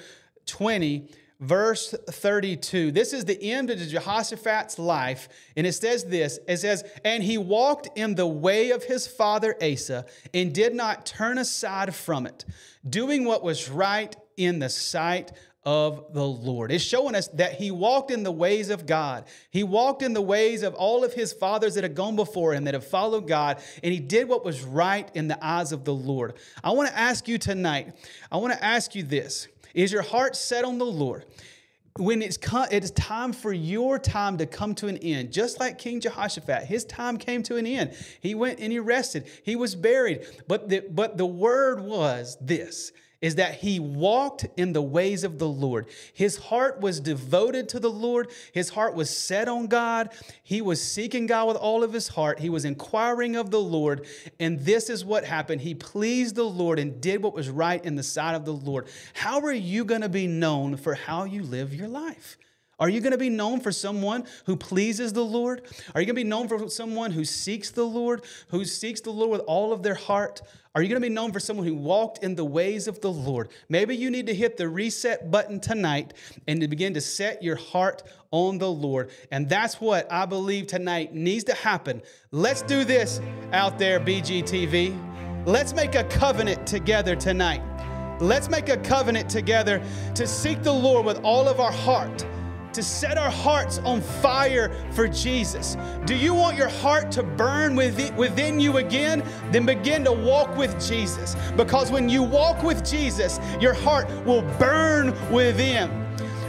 20, 0.48 1.10
verse 1.40 1.94
32. 2.10 2.92
This 2.92 3.14
is 3.14 3.26
the 3.26 3.52
end 3.52 3.70
of 3.70 3.80
Jehoshaphat's 3.80 4.80
life. 4.80 5.30
And 5.56 5.68
it 5.68 5.74
says 5.74 6.04
this 6.06 6.40
it 6.48 6.58
says, 6.58 6.84
And 7.04 7.24
he 7.24 7.38
walked 7.38 7.90
in 7.98 8.16
the 8.16 8.28
way 8.28 8.72
of 8.72 8.84
his 8.84 9.08
father 9.08 9.56
Asa 9.62 10.06
and 10.34 10.54
did 10.54 10.74
not 10.74 11.06
turn 11.06 11.38
aside 11.38 11.94
from 11.94 12.26
it, 12.26 12.46
doing 12.88 13.26
what 13.26 13.44
was 13.44 13.70
right 13.70 14.16
in 14.36 14.60
the 14.60 14.70
sight 14.70 15.32
of 15.68 16.14
the 16.14 16.26
Lord. 16.26 16.72
It's 16.72 16.82
showing 16.82 17.14
us 17.14 17.28
that 17.34 17.56
he 17.56 17.72
walked 17.72 18.10
in 18.10 18.24
the 18.24 18.32
ways 18.32 18.70
of 18.70 18.86
God. 18.86 19.26
He 19.52 19.64
walked 19.66 20.02
in 20.02 20.14
the 20.14 20.22
ways 20.22 20.64
of 20.64 20.74
all 20.76 21.04
of 21.04 21.14
his 21.14 21.34
fathers 21.34 21.74
that 21.76 21.84
had 21.84 21.94
gone 21.94 22.16
before 22.16 22.54
him, 22.54 22.64
that 22.64 22.74
have 22.74 22.88
followed 22.88 23.28
God, 23.28 23.62
and 23.84 23.92
he 23.92 24.00
did 24.00 24.30
what 24.30 24.46
was 24.46 24.64
right 24.64 25.12
in 25.14 25.28
the 25.28 25.38
eyes 25.46 25.74
of 25.74 25.84
the 25.84 25.94
Lord. 25.94 26.36
I 26.64 26.72
want 26.72 26.88
to 26.88 26.98
ask 26.98 27.28
you 27.28 27.38
tonight, 27.38 27.94
I 28.32 28.38
want 28.38 28.54
to 28.54 28.64
ask 28.64 28.96
you 28.96 29.04
this 29.04 29.50
is 29.74 29.92
your 29.92 30.02
heart 30.02 30.36
set 30.36 30.64
on 30.64 30.78
the 30.78 30.86
Lord? 30.86 31.26
When 31.98 32.22
it's, 32.22 32.38
it 32.72 32.84
is 32.84 32.92
time 32.92 33.34
for 33.34 33.52
your 33.52 33.98
time 33.98 34.38
to 34.38 34.46
come 34.46 34.76
to 34.76 34.88
an 34.88 34.98
end, 34.98 35.34
just 35.34 35.60
like 35.60 35.80
King 35.80 36.00
Jehoshaphat, 36.00 36.64
his 36.64 36.86
time 36.86 37.18
came 37.18 37.42
to 37.44 37.56
an 37.58 37.66
end. 37.66 37.96
He 38.22 38.36
went 38.36 38.60
and 38.60 38.72
he 38.72 38.80
rested. 38.80 39.28
He 39.44 39.56
was 39.56 39.76
buried. 39.76 40.26
But 40.48 40.70
the, 40.70 40.84
but 40.92 41.18
the 41.18 41.26
word 41.26 41.82
was 41.82 42.38
this 42.40 42.92
is 43.22 43.36
that 43.36 43.56
he 43.56 43.80
walked 43.80 44.46
in 44.58 44.74
the 44.74 44.82
ways 44.82 45.24
of 45.24 45.40
the 45.40 45.48
Lord. 45.48 45.88
His 46.14 46.38
heart 46.38 46.82
was 46.82 47.00
devoted 47.00 47.68
to 47.70 47.80
the 47.80 47.90
Lord. 47.90 48.30
His 48.52 48.70
heart 48.70 48.94
was 48.94 49.10
set 49.10 49.48
on 49.48 49.68
God. 49.68 50.10
He 50.44 50.62
was 50.62 50.82
seeking 50.82 51.26
God 51.26 51.48
with 51.48 51.58
all 51.58 51.84
of 51.84 51.94
his 51.94 52.10
heart. 52.10 52.40
He 52.40 52.50
was 52.50 52.66
inquiring 52.66 53.36
of 53.36 53.50
the 53.50 53.60
Lord. 53.60 54.06
And 54.40 54.60
this 54.60 54.90
is 54.90 55.04
what 55.04 55.26
happened. 55.26 55.62
He 55.62 55.74
pleased 55.74 56.36
the 56.36 56.44
Lord 56.44 56.78
and 56.78 57.02
did 57.02 57.24
what 57.24 57.34
was 57.34 57.50
right 57.50 57.84
in 57.84 57.96
the 57.96 58.04
sight 58.04 58.36
of 58.36 58.46
the 58.46 58.54
Lord. 58.54 58.88
How 59.14 59.42
are 59.42 59.54
you 59.54 59.84
going 59.84 60.02
to 60.02 60.10
be 60.10 60.28
known 60.28 60.78
for 60.78 60.94
how 60.94 61.24
you 61.24 61.42
live 61.42 61.74
your 61.74 61.88
life? 61.88 62.38
Are 62.80 62.90
you 62.90 63.02
going 63.02 63.12
to 63.12 63.18
be 63.18 63.30
known 63.30 63.60
for 63.60 63.72
someone 63.72 64.26
who 64.46 64.56
pleases 64.56 65.12
the 65.12 65.26
Lord? 65.26 65.64
Are 65.96 66.02
you 66.02 66.06
going 66.06 66.16
to 66.16 66.24
be 66.24 66.24
known 66.24 66.48
for 66.48 66.70
someone 66.70 67.12
who 67.12 67.26
seeks 67.26 67.72
the 67.72 67.84
Lord, 67.84 68.24
who 68.50 68.66
seeks 68.66 69.02
the 69.02 69.10
Lord 69.10 69.32
with 69.32 69.42
all 69.42 69.74
of 69.74 69.82
their 69.82 69.96
heart? 69.96 70.44
Are 70.78 70.84
you 70.84 70.90
going 70.90 71.02
to 71.02 71.10
be 71.10 71.12
known 71.12 71.32
for 71.32 71.40
someone 71.40 71.66
who 71.66 71.74
walked 71.74 72.24
in 72.24 72.36
the 72.36 72.46
ways 72.46 72.88
of 72.88 73.02
the 73.02 73.12
Lord? 73.12 73.50
Maybe 73.68 73.96
you 73.96 74.12
need 74.12 74.28
to 74.28 74.34
hit 74.36 74.58
the 74.58 74.70
reset 74.70 75.32
button 75.32 75.60
tonight 75.60 76.14
and 76.48 76.62
to 76.62 76.68
begin 76.68 76.94
to 76.94 77.02
set 77.02 77.42
your 77.42 77.56
heart 77.56 78.04
on 78.30 78.60
the 78.60 78.70
Lord. 78.70 79.10
And 79.32 79.50
that's 79.50 79.82
what 79.82 80.06
I 80.12 80.28
believe 80.28 80.68
tonight 80.68 81.16
needs 81.16 81.46
to 81.46 81.56
happen. 81.56 82.04
Let's 82.30 82.62
do 82.62 82.84
this 82.84 83.20
out 83.54 83.80
there, 83.80 84.00
BGTV. 84.00 85.48
Let's 85.48 85.74
make 85.74 85.96
a 85.96 86.04
covenant 86.04 86.68
together 86.68 87.16
tonight. 87.16 87.64
Let's 88.22 88.48
make 88.48 88.70
a 88.70 88.78
covenant 88.78 89.32
together 89.32 89.82
to 90.14 90.28
seek 90.28 90.62
the 90.62 90.74
Lord 90.74 91.08
with 91.08 91.20
all 91.24 91.48
of 91.48 91.60
our 91.60 91.72
heart 91.72 92.24
to 92.78 92.84
set 92.84 93.18
our 93.18 93.32
hearts 93.32 93.80
on 93.80 94.02
fire 94.02 94.72
for 94.92 95.08
Jesus. 95.08 95.76
Do 96.06 96.16
you 96.16 96.36
want 96.36 96.58
your 96.58 96.68
heart 96.68 97.12
to 97.14 97.24
burn 97.24 97.76
within 97.76 98.60
you 98.60 98.78
again? 98.78 99.24
Then 99.52 99.66
begin 99.66 100.04
to 100.04 100.12
walk 100.12 100.56
with 100.56 100.80
Jesus. 100.80 101.36
Because 101.56 101.90
when 101.90 102.08
you 102.08 102.22
walk 102.22 102.62
with 102.62 102.88
Jesus, 102.88 103.40
your 103.60 103.74
heart 103.74 104.08
will 104.28 104.44
burn 104.60 105.08
within. 105.32 105.90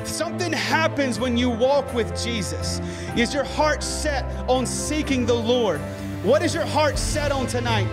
Something 0.05 0.53
happens 0.53 1.18
when 1.18 1.39
you 1.39 1.49
walk 1.49 1.95
with 1.95 2.09
Jesus. 2.22 2.79
Is 3.16 3.33
your 3.33 3.45
heart 3.45 3.83
set 3.83 4.26
on 4.51 4.66
seeking 4.66 5.24
the 5.24 5.33
Lord? 5.33 5.81
What 6.24 6.43
is 6.43 6.53
your 6.55 6.66
heart 6.66 6.99
set 6.99 7.33
on 7.33 7.47
tonight? 7.47 7.89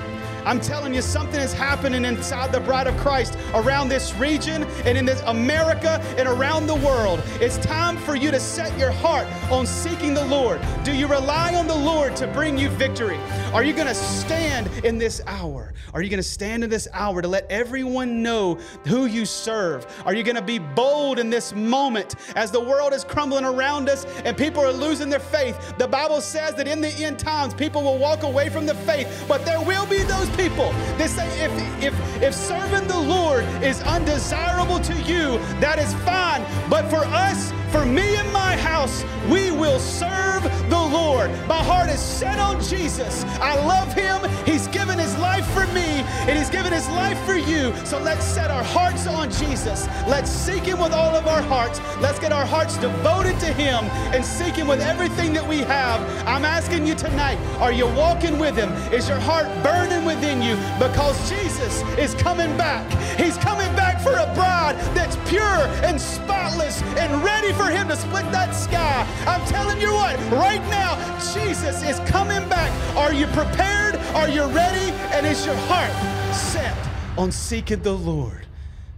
I'm 0.45 0.59
telling 0.59 0.93
you, 0.93 1.01
something 1.01 1.39
is 1.39 1.53
happening 1.53 2.05
inside 2.05 2.51
the 2.51 2.59
bride 2.59 2.85
of 2.85 2.95
Christ 2.97 3.35
around 3.55 3.89
this 3.89 4.13
region 4.15 4.63
and 4.85 4.95
in 4.97 5.03
this 5.05 5.21
America 5.21 5.99
and 6.17 6.27
around 6.27 6.67
the 6.67 6.75
world. 6.75 7.21
It's 7.41 7.57
time 7.57 7.97
for 7.97 8.15
you 8.15 8.29
to 8.29 8.39
set 8.39 8.77
your 8.77 8.91
heart 8.91 9.27
on 9.51 9.65
seeking 9.65 10.13
the 10.13 10.25
Lord. 10.25 10.61
Do 10.83 10.95
you 10.95 11.07
rely 11.07 11.55
on 11.55 11.67
the 11.67 11.75
Lord 11.75 12.15
to 12.17 12.27
bring 12.27 12.59
you 12.59 12.69
victory? 12.69 13.17
Are 13.53 13.63
you 13.63 13.73
going 13.73 13.87
to 13.87 13.95
stand 13.95 14.67
in 14.85 14.99
this 14.99 15.19
hour? 15.25 15.73
Are 15.93 16.01
you 16.01 16.09
going 16.09 16.21
to 16.21 16.23
stand 16.23 16.63
in 16.63 16.69
this 16.69 16.87
hour 16.93 17.21
to 17.21 17.27
let 17.27 17.49
everyone 17.49 18.21
know 18.21 18.55
who 18.85 19.05
you 19.05 19.25
serve? 19.25 19.87
Are 20.05 20.13
you 20.13 20.23
going 20.23 20.35
to 20.35 20.41
be 20.41 20.59
bold 20.59 21.17
in 21.17 21.29
this 21.29 21.53
moment 21.53 22.15
as 22.35 22.51
the 22.51 22.59
world 22.59 22.93
is 22.93 23.03
crumbling 23.03 23.45
around 23.45 23.89
us 23.89 24.05
and 24.25 24.37
people 24.37 24.63
are 24.63 24.73
losing 24.73 25.09
their 25.09 25.19
faith? 25.19 25.73
The 25.77 25.87
Bible 25.87 26.21
says 26.21 26.53
that 26.55 26.67
in 26.67 26.81
the 26.81 26.89
end 26.89 27.17
times, 27.17 27.53
people 27.53 27.81
will 27.81 27.97
walk 27.97 28.23
away 28.23 28.49
from 28.49 28.65
the 28.65 28.75
faith, 28.75 29.25
but 29.27 29.43
there 29.45 29.61
will 29.61 29.85
be 29.87 30.03
those 30.03 30.29
people 30.37 30.73
They 30.97 31.07
say, 31.07 31.27
if, 31.43 31.51
if, 31.83 32.21
if 32.21 32.33
serving 32.33 32.87
the 32.87 32.99
Lord 32.99 33.43
is 33.63 33.81
undesirable 33.83 34.79
to 34.79 34.93
you, 35.03 35.37
that 35.59 35.79
is 35.79 35.93
fine. 36.05 36.45
But 36.69 36.89
for 36.89 37.05
us, 37.05 37.51
for 37.71 37.85
me 37.85 38.15
and 38.15 38.31
my 38.31 38.55
house, 38.55 39.03
we 39.29 39.51
will 39.51 39.79
serve 39.79 40.43
the 40.69 40.79
Lord. 40.79 41.29
My 41.45 41.61
heart 41.61 41.89
is 41.89 41.99
set 41.99 42.39
on 42.39 42.61
Jesus. 42.61 43.25
I 43.41 43.55
love 43.65 43.91
him. 43.93 44.21
He's 44.45 44.67
given 44.67 44.97
his 44.97 45.17
life 45.17 45.45
for 45.47 45.67
me, 45.73 46.05
and 46.27 46.37
he's 46.37 46.49
given 46.49 46.71
his 46.71 46.87
life 46.89 47.19
for 47.25 47.35
you. 47.35 47.75
So 47.85 47.99
let's 47.99 48.23
set 48.23 48.49
our 48.49 48.63
hearts 48.63 49.07
on 49.07 49.29
Jesus. 49.29 49.87
Let's 50.07 50.31
seek 50.31 50.63
him 50.63 50.79
with 50.79 50.93
all 50.93 51.15
of 51.15 51.27
our 51.27 51.41
hearts. 51.41 51.81
Let's 51.99 52.19
get 52.19 52.31
our 52.31 52.45
hearts 52.45 52.77
devoted 52.77 53.37
to 53.41 53.51
him 53.53 53.83
and 54.13 54.23
seek 54.23 54.55
him 54.55 54.67
with 54.67 54.79
everything 54.79 55.33
that 55.33 55.45
we 55.45 55.57
have. 55.59 55.99
I'm 56.25 56.45
asking 56.45 56.87
you 56.87 56.95
tonight, 56.95 57.37
are 57.59 57.73
you 57.73 57.87
walking 57.87 58.39
with 58.39 58.55
him? 58.55 58.71
Is 58.93 59.09
your 59.09 59.19
heart 59.19 59.47
burning 59.63 60.05
within 60.25 60.41
you? 60.41 60.55
Because 60.79 61.17
Jesus 61.29 61.81
is 61.97 62.13
coming 62.15 62.55
back. 62.57 62.85
He's 63.19 63.37
coming 63.37 63.73
back 63.75 64.01
for 64.01 64.13
a 64.13 64.33
bride 64.33 64.75
that's 64.95 65.17
pure 65.29 65.61
and 65.83 65.99
spotless 65.99 66.81
and 66.97 67.23
ready 67.23 67.53
for 67.53 67.65
him 67.65 67.87
to 67.89 67.95
split 67.95 68.29
that 68.31 68.51
sky. 68.51 69.05
I'm 69.27 69.45
telling 69.47 69.79
you 69.79 69.93
what, 69.93 70.17
right 70.31 70.61
now, 70.69 70.95
Jesus 71.33 71.83
is 71.83 71.99
coming 72.09 72.47
back. 72.49 72.71
Are 72.97 73.13
you 73.13 73.27
prepared? 73.27 73.95
Are 74.15 74.29
you 74.29 74.45
ready? 74.45 74.91
And 75.13 75.25
is 75.25 75.45
your 75.45 75.55
heart 75.67 75.91
set 76.33 76.77
on 77.17 77.31
seeking 77.31 77.81
the 77.81 77.93
Lord? 77.93 78.44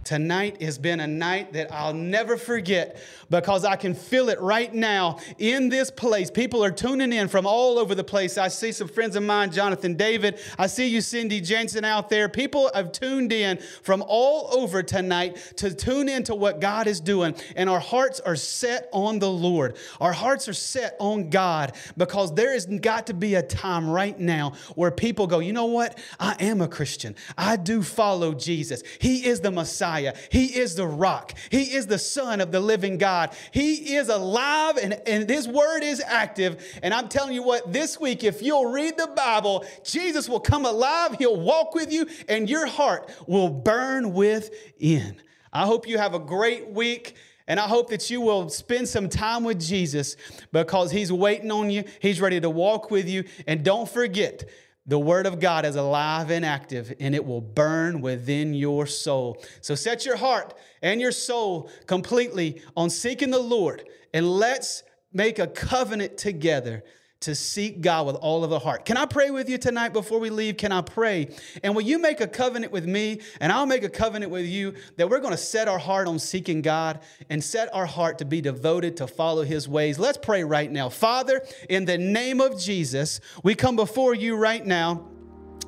Tonight 0.08 0.62
has 0.62 0.78
been 0.78 1.00
a 1.00 1.06
night 1.06 1.52
that 1.52 1.70
I'll 1.70 1.92
never 1.92 2.38
forget 2.38 2.96
because 3.28 3.66
I 3.66 3.76
can 3.76 3.92
feel 3.92 4.30
it 4.30 4.40
right 4.40 4.72
now 4.72 5.18
in 5.36 5.68
this 5.68 5.90
place. 5.90 6.30
People 6.30 6.64
are 6.64 6.70
tuning 6.70 7.12
in 7.12 7.28
from 7.28 7.44
all 7.44 7.78
over 7.78 7.94
the 7.94 8.02
place. 8.02 8.38
I 8.38 8.48
see 8.48 8.72
some 8.72 8.88
friends 8.88 9.16
of 9.16 9.22
mine, 9.22 9.52
Jonathan 9.52 9.96
David. 9.96 10.40
I 10.58 10.66
see 10.66 10.88
you, 10.88 11.02
Cindy 11.02 11.42
Jensen, 11.42 11.84
out 11.84 12.08
there. 12.08 12.30
People 12.30 12.70
have 12.72 12.90
tuned 12.90 13.34
in 13.34 13.58
from 13.82 14.02
all 14.08 14.48
over 14.58 14.82
tonight 14.82 15.52
to 15.56 15.74
tune 15.74 16.08
into 16.08 16.34
what 16.34 16.58
God 16.58 16.86
is 16.86 17.00
doing. 17.00 17.34
And 17.54 17.68
our 17.68 17.78
hearts 17.78 18.18
are 18.18 18.34
set 18.34 18.88
on 18.94 19.18
the 19.18 19.30
Lord. 19.30 19.76
Our 20.00 20.14
hearts 20.14 20.48
are 20.48 20.54
set 20.54 20.96
on 20.98 21.28
God 21.28 21.74
because 21.98 22.34
there 22.34 22.54
has 22.54 22.64
got 22.64 23.08
to 23.08 23.12
be 23.12 23.34
a 23.34 23.42
time 23.42 23.90
right 23.90 24.18
now 24.18 24.54
where 24.74 24.90
people 24.90 25.26
go, 25.26 25.40
you 25.40 25.52
know 25.52 25.66
what? 25.66 25.98
I 26.18 26.34
am 26.40 26.62
a 26.62 26.68
Christian. 26.68 27.14
I 27.36 27.56
do 27.56 27.82
follow 27.82 28.32
Jesus. 28.32 28.82
He 28.98 29.26
is 29.26 29.40
the 29.42 29.50
Messiah. 29.50 29.97
He 30.30 30.56
is 30.58 30.76
the 30.76 30.86
rock. 30.86 31.34
He 31.50 31.74
is 31.74 31.86
the 31.86 31.98
Son 31.98 32.40
of 32.40 32.52
the 32.52 32.60
living 32.60 32.96
God. 32.96 33.08
God. 33.08 33.34
He 33.52 33.96
is 33.96 34.10
alive 34.10 34.76
and, 34.76 35.00
and 35.06 35.28
His 35.28 35.48
word 35.48 35.82
is 35.82 36.02
active. 36.06 36.62
And 36.82 36.92
I'm 36.92 37.08
telling 37.08 37.34
you 37.34 37.42
what, 37.42 37.72
this 37.72 37.98
week, 37.98 38.22
if 38.22 38.42
you'll 38.42 38.70
read 38.70 38.98
the 38.98 39.06
Bible, 39.16 39.64
Jesus 39.82 40.28
will 40.28 40.40
come 40.40 40.66
alive. 40.66 41.16
He'll 41.18 41.40
walk 41.40 41.74
with 41.74 41.90
you, 41.90 42.06
and 42.28 42.50
your 42.50 42.66
heart 42.66 43.10
will 43.26 43.48
burn 43.48 44.12
within. 44.12 45.16
I 45.52 45.64
hope 45.64 45.88
you 45.88 45.96
have 45.96 46.14
a 46.14 46.18
great 46.18 46.68
week. 46.68 47.16
And 47.46 47.58
I 47.58 47.66
hope 47.66 47.88
that 47.88 48.10
you 48.10 48.20
will 48.20 48.50
spend 48.50 48.86
some 48.88 49.08
time 49.08 49.42
with 49.42 49.58
Jesus 49.58 50.16
because 50.52 50.90
He's 50.90 51.10
waiting 51.10 51.50
on 51.50 51.70
you. 51.70 51.84
He's 51.98 52.20
ready 52.20 52.38
to 52.42 52.50
walk 52.50 52.90
with 52.90 53.08
you. 53.08 53.24
And 53.46 53.64
don't 53.64 53.88
forget, 53.88 54.44
the 54.88 54.98
Word 54.98 55.26
of 55.26 55.38
God 55.38 55.64
is 55.66 55.76
alive 55.76 56.30
and 56.30 56.44
active, 56.44 56.92
and 56.98 57.14
it 57.14 57.24
will 57.24 57.42
burn 57.42 58.00
within 58.00 58.54
your 58.54 58.86
soul. 58.86 59.40
So 59.60 59.74
set 59.74 60.04
your 60.06 60.16
heart 60.16 60.54
and 60.82 61.00
your 61.00 61.12
soul 61.12 61.70
completely 61.86 62.62
on 62.74 62.88
seeking 62.88 63.30
the 63.30 63.38
Lord, 63.38 63.86
and 64.12 64.26
let's 64.26 64.82
make 65.12 65.38
a 65.38 65.46
covenant 65.46 66.16
together 66.16 66.82
to 67.20 67.34
seek 67.34 67.80
God 67.80 68.06
with 68.06 68.16
all 68.16 68.44
of 68.44 68.50
the 68.50 68.58
heart. 68.58 68.84
Can 68.84 68.96
I 68.96 69.04
pray 69.04 69.30
with 69.30 69.48
you 69.48 69.58
tonight 69.58 69.92
before 69.92 70.20
we 70.20 70.30
leave? 70.30 70.56
Can 70.56 70.70
I 70.70 70.82
pray? 70.82 71.34
And 71.64 71.74
will 71.74 71.82
you 71.82 71.98
make 71.98 72.20
a 72.20 72.28
covenant 72.28 72.72
with 72.72 72.86
me 72.86 73.20
and 73.40 73.50
I'll 73.50 73.66
make 73.66 73.82
a 73.82 73.88
covenant 73.88 74.30
with 74.30 74.46
you 74.46 74.74
that 74.96 75.10
we're 75.10 75.18
going 75.18 75.32
to 75.32 75.36
set 75.36 75.66
our 75.66 75.78
heart 75.78 76.06
on 76.06 76.20
seeking 76.20 76.62
God 76.62 77.00
and 77.28 77.42
set 77.42 77.74
our 77.74 77.86
heart 77.86 78.18
to 78.18 78.24
be 78.24 78.40
devoted 78.40 78.96
to 78.98 79.08
follow 79.08 79.42
his 79.42 79.68
ways. 79.68 79.98
Let's 79.98 80.18
pray 80.18 80.44
right 80.44 80.70
now. 80.70 80.88
Father, 80.88 81.44
in 81.68 81.84
the 81.84 81.98
name 81.98 82.40
of 82.40 82.58
Jesus, 82.58 83.20
we 83.42 83.56
come 83.56 83.74
before 83.74 84.14
you 84.14 84.36
right 84.36 84.64
now 84.64 85.08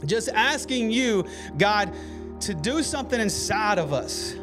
just 0.07 0.29
asking 0.29 0.91
you, 0.91 1.27
God, 1.59 1.93
to 2.41 2.55
do 2.55 2.83
something 2.83 3.21
inside 3.21 3.79
of 3.79 3.93
us. 3.93 4.35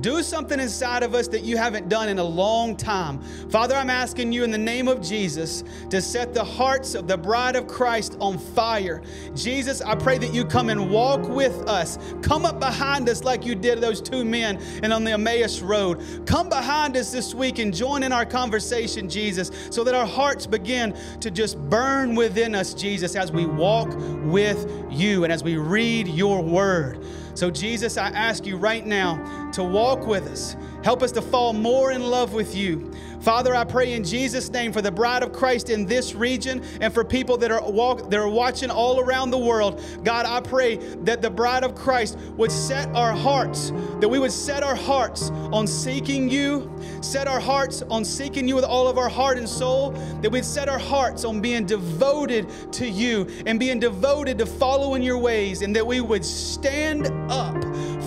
Do 0.00 0.22
something 0.22 0.60
inside 0.60 1.02
of 1.02 1.14
us 1.14 1.26
that 1.28 1.42
you 1.42 1.56
haven't 1.56 1.88
done 1.88 2.08
in 2.08 2.18
a 2.18 2.24
long 2.24 2.76
time. 2.76 3.20
Father, 3.48 3.74
I'm 3.74 3.88
asking 3.88 4.30
you 4.32 4.44
in 4.44 4.50
the 4.50 4.58
name 4.58 4.88
of 4.88 5.00
Jesus 5.00 5.64
to 5.90 6.02
set 6.02 6.34
the 6.34 6.44
hearts 6.44 6.94
of 6.94 7.08
the 7.08 7.16
bride 7.16 7.56
of 7.56 7.66
Christ 7.66 8.16
on 8.20 8.36
fire. 8.36 9.02
Jesus, 9.34 9.80
I 9.80 9.94
pray 9.94 10.18
that 10.18 10.34
you 10.34 10.44
come 10.44 10.68
and 10.68 10.90
walk 10.90 11.26
with 11.28 11.66
us. 11.68 11.98
Come 12.20 12.44
up 12.44 12.60
behind 12.60 13.08
us 13.08 13.24
like 13.24 13.46
you 13.46 13.54
did 13.54 13.80
those 13.80 14.02
two 14.02 14.24
men 14.24 14.60
and 14.82 14.92
on 14.92 15.02
the 15.04 15.12
Emmaus 15.12 15.60
Road. 15.60 16.02
Come 16.26 16.48
behind 16.48 16.96
us 16.96 17.10
this 17.10 17.34
week 17.34 17.58
and 17.58 17.74
join 17.74 18.02
in 18.02 18.12
our 18.12 18.26
conversation, 18.26 19.08
Jesus, 19.08 19.50
so 19.70 19.82
that 19.82 19.94
our 19.94 20.06
hearts 20.06 20.46
begin 20.46 20.94
to 21.20 21.30
just 21.30 21.58
burn 21.70 22.14
within 22.14 22.54
us, 22.54 22.74
Jesus, 22.74 23.16
as 23.16 23.32
we 23.32 23.46
walk 23.46 23.88
with 24.24 24.70
you 24.90 25.24
and 25.24 25.32
as 25.32 25.42
we 25.42 25.56
read 25.56 26.06
your 26.08 26.42
word. 26.42 27.02
So, 27.36 27.50
Jesus, 27.50 27.98
I 27.98 28.08
ask 28.08 28.46
you 28.46 28.56
right 28.56 28.86
now 28.86 29.50
to 29.52 29.62
walk 29.62 30.06
with 30.06 30.26
us. 30.26 30.56
Help 30.86 31.02
us 31.02 31.10
to 31.10 31.20
fall 31.20 31.52
more 31.52 31.90
in 31.90 32.00
love 32.00 32.32
with 32.32 32.54
you. 32.54 32.92
Father, 33.18 33.56
I 33.56 33.64
pray 33.64 33.94
in 33.94 34.04
Jesus' 34.04 34.48
name 34.50 34.72
for 34.72 34.80
the 34.80 34.92
bride 34.92 35.24
of 35.24 35.32
Christ 35.32 35.68
in 35.68 35.84
this 35.84 36.14
region 36.14 36.62
and 36.80 36.94
for 36.94 37.02
people 37.02 37.36
that 37.38 37.50
are 37.50 37.68
walk, 37.68 38.08
that 38.08 38.20
are 38.20 38.28
watching 38.28 38.70
all 38.70 39.00
around 39.00 39.32
the 39.32 39.38
world. 39.38 39.82
God, 40.04 40.26
I 40.26 40.40
pray 40.40 40.76
that 40.76 41.22
the 41.22 41.28
bride 41.28 41.64
of 41.64 41.74
Christ 41.74 42.16
would 42.36 42.52
set 42.52 42.88
our 42.94 43.10
hearts, 43.10 43.72
that 43.98 44.08
we 44.08 44.20
would 44.20 44.30
set 44.30 44.62
our 44.62 44.76
hearts 44.76 45.30
on 45.50 45.66
seeking 45.66 46.30
you, 46.30 46.72
set 47.00 47.26
our 47.26 47.40
hearts 47.40 47.82
on 47.90 48.04
seeking 48.04 48.46
you 48.46 48.54
with 48.54 48.64
all 48.64 48.86
of 48.86 48.96
our 48.96 49.08
heart 49.08 49.38
and 49.38 49.48
soul, 49.48 49.90
that 50.22 50.30
we'd 50.30 50.44
set 50.44 50.68
our 50.68 50.78
hearts 50.78 51.24
on 51.24 51.40
being 51.40 51.66
devoted 51.66 52.48
to 52.74 52.88
you 52.88 53.26
and 53.44 53.58
being 53.58 53.80
devoted 53.80 54.38
to 54.38 54.46
following 54.46 55.02
your 55.02 55.18
ways, 55.18 55.62
and 55.62 55.74
that 55.74 55.84
we 55.84 56.00
would 56.00 56.24
stand 56.24 57.08
up 57.28 57.56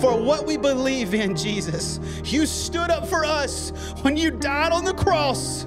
for 0.00 0.16
what 0.16 0.46
we 0.46 0.56
believe 0.56 1.14
in, 1.14 1.36
Jesus. 1.36 2.00
You 2.24 2.46
stood 2.46 2.90
up 2.90 3.06
for 3.06 3.24
us 3.24 3.70
when 4.02 4.16
you 4.16 4.30
died 4.30 4.72
on 4.72 4.84
the 4.84 4.94
cross. 4.94 5.66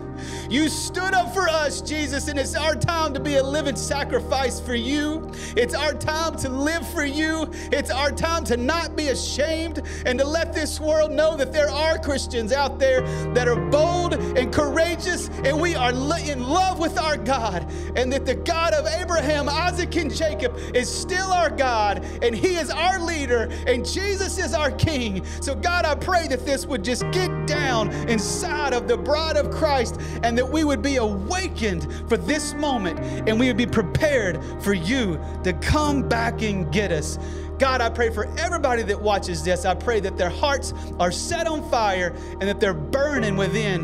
You 0.50 0.70
stood 0.70 1.14
up 1.14 1.34
for 1.34 1.48
us, 1.48 1.82
Jesus, 1.82 2.28
and 2.28 2.38
it's 2.38 2.56
our 2.56 2.76
time 2.76 3.14
to 3.14 3.20
be 3.20 3.36
a 3.36 3.44
living 3.44 3.76
sacrifice 3.76 4.60
for 4.60 4.76
you. 4.76 5.32
It's 5.56 5.74
our 5.74 5.94
time 5.94 6.36
to 6.38 6.50
live 6.50 6.88
for 6.90 7.06
you. 7.06 7.50
It's 7.72 7.90
our 7.90 8.12
time 8.12 8.44
to 8.46 8.58
not 8.58 8.96
be 8.96 9.10
ashamed 9.10 9.82
and 10.06 10.20
to 10.20 10.26
let 10.26 10.54
this 10.54 10.80
world 10.80 11.12
know 11.12 11.36
that 11.38 11.54
there 11.54 11.70
are 11.70 11.98
Christians 11.98 12.52
out 12.52 12.80
there 12.80 13.02
that 13.34 13.48
are 13.48 13.60
bold 13.70 14.14
and 14.14 14.54
courageous, 14.54 15.30
and 15.44 15.60
we 15.60 15.76
are 15.76 15.92
in 15.92 16.44
love 16.44 16.80
with 16.80 16.98
our 16.98 17.18
God, 17.18 17.70
and 17.96 18.12
that 18.12 18.26
the 18.26 18.36
God 18.36 18.74
of 18.74 18.86
Abraham, 18.88 19.50
Isaac, 19.50 19.96
and 19.96 20.14
Jacob 20.14 20.56
is 20.74 20.90
still 20.90 21.32
our 21.32 21.50
God, 21.50 22.04
and 22.22 22.36
He 22.36 22.56
is 22.56 22.70
our 22.70 23.00
leader, 23.00 23.50
and 23.68 23.86
Jesus 23.86 24.38
is 24.38 24.54
our 24.54 24.72
King. 24.72 25.26
So, 25.42 25.56
God, 25.56 25.86
I 25.86 25.96
pray 25.96 26.28
that 26.28 26.46
this 26.46 26.66
would 26.66 26.84
just 26.84 27.10
get 27.12 27.48
down 27.48 27.92
inside 28.10 28.74
of 28.74 28.88
the 28.88 28.98
bride 28.98 29.38
of 29.38 29.52
Christ 29.52 30.00
and 30.34 30.38
that 30.40 30.50
we 30.50 30.64
would 30.64 30.82
be 30.82 30.96
awakened 30.96 31.88
for 32.10 32.18
this 32.18 32.56
moment 32.56 33.00
and 33.30 33.40
we 33.40 33.46
would 33.46 33.56
be 33.56 33.68
prepared 33.68 34.44
for 34.64 34.74
you 34.74 35.24
to 35.44 35.54
come 35.62 36.10
back 36.10 36.42
and 36.42 36.74
get 36.74 36.92
us. 36.92 37.20
God, 37.60 37.82
I 37.82 37.90
pray 37.92 38.10
for 38.10 38.26
everybody 38.40 38.82
that 38.82 39.00
watches 39.00 39.44
this. 39.44 39.64
I 39.64 39.76
pray 39.76 40.00
that 40.00 40.18
their 40.18 40.32
hearts 40.32 40.74
are 41.00 41.12
set 41.12 41.46
on 41.46 41.70
fire 41.70 42.16
and 42.32 42.50
that 42.50 42.60
they're 42.60 42.74
burning 42.74 43.38
within, 43.38 43.84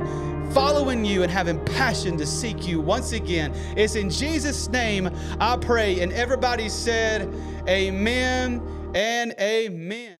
following 0.51 1.05
you 1.05 1.21
and 1.21 1.31
having 1.31 1.63
passion 1.65 2.17
to 2.17 2.25
seek 2.25 2.67
you 2.67 2.81
once 2.81 3.11
again. 3.11 3.53
It's 3.77 3.93
in 3.93 4.09
Jesus' 4.09 4.67
name 4.69 5.11
I 5.39 5.55
pray. 5.55 5.99
And 5.99 6.11
everybody 6.13 6.67
said, 6.67 7.31
Amen 7.67 8.91
and 8.95 9.35
Amen. 9.39 9.99